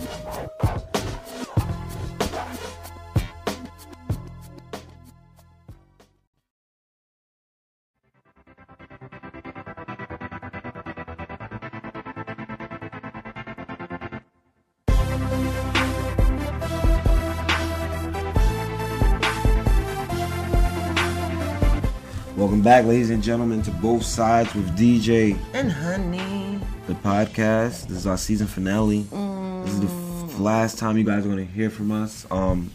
Back, 22.71 22.85
ladies 22.85 23.11
and 23.11 23.21
gentlemen, 23.21 23.61
to 23.61 23.71
Both 23.73 24.05
Sides 24.05 24.55
with 24.55 24.79
DJ, 24.79 25.37
And 25.55 25.73
honey. 25.73 26.61
the 26.87 26.95
podcast. 26.95 27.89
This 27.89 27.99
is 27.99 28.07
our 28.07 28.17
season 28.17 28.47
finale. 28.47 29.01
This 29.65 29.73
is 29.73 29.81
the 29.81 29.87
f- 29.89 30.39
last 30.39 30.79
time 30.79 30.97
you 30.97 31.03
guys 31.03 31.27
are 31.27 31.29
going 31.29 31.45
to 31.45 31.53
hear 31.53 31.69
from 31.69 31.91
us. 31.91 32.29
Um, 32.31 32.71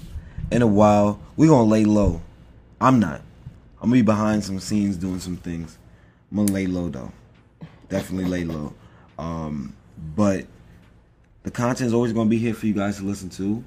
in 0.52 0.62
a 0.62 0.68
while, 0.68 1.22
we're 1.38 1.48
going 1.48 1.66
to 1.66 1.72
lay 1.72 1.86
low. 1.86 2.22
I'm 2.82 3.00
not. 3.00 3.22
I'm 3.82 3.90
to 3.90 3.94
be 3.94 4.02
behind 4.02 4.44
some 4.44 4.60
scenes 4.60 4.98
doing 4.98 5.22
some 5.22 5.38
things. 5.38 5.78
I'm 6.30 6.46
to 6.46 6.52
lay 6.52 6.68
low, 6.68 6.90
though. 6.90 7.14
Definitely 7.88 8.30
lay 8.30 8.44
low. 8.44 8.74
Um, 9.18 9.78
but 10.14 10.46
the 11.44 11.52
content 11.52 11.88
is 11.88 11.94
always 11.94 12.12
going 12.12 12.28
to 12.28 12.30
be 12.30 12.38
here 12.38 12.54
for 12.54 12.66
you 12.66 12.74
guys 12.74 12.98
to 12.98 13.04
listen 13.06 13.30
to. 13.30 13.64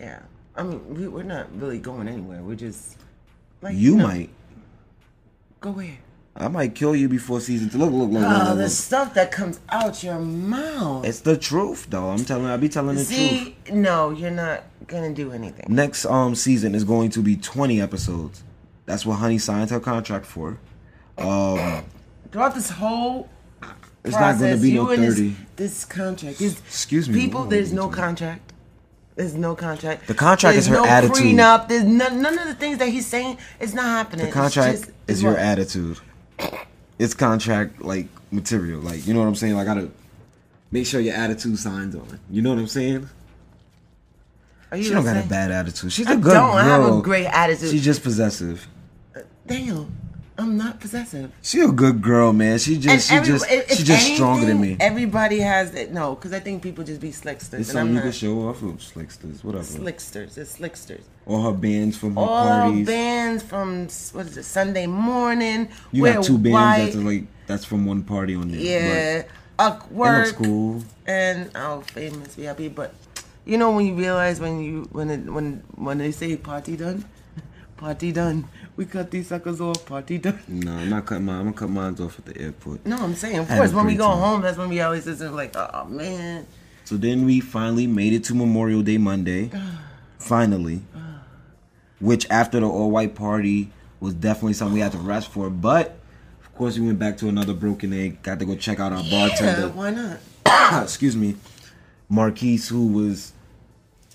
Yeah. 0.00 0.20
I 0.56 0.62
mean, 0.62 0.94
we, 0.94 1.06
we're 1.06 1.22
not 1.22 1.54
really 1.54 1.80
going 1.80 2.08
anywhere. 2.08 2.42
We're 2.42 2.54
just 2.54 2.96
like 3.60 3.76
You 3.76 3.96
know, 3.96 4.06
might. 4.06 4.30
Go 5.64 5.70
where. 5.70 5.98
I 6.36 6.48
might 6.48 6.74
kill 6.74 6.96
you 6.96 7.08
before 7.08 7.40
season 7.40 7.70
two. 7.70 7.78
Look, 7.78 7.92
look, 7.92 8.10
look, 8.10 8.22
look, 8.22 8.24
Oh, 8.24 8.48
look, 8.50 8.58
the 8.58 8.68
stuff 8.68 9.14
that 9.14 9.30
comes 9.30 9.60
out 9.68 10.02
your 10.02 10.18
mouth. 10.18 11.04
It's 11.06 11.20
the 11.20 11.36
truth, 11.36 11.86
though. 11.88 12.10
I'm 12.10 12.24
telling. 12.24 12.46
I 12.46 12.56
be 12.56 12.68
telling 12.68 12.96
the 12.96 13.04
truth. 13.04 13.16
See, 13.16 13.56
no, 13.72 14.10
you're 14.10 14.30
not 14.32 14.64
gonna 14.88 15.14
do 15.14 15.32
anything. 15.32 15.66
Next 15.68 16.04
um 16.06 16.34
season 16.34 16.74
is 16.74 16.84
going 16.84 17.10
to 17.10 17.20
be 17.20 17.36
20 17.36 17.80
episodes. 17.80 18.42
That's 18.84 19.06
what 19.06 19.14
Honey 19.16 19.38
signed 19.38 19.70
her 19.70 19.80
contract 19.80 20.26
for. 20.26 20.58
Um, 21.16 21.84
Throughout 22.32 22.54
this 22.54 22.70
whole 22.70 23.30
it's 24.04 24.14
not 24.14 24.38
going 24.38 24.56
to 24.56 24.60
be 24.60 24.74
no 24.74 24.86
30. 24.86 25.00
This, 25.00 25.36
this 25.56 25.84
contract. 25.86 26.40
Excuse 26.40 27.08
me, 27.08 27.18
People, 27.18 27.44
there's 27.44 27.72
no 27.72 27.88
contract. 27.88 28.43
There's 29.16 29.34
no 29.34 29.54
contract. 29.54 30.06
The 30.08 30.14
contract 30.14 30.54
there's 30.54 30.64
is 30.64 30.68
her 30.70 30.76
no 30.76 30.84
attitude. 30.86 31.16
Prenup. 31.16 31.68
There's 31.68 31.84
none, 31.84 32.20
none 32.20 32.36
of 32.38 32.48
the 32.48 32.54
things 32.54 32.78
that 32.78 32.88
he's 32.88 33.06
saying. 33.06 33.38
It's 33.60 33.72
not 33.72 33.84
happening. 33.84 34.26
the 34.26 34.32
contract 34.32 34.78
just, 34.80 34.90
is 35.06 35.22
your 35.22 35.32
what- 35.32 35.40
attitude. 35.40 35.98
It's 36.98 37.14
contract 37.14 37.80
like 37.82 38.06
material. 38.32 38.80
Like 38.80 39.06
you 39.06 39.14
know 39.14 39.20
what 39.20 39.26
I'm 39.26 39.34
saying. 39.34 39.54
Like 39.54 39.68
I 39.68 39.74
gotta 39.74 39.90
make 40.72 40.86
sure 40.86 41.00
your 41.00 41.14
attitude 41.14 41.58
signs 41.58 41.94
on. 41.94 42.02
it. 42.12 42.20
You 42.30 42.42
know 42.42 42.50
what 42.50 42.58
I'm 42.58 42.66
saying? 42.66 43.08
Are 44.70 44.76
you 44.76 44.84
She 44.84 44.90
don't 44.90 45.04
got 45.04 45.16
a 45.16 45.28
bad 45.28 45.50
attitude. 45.52 45.92
She's 45.92 46.06
a 46.06 46.10
I 46.10 46.14
good 46.16 46.32
don't. 46.32 46.52
girl. 46.52 46.58
Have 46.58 46.98
a 46.98 47.00
great 47.02 47.26
attitude. 47.26 47.70
She's 47.70 47.84
just 47.84 48.02
possessive. 48.02 48.66
Daniel, 49.46 49.88
I'm 50.36 50.56
not 50.56 50.80
possessive. 50.80 51.30
She 51.42 51.60
a 51.60 51.68
good 51.68 52.02
girl, 52.02 52.32
man. 52.32 52.58
She 52.58 52.76
just 52.76 53.08
she 53.08 53.14
every- 53.14 53.28
just 53.28 53.46
if- 53.48 53.70
she 53.70 53.84
just 53.84 54.14
stronger 54.16 54.46
than 54.46 54.60
me. 54.60 54.76
Everybody 54.80 55.38
has 55.38 55.72
it. 55.74 55.92
No, 55.92 56.16
because 56.16 56.32
I 56.32 56.40
think 56.40 56.60
people 56.62 56.82
just 56.82 57.00
be 57.00 57.12
slicksters. 57.12 57.60
It's 57.60 57.70
something 57.70 57.90
you 57.90 57.94
not. 57.94 58.02
can 58.02 58.12
show 58.12 58.48
off 58.48 58.60
of 58.62 58.82
slicksters, 58.82 59.44
whatever. 59.44 59.62
Slicksters. 59.64 60.36
It's 60.36 60.50
slicksters. 60.58 61.04
All 61.26 61.42
her 61.42 61.52
bands 61.56 61.96
from 61.96 62.14
her 62.16 62.20
All 62.20 62.48
parties. 62.48 62.84
bands 62.86 63.42
from 63.44 63.82
what 64.12 64.26
is 64.26 64.36
it? 64.36 64.42
Sunday 64.44 64.86
morning. 64.88 65.68
you 65.92 66.04
got 66.04 66.24
two 66.24 66.36
bands 66.38 66.52
white, 66.52 66.84
that's 66.84 66.96
like 66.96 67.24
that's 67.46 67.64
from 67.64 67.86
one 67.86 68.02
party 68.02 68.34
on 68.34 68.50
there. 68.50 68.60
Yeah. 68.60 69.22
But 69.56 69.92
work. 69.92 70.16
it 70.16 70.18
looks 70.18 70.32
cool. 70.32 70.82
and 71.06 71.48
oh 71.54 71.82
famous 71.82 72.34
VIP 72.34 72.74
but 72.74 72.92
you 73.44 73.56
know 73.56 73.70
when 73.70 73.86
you 73.86 73.94
realize 73.94 74.40
when 74.40 74.60
you 74.60 74.88
when 74.90 75.10
it 75.10 75.20
when 75.32 75.62
when 75.76 75.98
they 75.98 76.10
say 76.10 76.36
party 76.36 76.76
done 76.76 77.04
party 77.76 78.10
done 78.10 78.48
we 78.76 78.84
cut 78.84 79.10
these 79.10 79.28
suckers 79.28 79.60
off 79.60 79.84
party 79.86 80.18
done 80.18 80.38
No, 80.48 80.72
I'm 80.72 80.90
not 80.90 81.06
cutting 81.06 81.24
mine. 81.26 81.36
I'm 81.38 81.44
gonna 81.52 81.56
cut 81.56 81.70
mine 81.70 81.96
off 82.00 82.18
at 82.18 82.24
the 82.26 82.40
airport. 82.40 82.84
no 82.86 82.96
i'm 82.96 83.14
saying 83.14 83.38
of 83.38 83.48
course 83.48 83.72
when 83.72 83.86
we 83.86 83.94
go 83.94 84.08
time. 84.08 84.18
home 84.18 84.40
that's 84.42 84.58
when 84.58 84.68
we 84.68 84.80
always 84.80 85.04
just 85.04 85.20
like 85.22 85.54
oh 85.56 85.84
man 85.88 86.46
So 86.84 86.96
then 86.96 87.24
we 87.24 87.40
finally 87.40 87.86
made 87.86 88.12
it 88.12 88.24
to 88.24 88.34
Memorial 88.34 88.82
Day 88.82 88.98
Monday. 88.98 89.50
finally. 90.18 90.82
Which 92.00 92.28
after 92.30 92.60
the 92.60 92.66
all 92.68 92.90
white 92.90 93.14
party 93.14 93.70
was 94.00 94.12
definitely 94.14 94.52
something 94.54 94.74
we 94.74 94.80
had 94.80 94.92
to 94.92 94.98
rest 94.98 95.28
for. 95.30 95.48
But 95.48 95.96
of 96.44 96.54
course 96.54 96.78
we 96.78 96.84
went 96.86 96.98
back 96.98 97.16
to 97.18 97.28
another 97.28 97.54
broken 97.54 97.92
egg. 97.94 98.22
Got 98.22 98.38
to 98.40 98.44
go 98.44 98.54
check 98.56 98.80
out 98.80 98.92
our 98.92 99.00
yeah, 99.00 99.10
bartender. 99.28 99.68
why 99.70 99.90
not 99.90 100.18
excuse 100.82 101.16
me, 101.16 101.36
Marquise, 102.08 102.68
who 102.68 102.86
was 102.88 103.32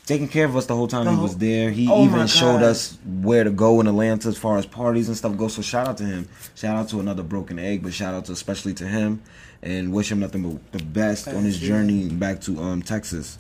taking 0.09 0.27
care 0.27 0.45
of 0.45 0.57
us 0.57 0.65
the 0.65 0.75
whole 0.75 0.87
time 0.87 1.05
The 1.05 1.11
he 1.11 1.15
whole- 1.17 1.23
was 1.25 1.37
there. 1.37 1.69
He 1.69 1.87
Oh 1.87 2.03
even 2.03 2.25
showed 2.25 2.63
us 2.63 2.97
where 3.21 3.43
to 3.43 3.51
go 3.51 3.79
in 3.79 3.85
Atlanta 3.87 4.27
as 4.27 4.37
far 4.37 4.57
as 4.57 4.65
parties 4.65 5.07
and 5.07 5.15
stuff 5.15 5.37
go. 5.37 5.47
So 5.47 5.61
shout 5.61 5.87
out 5.87 5.97
to 5.97 6.03
him. 6.03 6.27
Shout 6.55 6.75
out 6.75 6.89
to 6.89 6.99
another 6.99 7.21
broken 7.21 7.59
egg, 7.59 7.83
but 7.83 7.93
shout 7.93 8.15
out 8.15 8.25
to 8.25 8.31
especially 8.31 8.73
to 8.75 8.87
him 8.87 9.21
and 9.61 9.93
wish 9.93 10.11
him 10.11 10.19
nothing 10.19 10.41
but 10.41 10.71
the 10.71 10.83
best 10.83 11.27
on 11.27 11.43
his 11.43 11.59
journey 11.59 12.09
back 12.09 12.41
to 12.41 12.59
um 12.59 12.81
Texas. 12.81 13.37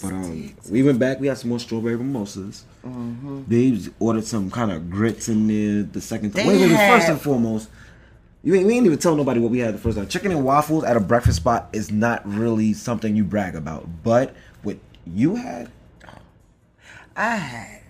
But 0.00 0.12
um, 0.12 0.54
we 0.70 0.82
went 0.84 0.98
back. 1.00 1.18
We 1.18 1.26
had 1.26 1.38
some 1.38 1.50
more 1.50 1.58
strawberry 1.60 1.96
mimosas. 1.96 2.64
Mm-hmm. 2.86 3.42
They 3.48 3.76
ordered 3.98 4.24
some 4.24 4.48
kind 4.50 4.70
of 4.70 4.88
grits 4.90 5.28
in 5.28 5.48
there. 5.48 5.82
The 5.82 6.00
second 6.00 6.32
time, 6.34 6.46
wait, 6.46 6.60
wait, 6.60 6.70
wait, 6.70 6.88
first 6.88 7.08
and 7.08 7.20
foremost, 7.20 7.68
you 8.44 8.54
ain't, 8.54 8.66
we 8.66 8.74
ain't 8.74 8.86
even 8.86 8.98
tell 8.98 9.16
nobody 9.16 9.40
what 9.40 9.50
we 9.50 9.58
had 9.58 9.74
the 9.74 9.78
first 9.78 9.96
time. 9.96 10.06
Chicken 10.06 10.30
and 10.30 10.44
waffles 10.44 10.84
at 10.84 10.96
a 10.96 11.00
breakfast 11.00 11.38
spot 11.38 11.68
is 11.72 11.90
not 11.90 12.22
really 12.28 12.72
something 12.74 13.16
you 13.16 13.24
brag 13.24 13.56
about. 13.56 13.88
But 14.04 14.34
what 14.62 14.78
you 15.04 15.34
had, 15.36 15.70
i 17.16 17.36
had 17.36 17.80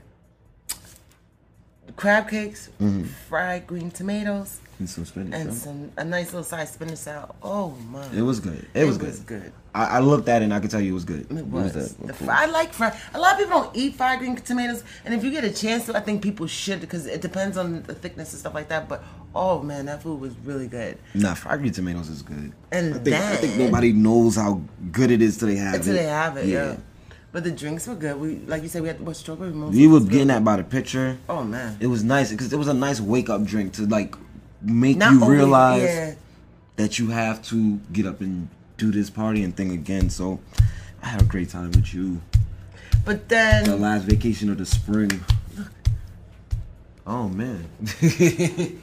crab 1.97 2.29
cakes 2.29 2.69
Mm-hmm. 2.81 3.05
fried 3.29 3.67
green 3.67 3.91
tomatoes 3.91 4.61
and 4.79 4.89
some 4.91 5.07
spinach. 5.07 5.33
and 5.35 5.49
huh? 5.49 5.55
some 5.55 5.91
a 5.97 6.05
nice 6.05 6.27
little 6.27 6.45
side 6.45 6.69
spinach 6.69 6.99
salad 6.99 7.31
oh 7.43 7.71
my 7.91 8.07
It 8.15 8.21
was 8.23 8.41
good. 8.41 8.67
It, 8.75 8.85
was 8.85 8.99
good. 8.99 9.07
It 9.07 9.11
was 9.11 9.21
good 9.21 9.53
I, 9.75 9.85
I 9.85 9.99
looked 10.01 10.29
at 10.29 10.43
it 10.43 10.47
and 10.47 10.55
I 10.55 10.61
could 10.61 10.71
tell 10.71 10.81
you 10.81 10.91
it 10.93 10.95
was 10.95 11.05
good. 11.05 11.31
It 11.31 11.47
was. 11.47 11.73
that- 11.75 12.19
The 12.19 12.33
I 12.33 12.47
like 12.47 12.73
fried. 12.73 12.95
A 13.15 13.19
lot 13.21 13.33
of 13.35 13.39
people 13.41 13.61
don't 13.63 13.77
eat 13.77 13.95
fried 13.95 14.19
green 14.21 14.35
tomatoes, 14.37 14.83
and 15.05 15.13
if 15.15 15.23
you 15.23 15.31
get 15.31 15.45
a 15.45 15.53
chance 15.53 15.85
to, 15.87 15.95
I 15.97 16.01
think 16.01 16.23
people 16.23 16.47
should 16.47 16.81
because 16.81 17.05
it 17.05 17.21
depends 17.21 17.59
on 17.59 17.83
the 17.83 17.95
thickness 17.95 18.33
and 18.33 18.41
stuff 18.41 18.55
like 18.55 18.69
that. 18.69 18.89
But 18.89 19.05
oh 19.35 19.61
man, 19.63 19.85
that 19.85 20.03
food 20.03 20.19
was 20.19 20.33
really 20.45 20.67
good. 20.67 20.97
Nah, 21.15 21.35
fried 21.35 21.59
green 21.61 21.73
tomatoes 21.75 22.09
is 22.09 22.23
good. 22.23 22.53
And 22.73 22.95
I 22.95 22.99
think, 23.01 23.17
I 23.17 23.37
think 23.37 23.57
nobody 23.59 23.93
knows 23.93 24.37
how 24.37 24.63
good 24.93 25.11
it 25.11 25.21
is 25.21 25.37
till 25.37 25.49
they 25.49 25.57
have 25.57 25.75
Until 25.75 25.93
it. 25.95 25.99
they 25.99 26.05
have 26.05 26.37
it, 26.39 26.47
yeah. 26.47 26.77
But 27.37 27.45
the 27.45 27.51
drinks 27.51 27.87
were 27.87 27.95
good. 27.95 28.19
We 28.19 28.37
like 28.47 28.63
you 28.63 28.69
said, 28.71 28.81
we 28.81 28.89
had 28.89 28.99
what 28.99 29.15
strawberry 29.15 29.51
mimosas. 29.51 29.77
We 29.77 29.87
were 29.87 30.01
getting 30.01 30.29
that 30.29 30.43
by 30.43 30.57
the 30.57 30.65
picture. 30.65 31.19
Oh 31.29 31.45
man, 31.45 31.77
It 31.81 31.87
was 31.87 32.03
nice 32.03 32.31
because 32.31 32.51
it 32.51 32.57
was 32.57 32.67
a 32.67 32.73
nice 32.73 32.99
wake 32.99 33.29
up 33.29 33.45
drink 33.45 33.75
to 33.75 33.83
like 33.83 34.15
make 34.63 34.97
Not 34.97 35.13
you 35.13 35.23
only- 35.23 35.37
realize 35.37 35.83
yeah. 35.83 36.15
that 36.77 36.99
you 36.99 37.09
have 37.09 37.43
to 37.49 37.77
get 37.93 38.07
up 38.07 38.23
and 38.23 38.49
do 38.79 38.91
this 38.91 39.11
party 39.11 39.43
and 39.43 39.55
thing 39.55 39.71
again. 39.73 40.09
So 40.09 40.41
I 41.03 41.09
had 41.09 41.21
a 41.21 41.27
great 41.27 41.51
time 41.51 41.73
with 41.73 41.93
you. 41.93 42.23
But 43.05 43.29
then 43.29 43.65
The 43.65 43.77
last 43.77 44.05
vacation 44.05 44.49
of 44.49 44.57
the 44.57 44.65
spring. 44.65 45.23
Oh 47.07 47.29
man. 47.29 47.67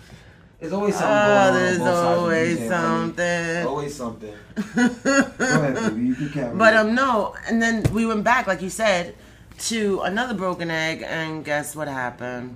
There's 0.63 0.71
always 0.71 0.95
something 0.95 1.09
going 1.09 1.49
oh, 1.49 1.53
there's 1.59 1.79
on 1.81 1.83
both 1.83 1.97
sides 1.97 2.15
of 2.15 2.19
always 2.23 2.69
something. 2.69 3.67
Always 3.67 3.95
something. 3.95 4.33
Go 4.55 5.59
ahead, 5.59 5.75
baby. 5.75 6.01
You 6.07 6.15
can 6.15 6.29
carry 6.29 6.55
But 6.55 6.73
um 6.73 6.95
no, 6.95 7.35
and 7.49 7.61
then 7.61 7.83
we 7.91 8.05
went 8.05 8.23
back, 8.23 8.47
like 8.47 8.61
you 8.61 8.69
said, 8.69 9.13
to 9.57 9.99
another 10.03 10.33
broken 10.33 10.71
egg, 10.71 11.03
and 11.05 11.43
guess 11.43 11.75
what 11.75 11.89
happened? 11.89 12.55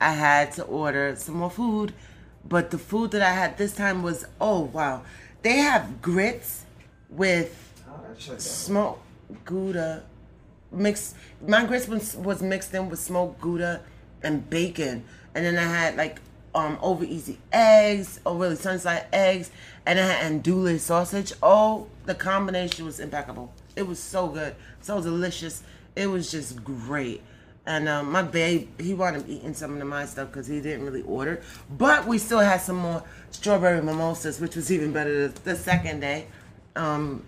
I 0.00 0.12
had 0.12 0.52
to 0.52 0.62
order 0.62 1.16
some 1.16 1.34
more 1.34 1.50
food, 1.50 1.92
but 2.48 2.70
the 2.70 2.78
food 2.78 3.10
that 3.10 3.22
I 3.22 3.32
had 3.32 3.58
this 3.58 3.74
time 3.74 4.04
was 4.04 4.24
oh 4.40 4.60
wow, 4.60 5.02
they 5.42 5.56
have 5.56 6.00
grits 6.00 6.64
with 7.10 7.72
smoked 8.38 9.02
gouda 9.44 10.04
mixed. 10.70 11.16
My 11.44 11.64
grits 11.66 11.88
was, 11.88 12.14
was 12.14 12.40
mixed 12.40 12.72
in 12.72 12.88
with 12.88 13.00
smoked 13.00 13.40
gouda 13.40 13.80
and 14.22 14.48
bacon, 14.48 15.02
and 15.34 15.44
then 15.44 15.58
I 15.58 15.64
had 15.64 15.96
like 15.96 16.20
um 16.54 16.78
over 16.82 17.04
easy 17.04 17.38
eggs, 17.52 18.20
or 18.24 18.36
really 18.36 18.56
sunside 18.56 19.06
eggs, 19.12 19.50
and 19.86 19.98
I 19.98 20.06
had 20.06 20.32
andouille 20.32 20.78
sausage. 20.78 21.32
Oh, 21.42 21.86
the 22.04 22.14
combination 22.14 22.84
was 22.84 23.00
impeccable. 23.00 23.52
It 23.76 23.86
was 23.86 23.98
so 23.98 24.28
good, 24.28 24.54
so 24.80 25.00
delicious. 25.00 25.62
It 25.96 26.06
was 26.06 26.30
just 26.30 26.62
great. 26.62 27.22
And 27.64 27.88
um, 27.88 28.10
my 28.10 28.22
babe, 28.22 28.80
he 28.80 28.92
wanted 28.92 29.28
eating 29.28 29.54
some 29.54 29.80
of 29.80 29.86
my 29.86 30.04
stuff 30.04 30.28
because 30.28 30.48
he 30.48 30.60
didn't 30.60 30.84
really 30.84 31.02
order. 31.02 31.42
But 31.70 32.06
we 32.06 32.18
still 32.18 32.40
had 32.40 32.60
some 32.60 32.76
more 32.76 33.04
strawberry 33.30 33.80
mimosas, 33.80 34.40
which 34.40 34.56
was 34.56 34.72
even 34.72 34.92
better 34.92 35.28
the, 35.28 35.40
the 35.42 35.56
second 35.56 36.00
day. 36.00 36.26
Um, 36.74 37.24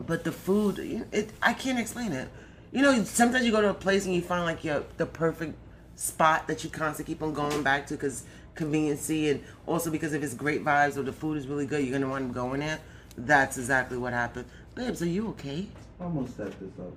but 0.00 0.22
the 0.22 0.30
food, 0.30 0.78
it 1.10 1.30
I 1.42 1.54
can't 1.54 1.78
explain 1.78 2.12
it. 2.12 2.28
You 2.70 2.82
know, 2.82 3.02
sometimes 3.02 3.44
you 3.44 3.50
go 3.50 3.60
to 3.60 3.70
a 3.70 3.74
place 3.74 4.06
and 4.06 4.14
you 4.14 4.22
find 4.22 4.44
like 4.44 4.62
your 4.62 4.84
the 4.96 5.06
perfect 5.06 5.54
spot 5.96 6.46
that 6.46 6.62
you 6.62 6.70
constantly 6.70 7.12
keep 7.12 7.22
on 7.22 7.32
going 7.32 7.64
back 7.64 7.88
to 7.88 7.94
because 7.94 8.24
conveniency 8.58 9.30
and 9.30 9.42
also 9.66 9.90
because 9.90 10.12
if 10.12 10.22
it's 10.22 10.34
great 10.34 10.62
vibes 10.64 10.98
or 10.98 11.02
the 11.02 11.12
food 11.12 11.38
is 11.38 11.46
really 11.46 11.64
good, 11.64 11.82
you're 11.82 11.98
gonna 11.98 12.10
want 12.10 12.28
to 12.28 12.34
go 12.34 12.52
in 12.52 12.60
there. 12.60 12.78
That's 13.16 13.56
exactly 13.56 13.96
what 13.96 14.12
happened. 14.12 14.44
Babes, 14.74 15.00
are 15.00 15.06
you 15.06 15.28
okay? 15.28 15.66
I'm 16.00 16.14
gonna 16.14 16.26
this 16.26 16.50
up. 16.78 16.92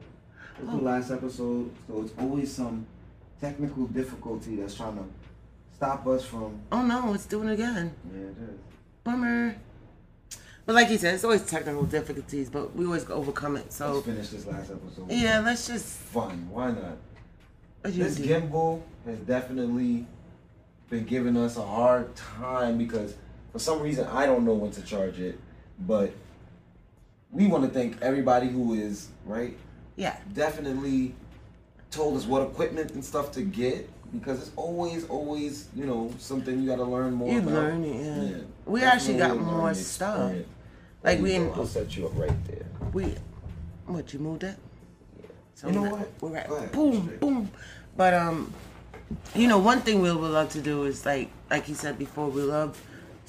It's 0.59 0.70
the 0.70 0.78
oh. 0.78 0.82
last 0.82 1.12
episode, 1.12 1.72
so 1.88 2.01
it's 2.01 2.14
always 2.20 2.53
some 2.53 2.86
technical 3.39 3.88
difficulty 3.88 4.57
that's 4.57 4.76
trying 4.76 4.97
to 4.97 5.05
stop 5.74 6.05
us 6.07 6.26
from. 6.26 6.59
Oh 6.72 6.82
no, 6.82 7.14
it's 7.14 7.26
doing 7.26 7.49
it 7.49 7.53
again. 7.53 7.93
Yeah, 8.14 8.22
it 8.22 8.49
is. 8.49 8.59
Bummer. 9.03 9.55
But 10.66 10.76
like 10.76 10.89
you 10.91 10.97
said, 10.97 11.16
it's 11.16 11.24
always 11.24 11.43
technical 11.45 11.86
difficulties, 11.86 12.49
but 12.49 12.76
we 12.76 12.86
always 12.86 13.09
overcome 13.09 13.55
it. 13.55 13.64
Let's 13.64 13.78
So 13.78 14.01
finish 14.01 14.30
this 14.30 14.45
last 14.45 14.72
episode. 14.72 15.09
yeah, 15.09 15.39
let's 15.39 15.68
just. 15.68 15.86
Fun. 15.86 16.47
Why 16.51 16.72
not? 16.72 16.97
This 17.84 18.20
gimbal 18.20 18.84
has 19.05 19.18
definitely 19.20 20.05
been 20.92 21.06
giving 21.06 21.38
us 21.38 21.56
a 21.58 21.66
hard 21.66 22.14
time 22.16 22.78
because 22.78 23.16
for 23.54 23.60
some 23.60 23.82
reason 23.82 24.06
I 24.08 24.26
don't 24.28 24.44
know 24.46 24.54
when 24.54 24.72
to 24.72 24.82
charge 24.84 25.20
it, 25.20 25.39
but 25.80 26.12
we 27.32 27.48
want 27.48 27.64
to 27.64 27.70
thank 27.70 28.00
everybody 28.02 28.48
who 28.50 28.74
is 28.74 29.08
right 29.26 29.58
Yeah. 29.96 30.18
definitely 30.34 31.16
told 31.92 32.18
us 32.18 32.26
what 32.26 32.42
equipment 32.44 32.92
and 32.92 33.04
stuff 33.04 33.32
to 33.34 33.42
get 33.42 33.89
because 34.14 34.42
it's 34.42 34.52
always, 34.58 35.08
always, 35.08 35.70
you 35.74 35.86
know, 35.86 36.14
something 36.20 36.62
you 36.62 36.68
got 36.70 36.76
to 36.76 36.84
learn 36.84 37.14
more 37.14 37.32
You 37.32 37.39
about. 37.39 37.54
learn 37.54 37.84
it, 37.86 38.32
yeah. 38.32 38.38
We 38.66 38.84
actually 38.84 39.18
got 39.18 39.39
more 39.39 39.74
stuff. 39.74 40.18
experience. 40.18 40.50
Like 41.04 41.18
There 41.20 41.24
we 41.24 41.34
you 41.36 41.42
in- 41.44 41.48
go. 41.48 41.54
I'll 41.62 41.66
set 41.66 41.96
you 41.96 42.06
up 42.08 42.12
right 42.18 42.46
there. 42.48 42.66
We, 42.92 43.16
what 43.86 44.12
you 44.12 44.20
moved 44.20 44.44
it? 44.44 44.58
So 45.56 45.68
You 45.68 45.74
know 45.74 45.82
we're- 45.84 45.94
what? 45.94 46.10
We're 46.22 46.38
at 46.38 46.50
Go 46.50 46.56
ahead. 46.58 46.72
boom, 46.74 47.18
boom. 47.22 47.52
But 47.96 48.14
um, 48.14 48.54
you 49.36 49.47
know, 49.47 49.57
one 49.57 49.82
thing 49.82 50.01
we 50.01 50.12
would 50.12 50.32
love 50.32 50.49
to 50.49 50.62
do 50.62 50.84
is 50.84 51.05
like, 51.05 51.30
like 51.49 51.68
you 51.70 51.76
said 51.76 51.97
before, 51.97 52.30
we 52.30 52.41
love 52.41 52.82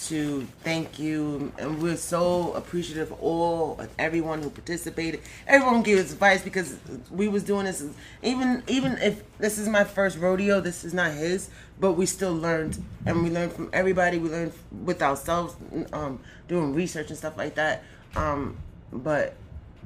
to 0.09 0.47
thank 0.64 0.99
you, 0.99 1.53
and 1.59 1.80
we're 1.80 1.97
so 1.97 2.53
appreciative 2.55 3.12
of 3.12 3.22
all 3.22 3.78
of 3.78 3.89
everyone 3.99 4.43
who 4.43 4.51
participated, 4.51 5.20
everyone 5.47 5.83
gave 5.83 5.99
us 5.99 6.12
advice 6.12 6.43
because 6.43 6.76
we 7.11 7.28
was 7.28 7.45
doing 7.45 7.66
this. 7.66 7.85
Even 8.22 8.62
even 8.66 8.99
if 8.99 9.22
this 9.39 9.59
is 9.59 9.68
my 9.68 9.85
first 9.85 10.18
rodeo, 10.18 10.61
this 10.61 10.85
is 10.85 10.93
not 10.93 11.12
his, 11.12 11.51
but 11.78 11.93
we 11.93 12.07
still 12.07 12.35
learned, 12.35 12.83
and 13.07 13.22
we 13.22 13.30
learned 13.30 13.53
from 13.53 13.70
everybody. 13.72 14.18
We 14.18 14.28
learned 14.28 14.53
with 14.85 15.03
ourselves, 15.03 15.55
um, 15.93 16.18
doing 16.49 16.74
research 16.74 17.09
and 17.11 17.16
stuff 17.18 17.37
like 17.37 17.55
that. 17.55 17.85
Um, 18.16 18.57
but 18.93 19.35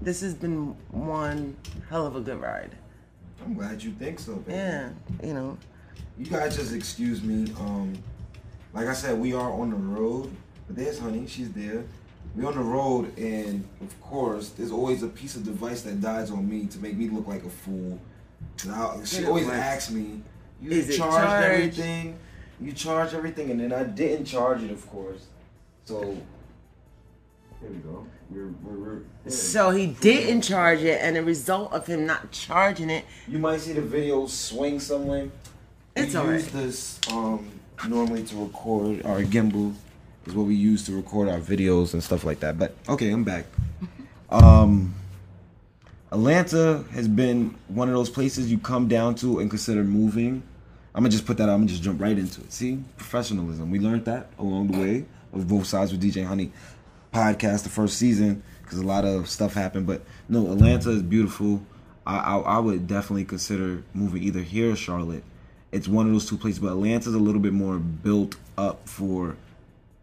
this 0.00 0.20
has 0.22 0.34
been 0.34 0.76
one 0.90 1.56
hell 1.90 2.06
of 2.06 2.16
a 2.16 2.20
good 2.20 2.40
ride. 2.40 2.74
I'm 3.44 3.54
glad 3.54 3.82
you 3.82 3.92
think 3.92 4.18
so, 4.18 4.36
baby. 4.36 4.56
Yeah, 4.56 4.88
you 5.22 5.34
know. 5.34 5.58
You 6.18 6.26
guys 6.26 6.56
just 6.56 6.72
excuse 6.72 7.22
me. 7.22 7.52
Um, 7.60 7.94
like 8.72 8.86
I 8.86 8.94
said, 8.94 9.18
we 9.18 9.34
are 9.34 9.50
on 9.52 9.70
the 9.70 9.76
road, 9.76 10.30
but 10.66 10.76
there's 10.76 10.98
Honey. 10.98 11.26
She's 11.26 11.50
there. 11.52 11.84
We're 12.34 12.48
on 12.48 12.54
the 12.54 12.60
road, 12.60 13.16
and 13.18 13.66
of 13.80 13.98
course, 14.00 14.50
there's 14.50 14.72
always 14.72 15.02
a 15.02 15.08
piece 15.08 15.36
of 15.36 15.44
device 15.44 15.82
that 15.82 16.00
dies 16.00 16.30
on 16.30 16.48
me 16.48 16.66
to 16.66 16.78
make 16.78 16.96
me 16.96 17.08
look 17.08 17.26
like 17.26 17.44
a 17.44 17.50
fool. 17.50 17.98
I- 18.70 19.04
she 19.04 19.24
always 19.24 19.48
asks 19.48 19.90
me, 19.90 20.20
"You 20.60 20.82
charged 20.82 20.96
charged? 20.96 21.46
everything? 21.46 22.18
You 22.60 22.72
charged 22.72 23.14
everything?" 23.14 23.50
And 23.50 23.60
then 23.60 23.72
I 23.72 23.84
didn't 23.84 24.26
charge 24.26 24.62
it, 24.62 24.70
of 24.70 24.86
course. 24.90 25.26
So 25.84 26.00
here 27.60 27.70
we 27.70 27.76
go. 27.76 28.06
We're, 28.30 28.48
we're, 28.62 28.78
we're 28.78 28.98
yeah. 29.24 29.30
So 29.30 29.70
he 29.70 29.86
didn't 29.86 30.42
charge 30.42 30.80
it, 30.80 31.00
and 31.00 31.16
the 31.16 31.22
result 31.22 31.72
of 31.72 31.86
him 31.86 32.06
not 32.06 32.32
charging 32.32 32.90
it, 32.90 33.04
You 33.28 33.38
might 33.38 33.60
see 33.60 33.72
the 33.72 33.82
video 33.82 34.26
swing 34.26 34.80
somewhere. 34.80 35.28
It's 35.96 36.14
we 36.14 36.32
use 36.34 36.48
this 36.48 37.00
um, 37.10 37.48
normally 37.88 38.22
to 38.24 38.36
record 38.36 39.04
our 39.06 39.22
gimbal 39.22 39.74
is 40.26 40.34
what 40.34 40.46
we 40.46 40.54
use 40.54 40.84
to 40.84 40.92
record 40.94 41.26
our 41.26 41.40
videos 41.40 41.94
and 41.94 42.04
stuff 42.04 42.22
like 42.22 42.40
that. 42.40 42.58
But 42.58 42.74
okay, 42.88 43.10
I'm 43.10 43.24
back. 43.24 43.46
Um, 44.28 44.92
Atlanta 46.10 46.84
has 46.90 47.06
been 47.06 47.54
one 47.68 47.86
of 47.86 47.94
those 47.94 48.10
places 48.10 48.50
you 48.50 48.58
come 48.58 48.88
down 48.88 49.14
to 49.16 49.38
and 49.38 49.48
consider 49.48 49.84
moving. 49.84 50.42
I'm 50.96 51.04
gonna 51.04 51.10
just 51.10 51.26
put 51.26 51.36
that. 51.36 51.44
out. 51.44 51.50
I'm 51.52 51.60
gonna 51.60 51.68
just 51.68 51.84
jump 51.84 52.00
right 52.00 52.18
into 52.18 52.40
it. 52.40 52.52
See, 52.52 52.82
professionalism. 52.96 53.70
We 53.70 53.78
learned 53.78 54.04
that 54.06 54.30
along 54.40 54.72
the 54.72 54.80
way 54.80 55.04
of 55.32 55.46
both 55.46 55.66
sides 55.66 55.92
with 55.92 56.02
DJ 56.02 56.26
Honey 56.26 56.50
podcast 57.14 57.62
the 57.62 57.68
first 57.68 57.98
season 57.98 58.42
because 58.64 58.78
a 58.80 58.84
lot 58.84 59.04
of 59.04 59.28
stuff 59.28 59.54
happened. 59.54 59.86
But 59.86 60.02
no, 60.28 60.50
Atlanta 60.50 60.90
is 60.90 61.02
beautiful. 61.02 61.62
I, 62.04 62.16
I 62.16 62.38
I 62.38 62.58
would 62.58 62.88
definitely 62.88 63.26
consider 63.26 63.84
moving 63.94 64.24
either 64.24 64.40
here 64.40 64.72
or 64.72 64.76
Charlotte. 64.76 65.22
It's 65.72 65.88
one 65.88 66.06
of 66.06 66.12
those 66.12 66.28
two 66.28 66.36
places, 66.36 66.58
but 66.58 66.68
Atlanta's 66.68 67.14
a 67.14 67.18
little 67.18 67.40
bit 67.40 67.52
more 67.52 67.78
built 67.78 68.36
up 68.56 68.88
for 68.88 69.36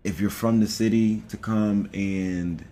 if 0.03 0.19
you're 0.19 0.29
from 0.29 0.59
the 0.59 0.67
city 0.67 1.23
to 1.29 1.37
come 1.37 1.89
and 1.93 2.63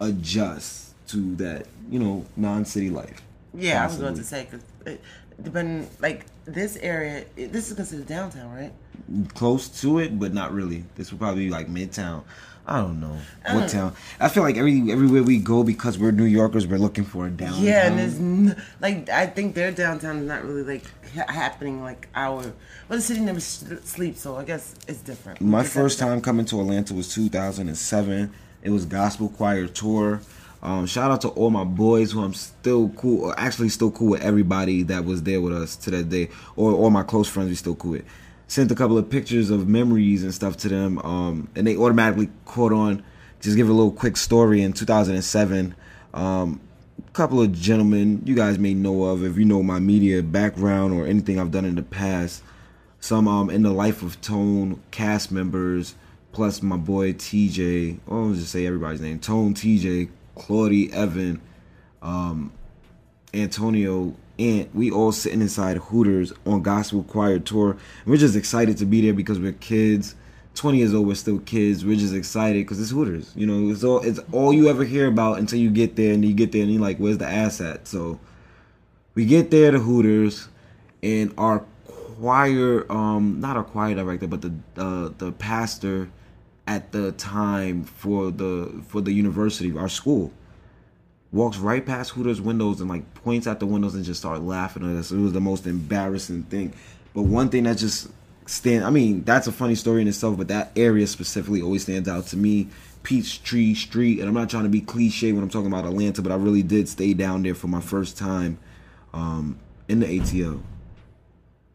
adjust 0.00 0.94
to 1.08 1.34
that, 1.36 1.66
you 1.90 1.98
know, 1.98 2.24
non-city 2.36 2.90
life. 2.90 3.20
yeah, 3.54 3.82
I 3.82 3.86
was 3.86 4.00
about 4.00 4.16
to 4.16 4.24
say 4.24 4.48
because 4.50 4.98
depending 5.42 5.88
like 6.00 6.24
this 6.46 6.76
area, 6.76 7.24
this 7.36 7.70
is 7.70 7.76
considered 7.76 8.06
downtown, 8.06 8.52
right? 8.52 8.72
close 9.34 9.68
to 9.80 9.98
it, 9.98 10.18
but 10.18 10.32
not 10.32 10.52
really. 10.52 10.84
This 10.96 11.10
would 11.10 11.20
probably 11.20 11.46
be 11.46 11.50
like 11.50 11.68
midtown. 11.68 12.22
I 12.66 12.80
don't 12.80 13.00
know 13.00 13.16
I 13.44 13.54
what 13.54 13.60
don't- 13.62 13.70
town. 13.70 13.92
I 14.20 14.28
feel 14.28 14.42
like 14.44 14.56
every 14.56 14.92
everywhere 14.92 15.22
we 15.24 15.38
go 15.38 15.64
because 15.64 15.98
we're 15.98 16.12
New 16.12 16.24
Yorkers, 16.24 16.66
we're 16.66 16.78
looking 16.78 17.04
for 17.04 17.26
a 17.26 17.30
downtown. 17.30 17.62
Yeah, 17.62 17.86
and 17.86 17.98
there's 17.98 18.18
n- 18.18 18.62
like 18.80 19.08
I 19.08 19.26
think 19.26 19.54
their 19.54 19.72
downtown 19.72 20.18
is 20.18 20.26
not 20.28 20.44
really 20.44 20.62
like 20.62 20.84
ha- 21.14 21.32
happening 21.32 21.82
like 21.82 22.08
our. 22.14 22.42
Well, 22.42 22.98
the 22.98 23.00
city 23.00 23.20
never 23.20 23.38
s- 23.38 23.64
sleeps, 23.84 24.20
so 24.20 24.36
I 24.36 24.44
guess 24.44 24.74
it's 24.86 25.00
different. 25.00 25.40
My 25.40 25.58
have 25.62 25.68
first 25.68 25.98
time 25.98 26.20
coming 26.20 26.46
to 26.46 26.60
Atlanta 26.60 26.94
was 26.94 27.12
2007. 27.14 28.32
It 28.62 28.70
was 28.70 28.84
gospel 28.84 29.28
choir 29.30 29.66
tour. 29.66 30.20
Um, 30.62 30.84
shout 30.86 31.10
out 31.10 31.22
to 31.22 31.28
all 31.28 31.48
my 31.50 31.64
boys 31.64 32.12
who 32.12 32.22
I'm 32.22 32.34
still 32.34 32.90
cool, 32.90 33.24
or 33.24 33.40
actually 33.40 33.70
still 33.70 33.90
cool 33.90 34.10
with 34.10 34.20
everybody 34.20 34.82
that 34.84 35.04
was 35.06 35.22
there 35.22 35.40
with 35.40 35.54
us 35.54 35.74
to 35.76 35.90
that 35.92 36.10
day, 36.10 36.28
or 36.56 36.72
all 36.74 36.90
my 36.90 37.02
close 37.02 37.26
friends 37.28 37.48
we 37.48 37.54
still 37.54 37.74
cool 37.74 37.92
with. 37.92 38.04
Sent 38.50 38.72
a 38.72 38.74
couple 38.74 38.98
of 38.98 39.08
pictures 39.08 39.50
of 39.50 39.68
memories 39.68 40.24
and 40.24 40.34
stuff 40.34 40.56
to 40.56 40.68
them, 40.68 40.98
um, 40.98 41.48
and 41.54 41.66
they 41.66 41.76
automatically 41.76 42.28
caught 42.46 42.72
on. 42.72 43.02
Just 43.40 43.56
give 43.56 43.68
a 43.68 43.72
little 43.72 43.92
quick 43.92 44.16
story. 44.16 44.60
In 44.60 44.72
2007, 44.72 45.74
um, 46.12 46.60
a 46.98 47.10
couple 47.12 47.40
of 47.40 47.52
gentlemen 47.52 48.22
you 48.24 48.34
guys 48.34 48.58
may 48.58 48.74
know 48.74 49.04
of 49.04 49.24
if 49.24 49.36
you 49.36 49.44
know 49.44 49.62
my 49.62 49.78
media 49.78 50.20
background 50.22 50.92
or 50.92 51.06
anything 51.06 51.38
I've 51.38 51.52
done 51.52 51.64
in 51.64 51.76
the 51.76 51.82
past 51.82 52.42
some 53.00 53.26
um 53.26 53.48
in 53.50 53.62
the 53.62 53.72
life 53.72 54.02
of 54.02 54.20
tone 54.20 54.80
cast 54.90 55.32
members 55.32 55.94
plus 56.32 56.62
my 56.62 56.76
boy 56.76 57.12
tj 57.12 57.98
oh, 58.06 58.28
i'll 58.28 58.34
just 58.34 58.52
say 58.52 58.66
everybody's 58.66 59.00
name 59.00 59.18
tone 59.18 59.54
tj 59.54 60.08
claudie 60.34 60.92
evan 60.92 61.40
um 62.02 62.52
antonio 63.32 64.14
and 64.40 64.68
we 64.74 64.90
all 64.90 65.12
sitting 65.12 65.40
inside 65.40 65.76
hooters 65.76 66.32
on 66.46 66.62
gospel 66.62 67.04
choir 67.04 67.38
tour. 67.38 67.76
We're 68.06 68.16
just 68.16 68.34
excited 68.34 68.78
to 68.78 68.86
be 68.86 69.02
there 69.02 69.14
because 69.14 69.38
we're 69.38 69.52
kids. 69.52 70.16
20 70.54 70.78
years 70.78 70.94
old 70.94 71.06
we're 71.06 71.14
still 71.14 71.38
kids. 71.38 71.84
We're 71.84 71.96
just 71.96 72.14
excited 72.14 72.64
because 72.64 72.80
it's 72.80 72.90
hooters 72.90 73.32
you 73.36 73.46
know? 73.46 73.70
It's 73.70 73.84
all 73.84 74.00
it's 74.00 74.18
all 74.32 74.52
you 74.52 74.68
ever 74.68 74.84
hear 74.84 75.06
about 75.06 75.38
until 75.38 75.60
you 75.60 75.70
get 75.70 75.94
there 75.94 76.12
and 76.12 76.24
you 76.24 76.34
get 76.34 76.50
there 76.50 76.62
and 76.62 76.72
you're 76.72 76.82
like 76.82 76.96
where's 76.96 77.18
the 77.18 77.28
ass 77.28 77.60
at? 77.60 77.86
So 77.86 78.18
we 79.14 79.24
get 79.24 79.50
there 79.50 79.70
to 79.70 79.78
Hooters, 79.78 80.48
and 81.02 81.34
our 81.36 81.64
choir, 82.18 82.90
um, 82.90 83.40
not 83.40 83.56
our 83.56 83.64
choir 83.64 83.94
director, 83.94 84.26
but 84.26 84.42
the 84.42 84.54
uh, 84.76 85.10
the 85.18 85.32
pastor 85.32 86.10
at 86.66 86.92
the 86.92 87.12
time 87.12 87.84
for 87.84 88.30
the 88.30 88.82
for 88.88 89.00
the 89.00 89.12
university, 89.12 89.76
our 89.76 89.88
school, 89.88 90.32
walks 91.32 91.58
right 91.58 91.84
past 91.84 92.10
Hooters 92.10 92.40
windows 92.40 92.80
and 92.80 92.88
like 92.88 93.14
points 93.14 93.46
at 93.46 93.60
the 93.60 93.66
windows 93.66 93.94
and 93.94 94.04
just 94.04 94.20
start 94.20 94.42
laughing 94.42 94.90
at 94.90 94.98
us. 94.98 95.12
It 95.12 95.18
was 95.18 95.32
the 95.32 95.40
most 95.40 95.66
embarrassing 95.66 96.44
thing. 96.44 96.72
But 97.14 97.22
one 97.22 97.48
thing 97.48 97.64
that 97.64 97.78
just 97.78 98.08
stand, 98.46 98.84
I 98.84 98.90
mean, 98.90 99.22
that's 99.24 99.46
a 99.46 99.52
funny 99.52 99.74
story 99.74 100.02
in 100.02 100.08
itself, 100.08 100.36
but 100.36 100.48
that 100.48 100.72
area 100.76 101.06
specifically 101.06 101.62
always 101.62 101.82
stands 101.82 102.08
out 102.08 102.26
to 102.28 102.36
me. 102.36 102.68
Peachtree 103.02 103.74
Street, 103.74 104.18
and 104.18 104.28
I'm 104.28 104.34
not 104.34 104.50
trying 104.50 104.64
to 104.64 104.68
be 104.68 104.80
cliche 104.80 105.32
when 105.32 105.42
I'm 105.42 105.48
talking 105.48 105.68
about 105.68 105.86
Atlanta, 105.86 106.20
but 106.20 106.32
I 106.32 106.34
really 106.34 106.62
did 106.62 106.88
stay 106.88 107.14
down 107.14 107.42
there 107.42 107.54
for 107.54 107.66
my 107.66 107.80
first 107.80 108.18
time 108.18 108.58
um, 109.14 109.58
in 109.88 110.00
the 110.00 110.06
ATL. 110.06 110.60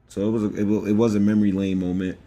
So 0.08 0.22
it 0.22 0.32
was 0.32 0.44
a, 0.44 0.86
it 0.86 0.94
was 0.94 1.16
a 1.16 1.20
memory 1.20 1.52
lane 1.52 1.80
moment, 1.80 2.18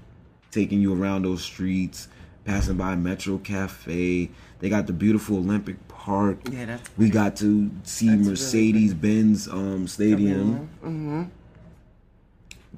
taking 0.51 0.81
you 0.81 1.01
around 1.01 1.23
those 1.23 1.43
streets, 1.43 2.09
passing 2.45 2.77
by 2.77 2.97
Metro 2.97 3.39
Cafe. 3.39 4.31
They 4.59 4.69
got 4.69 4.89
the 4.89 4.93
beautiful 4.93 5.37
Olympic 5.37 5.88
Park. 6.09 6.39
Yeah, 6.51 6.65
that's 6.65 6.91
We 6.97 7.11
got 7.11 7.37
to 7.37 7.71
see 7.85 8.07
That's 8.07 8.19
really 8.21 8.31
Mercedes 8.31 8.95
Benz 8.95 9.47
um, 9.47 9.87
Stadium. 9.87 10.71
Mm-hmm. 10.83 11.25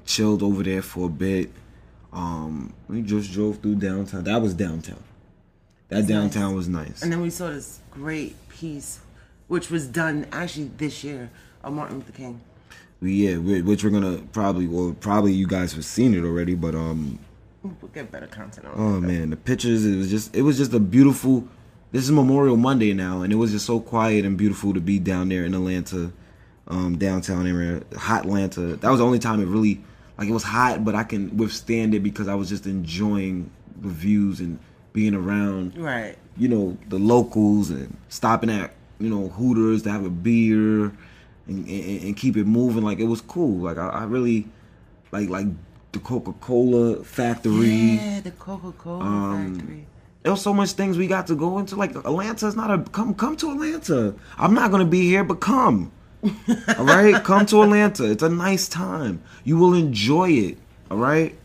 Chilled 0.05 0.43
over 0.43 0.63
there 0.63 0.81
for 0.81 1.05
a 1.05 1.09
bit. 1.09 1.49
Um, 2.11 2.73
we 2.89 3.01
just 3.01 3.31
drove 3.31 3.59
through 3.59 3.75
downtown. 3.75 4.25
That 4.25 4.41
was 4.41 4.53
downtown. 4.53 5.01
That 5.87 6.07
downtown 6.07 6.55
was 6.55 6.67
nice. 6.67 7.01
And 7.01 7.09
then 7.09 7.21
we 7.21 7.29
saw 7.29 7.47
this 7.47 7.79
great 7.89 8.35
piece, 8.49 8.99
which 9.47 9.69
was 9.71 9.87
done 9.87 10.27
actually 10.33 10.69
this 10.75 11.01
year 11.01 11.29
of 11.63 11.71
Martin 11.71 11.99
Luther 11.99 12.11
King. 12.11 12.41
Yeah, 13.01 13.37
which 13.37 13.83
we're 13.85 13.91
gonna 13.91 14.23
probably, 14.33 14.67
well, 14.67 14.93
probably 14.99 15.31
you 15.31 15.47
guys 15.47 15.71
have 15.73 15.85
seen 15.85 16.13
it 16.13 16.25
already, 16.25 16.55
but 16.55 16.75
um, 16.75 17.17
We'll 17.63 17.91
get 17.93 18.11
better 18.11 18.27
content 18.27 18.67
on 18.67 18.73
Oh 18.75 18.99
man, 18.99 19.29
the 19.29 19.37
pictures 19.37 19.85
it 19.85 19.95
was 19.95 20.09
just 20.09 20.35
it 20.35 20.41
was 20.41 20.57
just 20.57 20.73
a 20.73 20.79
beautiful 20.79 21.47
this 21.91 22.03
is 22.03 22.11
Memorial 22.11 22.57
Monday 22.57 22.93
now 22.93 23.21
and 23.21 23.31
it 23.33 23.35
was 23.35 23.51
just 23.51 23.65
so 23.65 23.79
quiet 23.79 24.25
and 24.25 24.37
beautiful 24.37 24.73
to 24.73 24.79
be 24.79 24.99
down 24.99 25.29
there 25.29 25.45
in 25.45 25.53
Atlanta, 25.53 26.11
um, 26.67 26.97
downtown 26.97 27.47
area. 27.47 27.83
Hot 27.97 28.21
Atlanta. 28.25 28.75
That 28.77 28.89
was 28.89 28.99
the 28.99 29.05
only 29.05 29.19
time 29.19 29.41
it 29.41 29.45
really 29.47 29.81
like 30.17 30.27
it 30.29 30.33
was 30.33 30.43
hot, 30.43 30.83
but 30.85 30.95
I 30.95 31.03
can 31.03 31.35
withstand 31.37 31.93
it 31.95 32.01
because 32.01 32.27
I 32.27 32.35
was 32.35 32.47
just 32.49 32.65
enjoying 32.65 33.49
the 33.81 33.89
views 33.89 34.39
and 34.39 34.59
being 34.93 35.15
around 35.15 35.77
Right. 35.77 36.17
you 36.37 36.47
know, 36.47 36.77
the 36.89 36.99
locals 36.99 37.69
and 37.69 37.97
stopping 38.09 38.49
at, 38.49 38.73
you 38.99 39.09
know, 39.09 39.29
Hooters 39.29 39.83
to 39.83 39.91
have 39.91 40.05
a 40.05 40.09
beer 40.09 40.85
and, 41.47 41.67
and, 41.67 42.03
and 42.03 42.17
keep 42.17 42.37
it 42.37 42.45
moving. 42.45 42.83
Like 42.83 42.99
it 42.99 43.05
was 43.05 43.21
cool. 43.21 43.57
Like 43.59 43.77
I, 43.77 43.87
I 43.87 44.03
really 44.03 44.47
like 45.11 45.29
like 45.29 45.47
the 45.91 45.99
Coca 45.99 46.31
Cola 46.33 47.03
factory. 47.03 47.67
Yeah, 47.95 48.21
the 48.21 48.31
Coca 48.31 48.71
Cola 48.77 48.99
Um, 49.03 49.55
factory. 49.55 49.85
There 50.23 50.31
was 50.31 50.41
so 50.41 50.53
much 50.53 50.71
things 50.73 50.97
we 50.97 51.07
got 51.07 51.27
to 51.27 51.35
go 51.35 51.57
into. 51.57 51.75
Like 51.75 51.95
Atlanta 51.95 52.47
is 52.47 52.55
not 52.55 52.69
a 52.71 52.83
come 52.91 53.13
come 53.15 53.35
to 53.37 53.51
Atlanta. 53.51 54.13
I'm 54.37 54.53
not 54.53 54.71
gonna 54.71 54.85
be 54.85 55.01
here, 55.01 55.23
but 55.23 55.39
come. 55.39 55.91
all 56.77 56.85
right, 56.85 57.23
come 57.23 57.45
to 57.47 57.63
Atlanta. 57.63 58.05
It's 58.11 58.21
a 58.21 58.29
nice 58.29 58.67
time. 58.69 59.23
You 59.43 59.57
will 59.57 59.73
enjoy 59.73 60.29
it. 60.29 60.57
All 60.91 60.97
right. 60.97 61.35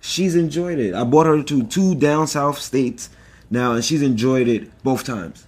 She's 0.00 0.34
enjoyed 0.36 0.78
it. 0.78 0.94
I 0.94 1.04
brought 1.04 1.26
her 1.26 1.42
to 1.42 1.62
two 1.64 1.94
down 1.94 2.26
south 2.26 2.58
states 2.58 3.08
now, 3.50 3.72
and 3.72 3.84
she's 3.84 4.02
enjoyed 4.02 4.48
it 4.48 4.70
both 4.82 5.04
times. 5.04 5.46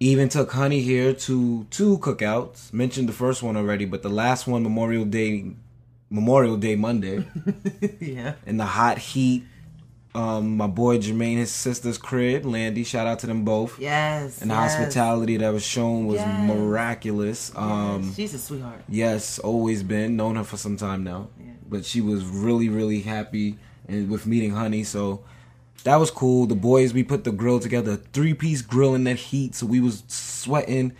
Even 0.00 0.28
took 0.28 0.50
Honey 0.52 0.80
here 0.80 1.12
to 1.14 1.64
two 1.70 1.98
cookouts. 1.98 2.72
Mentioned 2.72 3.08
the 3.08 3.12
first 3.12 3.42
one 3.42 3.56
already, 3.56 3.84
but 3.84 4.02
the 4.02 4.08
last 4.08 4.46
one, 4.48 4.62
Memorial 4.64 5.04
Day, 5.04 5.52
Memorial 6.10 6.56
Day 6.56 6.74
Monday 6.76 7.24
Yeah. 8.00 8.34
in 8.46 8.56
the 8.56 8.64
hot 8.66 8.98
heat. 8.98 9.44
Um, 10.14 10.58
my 10.58 10.66
boy 10.66 10.98
Jermaine, 10.98 11.38
his 11.38 11.50
sister's 11.50 11.96
crib, 11.96 12.44
Landy. 12.44 12.84
Shout 12.84 13.06
out 13.06 13.20
to 13.20 13.26
them 13.26 13.44
both. 13.44 13.78
Yes. 13.78 14.42
And 14.42 14.50
the 14.50 14.54
yes, 14.54 14.74
hospitality 14.74 15.38
that 15.38 15.52
was 15.52 15.64
shown 15.64 16.06
was 16.06 16.16
Yes. 16.16 16.48
miraculous. 16.48 17.50
Um, 17.56 18.02
yes. 18.04 18.14
She's 18.16 18.34
a 18.34 18.38
sweetheart. 18.38 18.82
yes, 18.88 19.38
always 19.38 19.82
been 19.82 20.16
known 20.16 20.36
her 20.36 20.44
for 20.44 20.56
some 20.58 20.76
time 20.76 21.02
now, 21.02 21.28
Yeah. 21.40 21.52
but 21.68 21.84
she 21.86 22.00
was 22.02 22.24
really, 22.26 22.68
really 22.68 23.00
happy 23.00 23.56
and 23.88 24.10
with 24.10 24.26
meeting 24.26 24.50
Honey. 24.50 24.84
So 24.84 25.22
that 25.84 25.96
was 25.96 26.10
cool. 26.10 26.44
The 26.46 26.54
boys, 26.56 26.92
we 26.92 27.02
put 27.02 27.24
the 27.24 27.32
grill 27.32 27.58
together, 27.58 27.96
three 28.12 28.34
piece 28.34 28.60
grill 28.60 28.94
in 28.94 29.04
that 29.04 29.16
heat, 29.16 29.54
so 29.54 29.64
we 29.66 29.80
was 29.80 30.02
sweating. 30.08 30.92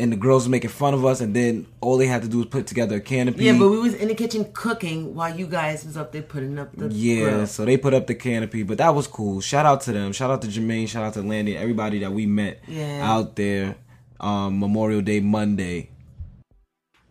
And 0.00 0.10
the 0.12 0.16
girls 0.16 0.46
were 0.46 0.50
making 0.50 0.70
fun 0.70 0.94
of 0.94 1.04
us, 1.04 1.20
and 1.20 1.36
then 1.36 1.66
all 1.82 1.98
they 1.98 2.06
had 2.06 2.22
to 2.22 2.28
do 2.28 2.38
was 2.38 2.46
put 2.46 2.66
together 2.66 2.96
a 2.96 3.00
canopy. 3.00 3.44
Yeah, 3.44 3.58
but 3.58 3.68
we 3.68 3.78
was 3.78 3.92
in 3.94 4.08
the 4.08 4.14
kitchen 4.14 4.50
cooking 4.54 5.14
while 5.14 5.36
you 5.36 5.46
guys 5.46 5.84
was 5.84 5.96
up 5.96 6.10
there 6.12 6.22
putting 6.22 6.58
up 6.58 6.74
the 6.74 6.88
Yeah, 6.88 7.24
grill. 7.30 7.46
so 7.46 7.64
they 7.66 7.76
put 7.76 7.92
up 7.92 8.06
the 8.06 8.14
canopy, 8.14 8.62
but 8.62 8.78
that 8.78 8.94
was 8.94 9.06
cool. 9.06 9.40
Shout 9.42 9.66
out 9.66 9.82
to 9.82 9.92
them. 9.92 10.12
Shout 10.12 10.30
out 10.30 10.40
to 10.42 10.48
Jermaine. 10.48 10.88
Shout 10.88 11.04
out 11.04 11.12
to 11.14 11.22
Landy. 11.22 11.56
Everybody 11.56 11.98
that 11.98 12.12
we 12.12 12.24
met 12.26 12.60
Yeah. 12.66 13.00
out 13.12 13.36
there 13.36 13.76
um, 14.20 14.58
Memorial 14.58 15.02
Day 15.02 15.20
Monday. 15.20 15.90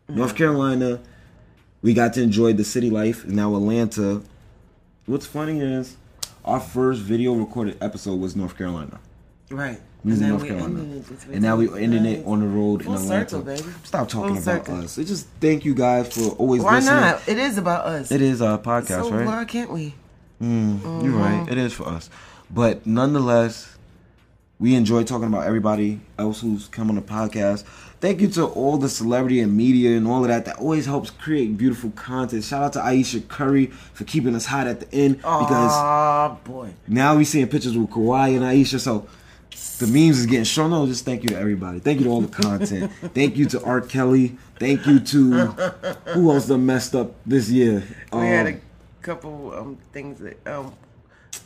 North 0.07 0.35
Carolina, 0.35 0.99
we 1.83 1.93
got 1.93 2.13
to 2.13 2.21
enjoy 2.23 2.53
the 2.53 2.63
city 2.63 2.89
life. 2.89 3.25
Now 3.25 3.55
Atlanta. 3.55 4.21
What's 5.05 5.25
funny 5.27 5.59
is 5.61 5.97
our 6.43 6.59
first 6.59 7.01
video 7.01 7.33
recorded 7.33 7.77
episode 7.81 8.19
was 8.19 8.35
North 8.35 8.57
Carolina. 8.57 8.99
Right. 9.51 9.79
In 10.05 10.29
North 10.29 10.45
Carolina. 10.47 10.79
ended 10.79 10.97
it 10.97 11.05
this 11.07 11.25
week. 11.27 11.33
And 11.35 11.41
now 11.43 11.57
we 11.57 11.67
are 11.67 11.77
ending 11.77 12.05
it 12.05 12.25
on 12.25 12.39
the 12.39 12.47
road 12.47 12.83
Full 12.85 12.95
in 12.95 13.01
Atlanta. 13.01 13.29
circle, 13.29 13.41
baby. 13.45 13.63
Stop 13.83 14.07
talking 14.07 14.35
Full 14.35 14.43
about 14.43 14.65
circle. 14.65 14.83
us. 14.85 14.97
It 14.97 15.05
just 15.05 15.27
thank 15.41 15.65
you 15.65 15.73
guys 15.75 16.13
for 16.13 16.29
always 16.35 16.61
Why 16.61 16.75
listening. 16.75 17.01
not? 17.01 17.27
It 17.27 17.37
is 17.37 17.57
about 17.57 17.85
us. 17.85 18.09
It 18.11 18.21
is 18.21 18.41
our 18.41 18.57
podcast, 18.57 19.03
so 19.03 19.11
right? 19.11 19.25
why 19.25 19.43
can't 19.45 19.71
we? 19.71 19.93
Mm, 20.41 21.03
You're 21.03 21.11
right. 21.17 21.45
It 21.51 21.57
is 21.57 21.73
for 21.73 21.85
us. 21.87 22.09
But 22.49 22.87
nonetheless, 22.87 23.75
we 24.57 24.73
enjoy 24.75 25.03
talking 25.03 25.27
about 25.27 25.45
everybody 25.45 25.99
else 26.17 26.39
who's 26.41 26.67
come 26.67 26.89
on 26.89 26.95
the 26.95 27.01
podcast. 27.01 27.63
Thank 28.01 28.21
you 28.21 28.29
to 28.29 28.45
all 28.45 28.77
the 28.77 28.87
celebrity 28.87 29.41
and 29.41 29.55
media 29.57 29.97
and 29.97 30.07
all 30.07 30.21
of 30.23 30.29
that 30.29 30.45
that 30.45 30.57
always 30.59 30.85
helps 30.85 31.09
create 31.09 31.57
beautiful 31.57 31.91
content. 31.91 32.45
Shout 32.45 32.63
out 32.63 32.73
to 32.73 32.81
Ayesha 32.81 33.19
Curry 33.19 33.65
for 33.65 34.05
keeping 34.05 34.33
us 34.35 34.45
hot 34.45 34.67
at 34.67 34.79
the 34.79 34.93
end 34.95 35.17
because 35.17 35.71
Oh 35.73 36.37
boy. 36.45 36.69
now 36.87 37.17
we're 37.17 37.25
seeing 37.25 37.47
pictures 37.47 37.77
with 37.77 37.89
Kawhi 37.89 38.35
and 38.37 38.45
Ayesha. 38.45 38.79
So 38.79 39.05
the 39.79 39.87
memes 39.87 40.19
is 40.19 40.25
getting 40.25 40.43
shown. 40.43 40.71
No, 40.71 40.85
just 40.87 41.05
thank 41.05 41.23
you 41.23 41.29
to 41.29 41.37
everybody. 41.37 41.79
Thank 41.79 41.99
you 41.99 42.05
to 42.05 42.11
all 42.11 42.21
the 42.21 42.27
content. 42.27 42.91
thank 43.13 43.37
you 43.37 43.45
to 43.47 43.63
R. 43.63 43.81
Kelly. 43.81 44.37
Thank 44.59 44.85
you 44.85 44.99
to 44.99 45.31
who 46.13 46.31
else 46.31 46.47
done 46.47 46.65
messed 46.65 46.95
up 46.95 47.13
this 47.25 47.49
year. 47.49 47.83
We 48.11 48.19
had 48.19 48.47
Um, 48.47 48.53
a 48.53 48.59
couple 49.01 49.53
um 49.55 49.77
things 49.93 50.19
that 50.19 50.45
um 50.47 50.73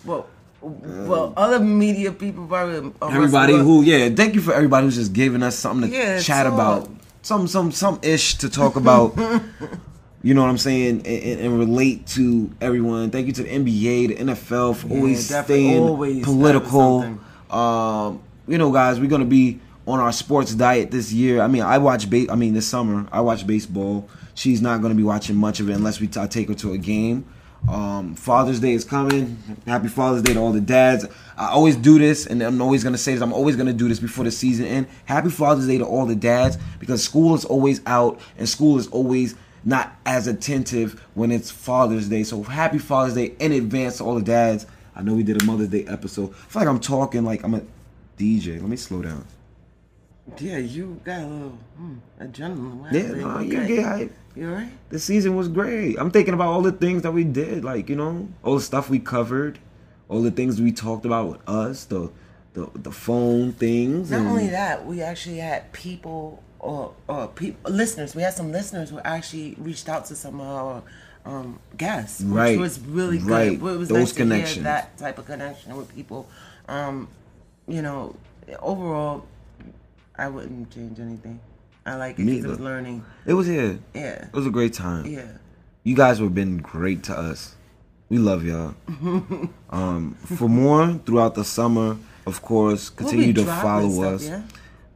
well 0.03 0.27
well 0.61 1.33
other 1.37 1.59
media 1.59 2.11
people 2.11 2.47
probably 2.47 2.77
um, 2.77 2.93
everybody 3.03 3.53
who 3.53 3.83
yeah 3.83 4.09
thank 4.09 4.33
you 4.33 4.41
for 4.41 4.53
everybody 4.53 4.85
who's 4.87 4.95
just 4.95 5.13
giving 5.13 5.43
us 5.43 5.55
something 5.57 5.89
to 5.89 5.95
Yeah, 5.95 6.19
chat 6.19 6.45
talk. 6.45 6.53
about 6.53 6.89
some 7.21 7.47
some 7.47 7.71
some 7.71 7.99
ish 8.01 8.35
to 8.39 8.49
talk 8.49 8.75
about 8.75 9.15
you 10.23 10.33
know 10.33 10.41
what 10.41 10.49
i'm 10.49 10.57
saying 10.57 10.97
and, 11.05 11.07
and, 11.07 11.39
and 11.41 11.59
relate 11.59 12.07
to 12.07 12.49
everyone 12.61 13.11
thank 13.11 13.27
you 13.27 13.33
to 13.33 13.43
the 13.43 13.49
nba 13.49 14.07
the 14.07 14.15
nfl 14.31 14.75
for 14.75 14.87
Yeah, 14.87 14.95
always 14.97 15.43
staying 15.45 15.83
always 15.83 16.23
political 16.23 17.17
um 17.53 18.21
you 18.47 18.57
know 18.57 18.71
guys 18.71 18.99
we're 18.99 19.09
gonna 19.09 19.25
be 19.25 19.59
on 19.85 19.99
our 19.99 20.11
sports 20.11 20.53
diet 20.55 20.91
this 20.91 21.11
year 21.13 21.41
i 21.41 21.47
mean 21.47 21.61
i 21.61 21.77
watch 21.77 22.09
ba- 22.09 22.31
i 22.31 22.35
mean 22.35 22.53
this 22.53 22.67
summer 22.67 23.07
i 23.11 23.21
watch 23.21 23.45
baseball 23.45 24.09
she's 24.33 24.61
not 24.61 24.81
gonna 24.81 24.95
be 24.95 25.03
watching 25.03 25.35
much 25.35 25.59
of 25.59 25.69
it 25.69 25.73
unless 25.73 25.99
we 25.99 26.07
t- 26.07 26.19
I 26.19 26.27
take 26.27 26.47
her 26.47 26.55
to 26.55 26.73
a 26.73 26.77
game 26.77 27.25
um, 27.67 28.15
Father's 28.15 28.59
Day 28.59 28.73
is 28.73 28.83
coming. 28.83 29.37
Happy 29.65 29.87
Father's 29.87 30.21
Day 30.21 30.33
to 30.33 30.39
all 30.39 30.51
the 30.51 30.59
dads. 30.59 31.05
I 31.37 31.47
always 31.47 31.75
do 31.77 31.97
this, 31.97 32.25
and 32.25 32.41
I'm 32.41 32.61
always 32.61 32.83
gonna 32.83 32.97
say 32.97 33.13
this. 33.13 33.21
I'm 33.21 33.31
always 33.31 33.55
gonna 33.55 33.71
do 33.73 33.87
this 33.87 33.99
before 34.01 34.25
the 34.25 34.31
season 34.31 34.65
end. 34.65 34.87
Happy 35.05 35.29
Father's 35.29 35.67
Day 35.67 35.77
to 35.77 35.85
all 35.85 36.05
the 36.05 36.15
dads 36.15 36.57
because 36.79 37.03
school 37.03 37.35
is 37.35 37.45
always 37.45 37.81
out, 37.85 38.19
and 38.37 38.49
school 38.49 38.77
is 38.77 38.87
always 38.87 39.35
not 39.63 39.95
as 40.05 40.27
attentive 40.27 41.01
when 41.13 41.31
it's 41.31 41.49
Father's 41.51 42.09
Day. 42.09 42.23
So 42.23 42.43
happy 42.43 42.79
Father's 42.79 43.13
Day 43.15 43.33
in 43.39 43.53
advance 43.53 43.99
to 43.99 44.03
all 44.03 44.15
the 44.15 44.21
dads. 44.21 44.65
I 44.95 45.01
know 45.01 45.13
we 45.13 45.23
did 45.23 45.41
a 45.41 45.45
Mother's 45.45 45.69
Day 45.69 45.85
episode. 45.87 46.31
I 46.31 46.35
feel 46.47 46.61
like 46.61 46.69
I'm 46.69 46.79
talking 46.79 47.23
like 47.23 47.43
I'm 47.43 47.55
a 47.55 47.61
DJ. 48.17 48.59
Let 48.59 48.69
me 48.69 48.77
slow 48.77 49.01
down. 49.01 49.25
Yeah, 50.39 50.57
you 50.57 51.01
got 51.03 51.21
a 51.21 51.27
little 51.27 51.57
hmm, 51.75 51.95
adrenaline. 52.19 52.93
Yeah, 52.93 53.07
no, 53.21 53.37
okay? 53.39 53.67
get 53.67 53.83
hype. 53.83 54.13
You 54.35 54.49
alright? 54.49 54.71
the 54.89 54.97
season 54.97 55.35
was 55.35 55.47
great. 55.47 55.97
I'm 55.99 56.09
thinking 56.09 56.33
about 56.33 56.47
all 56.47 56.61
the 56.61 56.71
things 56.71 57.01
that 57.03 57.11
we 57.11 57.23
did, 57.23 57.63
like 57.63 57.89
you 57.89 57.95
know, 57.95 58.29
all 58.43 58.55
the 58.55 58.61
stuff 58.61 58.89
we 58.89 58.99
covered, 58.99 59.59
all 60.09 60.21
the 60.21 60.31
things 60.31 60.61
we 60.61 60.71
talked 60.71 61.05
about 61.05 61.27
with 61.27 61.49
us, 61.49 61.85
the 61.85 62.09
the 62.53 62.69
the 62.73 62.91
phone 62.91 63.51
things. 63.51 64.11
Not 64.11 64.25
only 64.25 64.47
that, 64.47 64.85
we 64.85 65.01
actually 65.01 65.37
had 65.37 65.71
people 65.73 66.41
uh, 66.61 66.65
uh, 66.65 66.67
or 66.67 66.93
or 67.07 67.27
people 67.27 67.71
listeners. 67.71 68.15
We 68.15 68.21
had 68.21 68.33
some 68.33 68.51
listeners 68.51 68.89
who 68.89 68.99
actually 68.99 69.55
reached 69.57 69.89
out 69.89 70.05
to 70.05 70.15
some 70.15 70.39
of 70.39 70.47
our 70.47 70.83
um, 71.25 71.59
guests, 71.77 72.21
which 72.21 72.29
Right. 72.33 72.59
was 72.59 72.79
really 72.79 73.17
good. 73.17 73.27
Right. 73.27 73.53
It 73.53 73.61
was 73.61 73.87
Those 73.89 73.97
nice 73.97 74.09
to 74.11 74.15
connections. 74.17 74.53
hear 74.55 74.63
that 74.63 74.97
type 74.97 75.17
of 75.17 75.25
connection 75.25 75.75
with 75.77 75.93
people. 75.95 76.27
Um, 76.67 77.07
you 77.67 77.81
know, 77.81 78.15
overall, 78.59 79.25
I 80.17 80.27
wouldn't 80.27 80.71
change 80.71 80.99
anything. 80.99 81.39
I 81.85 81.95
like 81.95 82.17
it 82.19 82.25
because 82.25 82.45
it 82.45 82.47
was 82.49 82.59
learning. 82.59 83.03
it 83.25 83.33
was 83.33 83.47
here. 83.47 83.79
Yeah, 83.93 84.25
It 84.25 84.33
was 84.33 84.45
a 84.47 84.51
great 84.51 84.73
time. 84.73 85.05
yeah. 85.05 85.25
You 85.83 85.95
guys 85.95 86.19
have 86.19 86.33
been 86.33 86.57
great 86.59 87.03
to 87.03 87.17
us. 87.17 87.55
We 88.09 88.17
love 88.17 88.45
y'all. 88.45 88.75
um, 89.69 90.15
for 90.37 90.47
more 90.47 90.93
throughout 91.05 91.35
the 91.35 91.43
summer, 91.43 91.97
of 92.25 92.41
course, 92.41 92.89
We'll 92.89 93.09
continue 93.09 93.33
to 93.33 93.43
dropping 93.43 93.61
follow 93.61 93.89
stuff, 93.89 94.13
us. 94.15 94.27
Yeah? 94.29 94.41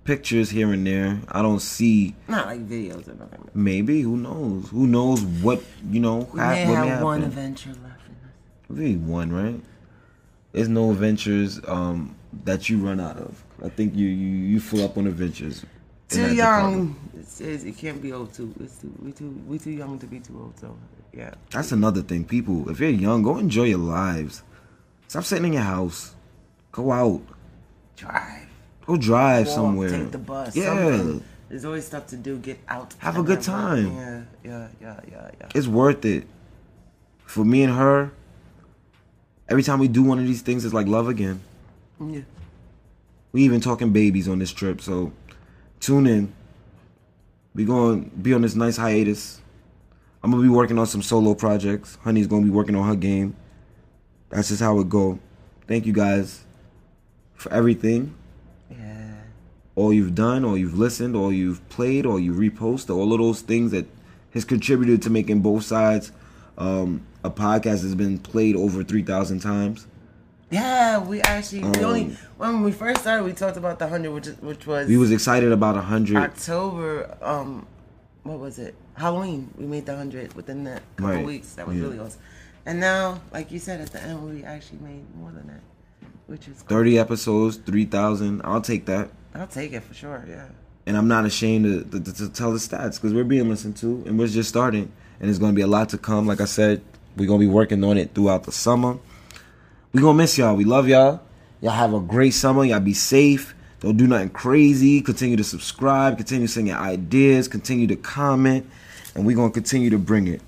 Pictures 0.08 0.50
here 0.50 0.72
and 0.72 0.88
there. 0.88 1.20
I 1.28 1.42
don't 1.42 1.60
see. 1.60 2.16
Not 2.30 2.46
like 2.46 2.66
videos 2.66 3.10
or 3.10 3.16
nothing. 3.16 3.50
Maybe 3.54 4.02
who 4.02 4.16
knows? 4.16 4.70
Who 4.70 4.88
knows 4.88 5.22
what 5.22 5.62
you 5.92 6.00
know? 6.00 6.30
We 6.34 6.40
hap- 6.40 6.66
may 6.66 6.70
what 6.70 6.88
have 6.88 7.04
one 7.04 7.22
happen. 7.24 7.38
adventure 7.38 7.74
left. 7.84 8.02
Maybe 8.70 8.96
one, 8.96 9.34
right? 9.34 9.60
There's 10.54 10.70
no 10.70 10.92
adventures 10.92 11.60
um, 11.68 12.16
that 12.46 12.70
you 12.70 12.78
run 12.78 13.02
out 13.02 13.18
of. 13.18 13.44
I 13.62 13.68
think 13.68 13.96
you 13.96 14.08
you, 14.08 14.38
you 14.48 14.60
full 14.62 14.82
up 14.86 14.98
on 14.98 15.08
adventures. 15.08 15.66
Too 16.08 16.34
young. 16.34 16.96
It 17.20 17.28
says 17.28 17.66
it 17.66 17.78
can't 17.78 18.02
be 18.02 18.14
old 18.14 18.34
too. 18.34 18.54
It's 18.62 18.78
too 18.78 18.94
we 19.04 19.12
too 19.12 19.30
we 19.46 19.60
too 19.60 19.72
young 19.72 20.00
to 20.00 20.08
be 20.08 20.22
too 20.22 20.40
old. 20.40 20.58
So 20.58 20.78
yeah. 21.14 21.34
That's 21.52 21.74
another 21.74 22.02
thing. 22.02 22.24
People, 22.24 22.70
if 22.70 22.80
you're 22.80 22.90
young, 22.92 23.24
go 23.24 23.38
enjoy 23.38 23.64
your 23.64 23.80
lives. 23.80 24.42
Stop 25.10 25.26
sitting 25.26 25.48
in 25.48 25.54
your 25.54 25.64
house. 25.64 26.16
Go 26.72 26.94
out. 26.94 27.22
Drive. 27.98 28.47
Go 28.88 28.96
drive 28.96 29.48
Walk, 29.48 29.56
somewhere. 29.56 29.90
Take 29.90 30.12
the 30.12 30.18
bus. 30.18 30.56
Yeah. 30.56 30.76
something. 30.76 31.24
There's 31.50 31.66
always 31.66 31.86
stuff 31.86 32.08
to 32.08 32.18
do. 32.18 32.38
Get 32.38 32.60
out. 32.68 32.96
Have 33.00 33.18
a 33.18 33.24
good 33.24 33.42
time. 33.42 33.96
Yeah, 33.96 34.22
yeah, 34.44 34.68
yeah, 34.82 35.00
yeah, 35.12 35.32
yeah. 35.40 35.50
It's 35.54 35.68
worth 35.68 36.06
it. 36.06 36.26
For 37.26 37.44
me 37.44 37.64
and 37.64 37.74
her, 37.74 38.12
every 39.50 39.64
time 39.64 39.80
we 39.80 39.90
do 39.90 40.04
one 40.04 40.20
of 40.20 40.26
these 40.26 40.42
things, 40.42 40.64
it's 40.64 40.74
like 40.74 40.88
love 40.88 41.10
again. 41.10 41.42
yeah. 42.00 42.22
We 43.34 43.44
even 43.44 43.60
talking 43.60 43.92
babies 43.92 44.28
on 44.30 44.40
this 44.40 44.52
trip, 44.52 44.80
so 44.82 45.12
tune 45.82 46.08
in. 46.08 46.34
We 47.54 47.66
gonna 47.66 47.98
be 47.98 48.34
on 48.34 48.42
this 48.42 48.56
nice 48.56 48.78
hiatus. 48.78 49.42
I'm 50.24 50.32
gonna 50.32 50.44
be 50.44 50.50
working 50.50 50.80
on 50.80 50.88
some 50.88 51.02
solo 51.02 51.36
projects. 51.36 51.98
Honey's 52.04 52.28
gonna 52.28 52.46
be 52.46 52.50
working 52.50 52.76
on 52.76 52.88
her 52.88 52.96
game. 52.96 53.36
That's 54.30 54.48
just 54.48 54.62
how 54.62 54.80
it 54.80 54.88
go. 54.88 55.20
Thank 55.68 55.86
you 55.86 55.94
guys 55.94 56.46
for 57.36 57.52
everything. 57.52 58.16
All 59.78 59.94
you've 59.94 60.16
done, 60.16 60.44
all 60.44 60.58
you've 60.58 60.78
listened, 60.78 61.16
all 61.16 61.32
you've 61.32 61.62
played, 61.70 62.06
all 62.08 62.20
you 62.20 62.34
reposted, 62.34 62.96
all 62.96 63.14
of 63.14 63.20
those 63.20 63.42
things 63.42 63.70
that 63.72 63.86
has 64.34 64.44
contributed 64.44 65.04
to 65.04 65.10
making 65.12 65.42
both 65.42 65.64
sides 65.64 66.12
um, 66.58 67.06
a 67.24 67.30
podcast 67.30 67.84
has 67.86 67.94
been 67.94 68.18
played 68.18 68.56
over 68.56 68.84
three 68.84 69.04
thousand 69.04 69.40
times. 69.42 69.86
Yeah, 70.50 70.98
we 70.98 71.22
actually 71.22 71.64
we 71.64 71.84
only 71.84 72.04
Um, 72.06 72.18
when 72.38 72.64
we 72.64 72.72
first 72.72 73.02
started 73.02 73.24
we 73.24 73.34
talked 73.34 73.58
about 73.58 73.78
the 73.78 73.88
hundred, 73.88 74.12
which 74.14 74.28
which 74.42 74.66
was 74.66 74.88
We 74.88 74.98
was 74.98 75.12
excited 75.12 75.52
about 75.52 75.78
a 75.78 75.82
hundred. 75.82 76.18
October. 76.18 77.16
Um, 77.22 77.68
what 78.24 78.40
was 78.40 78.58
it? 78.58 78.74
Halloween. 78.96 79.54
We 79.58 79.68
made 79.68 79.86
the 79.86 79.96
hundred 79.96 80.34
within 80.34 80.64
that 80.64 80.82
couple 80.96 81.16
Right, 81.18 81.26
weeks. 81.26 81.54
That 81.54 81.68
was 81.68 81.78
yeah. 81.78 81.84
really 81.84 82.00
awesome. 82.00 82.22
And 82.66 82.80
now, 82.80 83.22
like 83.32 83.52
you 83.52 83.60
said 83.60 83.80
at 83.82 83.92
the 83.92 84.02
end, 84.02 84.18
we 84.28 84.44
actually 84.44 84.80
made 84.80 85.04
more 85.16 85.32
than 85.32 85.48
that, 85.48 85.62
which 86.26 86.48
is 86.48 86.64
cool. 86.64 86.78
30 86.78 86.98
episodes, 87.00 87.58
3,000. 87.58 88.42
I'll 88.44 88.60
take 88.60 88.86
that. 88.88 89.10
I'll 89.38 89.48
take 89.48 89.74
it 89.74 89.84
for 89.84 89.94
sure. 89.94 90.26
Yeah. 90.28 90.48
And 90.86 90.96
I'm 90.98 91.08
not 91.08 91.26
ashamed 91.26 91.92
to, 91.92 92.00
to, 92.00 92.14
to 92.14 92.30
tell 92.30 92.52
the 92.52 92.60
stats 92.60 92.96
because 92.96 93.14
we're 93.14 93.24
being 93.26 93.50
listened 93.50 93.78
to 93.78 94.04
and 94.06 94.18
we're 94.18 94.28
just 94.28 94.50
starting. 94.50 94.92
And 95.20 95.28
there's 95.28 95.40
going 95.40 95.52
to 95.52 95.56
be 95.56 95.62
a 95.62 95.68
lot 95.68 95.90
to 95.90 95.98
come. 95.98 96.28
Like 96.28 96.40
I 96.42 96.46
said, 96.46 96.82
we're 97.18 97.28
going 97.28 97.40
to 97.42 97.46
be 97.48 97.52
working 97.52 97.84
on 97.84 97.98
it 97.98 98.14
throughout 98.14 98.44
the 98.44 98.52
summer. 98.52 98.98
We're 99.94 100.02
going 100.02 100.16
to 100.18 100.24
miss 100.24 100.38
y'all. 100.38 100.56
We 100.56 100.64
love 100.66 100.88
y'all. 100.88 101.22
Y'all 101.62 101.72
have 101.72 101.94
a 101.94 102.00
great 102.00 102.32
summer. 102.32 102.64
Y'all 102.64 102.80
be 102.80 102.94
safe. 102.94 103.54
Don't 103.80 103.98
do 103.98 104.08
nothing 104.08 104.30
crazy. 104.30 105.02
Continue 105.02 105.36
to 105.38 105.44
subscribe. 105.44 106.18
Continue 106.18 106.48
sending 106.48 106.72
your 106.74 106.80
ideas. 106.82 107.48
Continue 107.48 107.88
to 107.88 107.96
comment. 107.96 108.70
And 109.16 109.26
we're 109.26 109.36
going 109.36 109.50
to 109.50 109.54
continue 109.54 109.90
to 109.90 109.98
bring 109.98 110.28
it. 110.28 110.42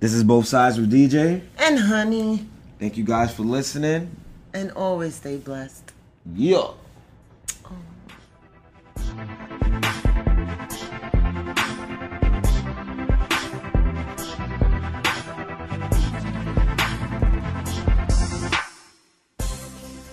This 0.00 0.12
is 0.12 0.22
Both 0.24 0.46
Sides 0.46 0.78
with 0.78 0.92
DJ. 0.92 1.42
And 1.58 1.78
honey, 1.78 2.46
Thank 2.78 2.96
you 2.96 3.04
guys 3.04 3.34
for 3.34 3.42
listening. 3.42 4.14
and 4.54 4.70
always 4.72 5.14
stay 5.14 5.36
blessed. 5.36 5.92
Yeah. 6.34 6.68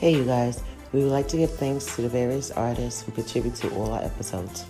Hey, 0.08 0.16
you 0.16 0.24
guys. 0.24 0.64
We 0.94 1.04
would 1.04 1.12
like 1.12 1.28
to 1.28 1.36
give 1.36 1.52
thanks 1.56 1.94
to 1.98 2.02
the 2.02 2.08
various 2.08 2.50
artists 2.52 3.02
who 3.02 3.12
contribute 3.12 3.56
to 3.56 3.70
all 3.76 3.92
our 3.92 4.02
episodes. 4.02 4.64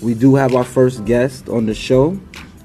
We 0.00 0.14
do 0.14 0.36
have 0.36 0.54
our 0.54 0.64
first 0.64 1.04
guest 1.04 1.50
on 1.50 1.66
the 1.66 1.74
show. 1.74 2.18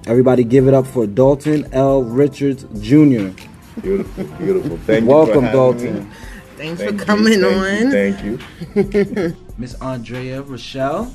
Everybody 0.07 0.45
give 0.45 0.69
it 0.69 0.73
up 0.73 0.87
for 0.87 1.05
Dalton 1.05 1.67
L. 1.73 2.01
Richards 2.01 2.63
Jr. 2.79 3.35
Beautiful, 3.81 4.23
beautiful. 4.37 4.77
Thank 4.77 5.01
you. 5.01 5.09
Welcome, 5.09 5.45
for 5.47 5.51
Dalton. 5.51 6.09
me. 6.09 6.15
Thanks 6.55 6.79
Thank 6.81 6.91
for 6.91 6.95
you, 6.95 7.05
coming 7.05 7.41
thank 7.41 8.23
you, 8.23 8.39
on. 8.39 8.77
Thank 8.77 9.25
you. 9.27 9.35
Miss 9.57 9.73
Andrea 9.81 10.41
Rochelle. 10.41 11.13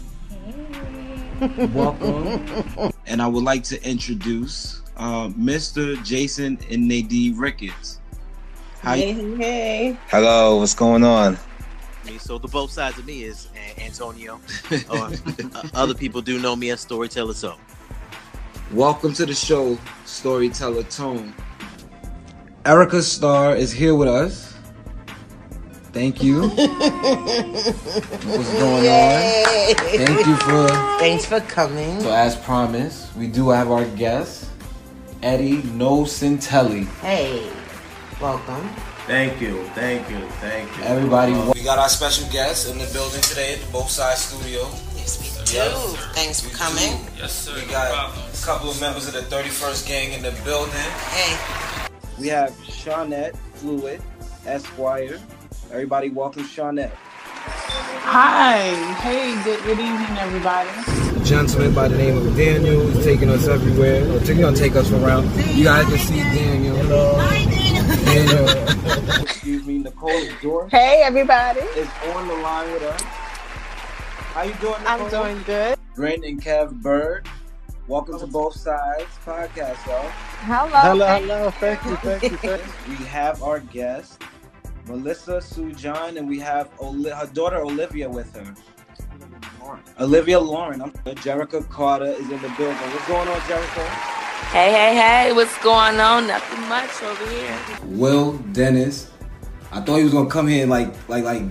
Welcome. 1.74 2.92
and 3.06 3.20
I 3.20 3.26
would 3.26 3.44
like 3.44 3.62
to 3.64 3.82
introduce 3.88 4.80
uh, 4.96 5.28
Mr. 5.28 6.02
Jason 6.04 6.58
and 6.70 6.88
Nadine 6.88 7.36
Ricketts. 7.36 8.00
How 8.80 8.94
you- 8.94 9.36
hey. 9.36 9.98
Hello, 10.08 10.56
what's 10.58 10.74
going 10.74 11.04
on? 11.04 11.36
me. 12.06 12.18
So 12.18 12.38
the 12.38 12.48
both 12.48 12.70
sides 12.70 12.98
of 12.98 13.06
me 13.06 13.24
is 13.24 13.48
Antonio. 13.78 14.40
or, 14.90 15.10
uh, 15.54 15.68
other 15.74 15.94
people 15.94 16.20
do 16.22 16.38
know 16.38 16.54
me 16.56 16.70
as 16.70 16.80
Storyteller 16.80 17.34
So. 17.34 17.56
Welcome 18.72 19.12
to 19.14 19.26
the 19.26 19.34
show, 19.34 19.78
Storyteller 20.04 20.82
Tone. 20.84 21.34
Erica 22.66 23.02
Starr 23.02 23.54
is 23.56 23.70
here 23.72 23.94
with 23.94 24.08
us. 24.08 24.53
Thank 25.94 26.24
you. 26.24 26.48
What's 26.48 26.58
going 28.58 28.88
on? 28.88 29.20
Thank 29.94 30.26
you 30.26 30.36
for. 30.38 30.66
Thanks 30.98 31.24
for 31.24 31.38
coming. 31.42 32.00
So, 32.00 32.12
as 32.12 32.34
promised, 32.34 33.14
we 33.14 33.28
do 33.28 33.50
have 33.50 33.70
our 33.70 33.84
guest, 33.94 34.50
Eddie 35.22 35.62
No 35.62 36.02
Nocentelli. 36.02 36.86
Hey, 36.98 37.48
welcome. 38.20 38.68
Thank 39.06 39.40
you, 39.40 39.62
thank 39.76 40.10
you, 40.10 40.18
thank 40.40 40.76
you. 40.76 40.82
Everybody, 40.82 41.32
we 41.54 41.62
got 41.62 41.78
our 41.78 41.88
special 41.88 42.28
guest 42.32 42.68
in 42.72 42.78
the 42.78 42.90
building 42.92 43.20
today 43.22 43.54
at 43.54 43.60
the 43.60 43.70
Both 43.70 43.90
Sides 43.90 44.22
Studio. 44.22 44.62
Yes, 44.96 45.20
we 45.20 45.28
do. 45.44 45.60
Thanks 46.12 46.40
for 46.40 46.50
coming. 46.56 47.06
Yes, 47.16 47.32
sir. 47.32 47.54
We 47.54 47.70
got 47.70 47.92
a 47.92 48.44
couple 48.44 48.68
of 48.68 48.80
members 48.80 49.06
of 49.06 49.12
the 49.14 49.20
31st 49.20 49.86
gang 49.86 50.12
in 50.12 50.22
the 50.22 50.32
building. 50.42 50.74
Hey, 50.74 51.36
We 52.18 52.26
have 52.28 52.50
Shawnette 52.66 53.36
Fluid, 53.54 54.02
Esquire. 54.44 55.20
Everybody, 55.74 56.10
welcome 56.10 56.44
Shawnette. 56.44 56.92
Hi. 56.94 58.60
Hey, 59.02 59.34
good, 59.42 59.60
good 59.64 59.80
evening, 59.80 60.16
everybody. 60.18 60.70
Gentleman 61.24 61.74
by 61.74 61.88
the 61.88 61.98
name 61.98 62.16
of 62.16 62.36
Daniel 62.36 62.96
is 62.96 63.04
taking 63.04 63.28
us 63.28 63.48
everywhere. 63.48 64.04
Or 64.08 64.20
he's 64.20 64.38
gonna 64.38 64.56
take 64.56 64.76
us 64.76 64.92
around. 64.92 65.24
You 65.56 65.64
guys 65.64 65.84
can 65.86 65.98
see 65.98 66.18
Daniel. 66.20 66.76
Hello. 66.76 67.18
Daniel. 68.04 69.22
Excuse 69.22 69.66
me, 69.66 69.78
Nicole 69.78 70.28
Dorf 70.40 70.70
Hey, 70.70 71.02
everybody. 71.04 71.58
is 71.60 71.88
on 72.14 72.28
the 72.28 72.34
line 72.34 72.72
with 72.72 72.82
us. 72.84 73.02
How 73.02 74.42
you 74.42 74.54
doing, 74.60 74.80
Nicole? 74.80 74.86
I'm 74.86 75.10
doing 75.10 75.42
good. 75.42 75.76
Brent 75.96 76.24
and 76.24 76.40
Kev 76.40 76.82
Bird. 76.82 77.28
Welcome 77.88 78.20
to 78.20 78.28
Both 78.28 78.54
Sides 78.54 79.10
podcast, 79.26 79.84
y'all. 79.88 80.08
Hello. 80.46 81.04
hello, 81.04 81.50
thank 81.50 81.84
you, 81.84 81.96
thank 81.96 82.22
you, 82.22 82.36
thank 82.36 82.62
you. 82.62 82.96
We 82.96 83.04
have 83.06 83.42
our 83.42 83.58
guest, 83.58 84.22
Melissa 84.86 85.40
Sue 85.40 85.72
John, 85.72 86.18
and 86.18 86.28
we 86.28 86.38
have 86.40 86.68
Oli- 86.78 87.10
her 87.10 87.26
daughter 87.26 87.58
Olivia 87.58 88.08
with 88.08 88.34
her. 88.34 88.54
Olivia 89.98 90.38
Lauren. 90.38 90.82
I'm 90.82 90.92
Jerica 90.92 91.66
Carter 91.70 92.04
is 92.04 92.30
in 92.30 92.42
the 92.42 92.52
building. 92.58 92.76
What's 92.76 93.08
going 93.08 93.28
on, 93.28 93.40
Jerica? 93.40 93.86
Hey, 94.52 94.70
hey, 94.70 94.94
hey, 94.94 95.32
what's 95.32 95.56
going 95.62 95.98
on? 96.00 96.26
Nothing 96.26 96.68
much 96.68 97.02
over 97.02 97.30
here. 97.30 97.58
Will 97.84 98.32
Dennis. 98.52 99.10
I 99.72 99.80
thought 99.80 99.96
he 99.96 100.04
was 100.04 100.12
gonna 100.12 100.28
come 100.28 100.46
here 100.46 100.62
and 100.62 100.70
like 100.70 100.92
like 101.08 101.24
like 101.24 101.42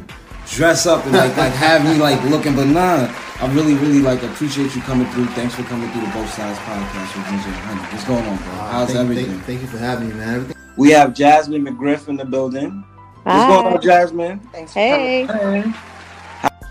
dress 0.47 0.85
up 0.85 1.03
and 1.05 1.13
like 1.13 1.35
like 1.35 1.53
have 1.53 1.83
me 1.83 1.95
like 1.95 2.21
looking, 2.25 2.55
but 2.55 2.67
nah. 2.67 3.11
I 3.39 3.51
really, 3.53 3.73
really 3.73 3.99
like 3.99 4.21
appreciate 4.21 4.75
you 4.75 4.81
coming 4.83 5.07
through. 5.07 5.25
Thanks 5.27 5.55
for 5.55 5.63
coming 5.63 5.89
through 5.91 6.01
the 6.01 6.11
Both 6.13 6.31
Sides 6.33 6.57
podcast 6.59 7.17
with 7.17 7.25
DJ 7.25 7.51
Honey. 7.65 7.81
What's 7.91 8.05
going 8.05 8.25
on, 8.25 8.37
bro? 8.37 8.45
How's 8.45 8.87
thank, 8.89 8.99
everything? 8.99 9.25
Thank, 9.25 9.43
thank 9.43 9.61
you 9.61 9.67
for 9.67 9.79
having 9.79 10.09
me, 10.09 10.13
man. 10.13 10.35
Everything. 10.35 10.57
We 10.77 10.91
have 10.91 11.13
Jasmine 11.13 11.65
McGriff 11.65 12.07
in 12.07 12.15
the 12.15 12.25
building. 12.25 12.85
What's 13.23 13.47
going 13.47 13.73
on, 13.75 13.81
Jasmine? 13.81 14.39
thanks 14.51 14.73
for 14.73 15.33
coming. 15.33 15.73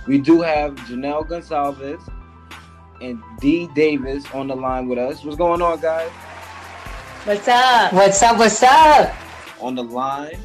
We 0.06 0.18
do 0.18 0.42
have 0.42 0.74
Janelle 0.80 1.26
Gonzalez 1.26 2.02
and 3.00 3.22
D 3.40 3.68
Davis 3.74 4.26
on 4.34 4.48
the 4.48 4.56
line 4.56 4.86
with 4.86 4.98
us. 4.98 5.24
What's 5.24 5.38
going 5.38 5.62
on, 5.62 5.80
guys? 5.80 6.10
What's 7.24 7.48
up? 7.48 7.92
What's 7.94 8.22
up? 8.22 8.38
What's 8.38 8.62
up? 8.62 9.14
On 9.60 9.74
the 9.74 9.82
line, 9.82 10.38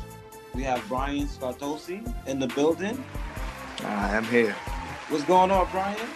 we 0.53 0.64
have 0.64 0.82
Brian 0.88 1.28
Scartosi 1.28 2.10
in 2.26 2.39
the 2.39 2.47
building. 2.47 3.03
I 3.84 4.16
am 4.16 4.24
here. 4.26 4.53
What's 5.10 5.26
going 5.26 5.51
on, 5.51 5.68
Brian? 5.72 6.08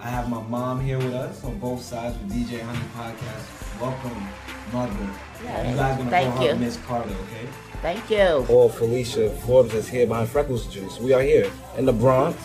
I 0.00 0.08
have 0.08 0.30
my 0.30 0.40
mom 0.44 0.80
here 0.80 0.96
with 0.98 1.12
us 1.12 1.44
on 1.44 1.58
both 1.58 1.82
sides 1.82 2.16
with 2.18 2.32
DJ 2.32 2.62
Honey 2.62 2.78
Podcast. 2.96 3.80
Welcome, 3.82 4.28
mother. 4.72 5.68
you 5.68 5.76
guys 5.76 5.98
gonna 5.98 6.08
thank 6.10 6.34
call 6.34 6.46
her. 6.46 6.54
Miss 6.54 6.78
Carter, 6.86 7.10
okay? 7.10 7.48
Thank 7.82 8.10
you. 8.10 8.46
Or 8.48 8.70
Felicia 8.70 9.30
Forbes 9.30 9.74
is 9.74 9.88
here 9.88 10.06
behind 10.06 10.28
Freckles 10.28 10.66
Juice. 10.66 10.98
We 10.98 11.12
are 11.12 11.22
here 11.22 11.50
in 11.76 11.84
the 11.84 11.92
Bronx. 11.92 12.38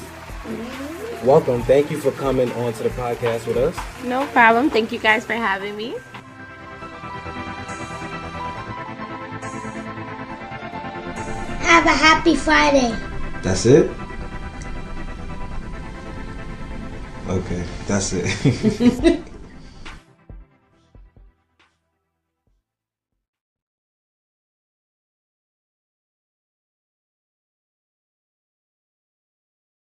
Welcome. 1.23 1.63
Thank 1.63 1.91
you 1.91 1.99
for 1.99 2.11
coming 2.11 2.51
on 2.53 2.73
to 2.73 2.83
the 2.83 2.89
podcast 2.89 3.47
with 3.47 3.57
us. 3.57 3.77
No 4.03 4.25
problem. 4.27 4.69
Thank 4.69 4.91
you 4.91 4.99
guys 4.99 5.25
for 5.25 5.33
having 5.33 5.77
me. 5.77 5.95
Have 11.61 11.85
a 11.85 11.89
happy 11.89 12.35
Friday. 12.35 12.95
That's 13.41 13.65
it? 13.65 13.89
Okay, 17.27 17.63
that's 17.87 18.13
it. 18.13 19.23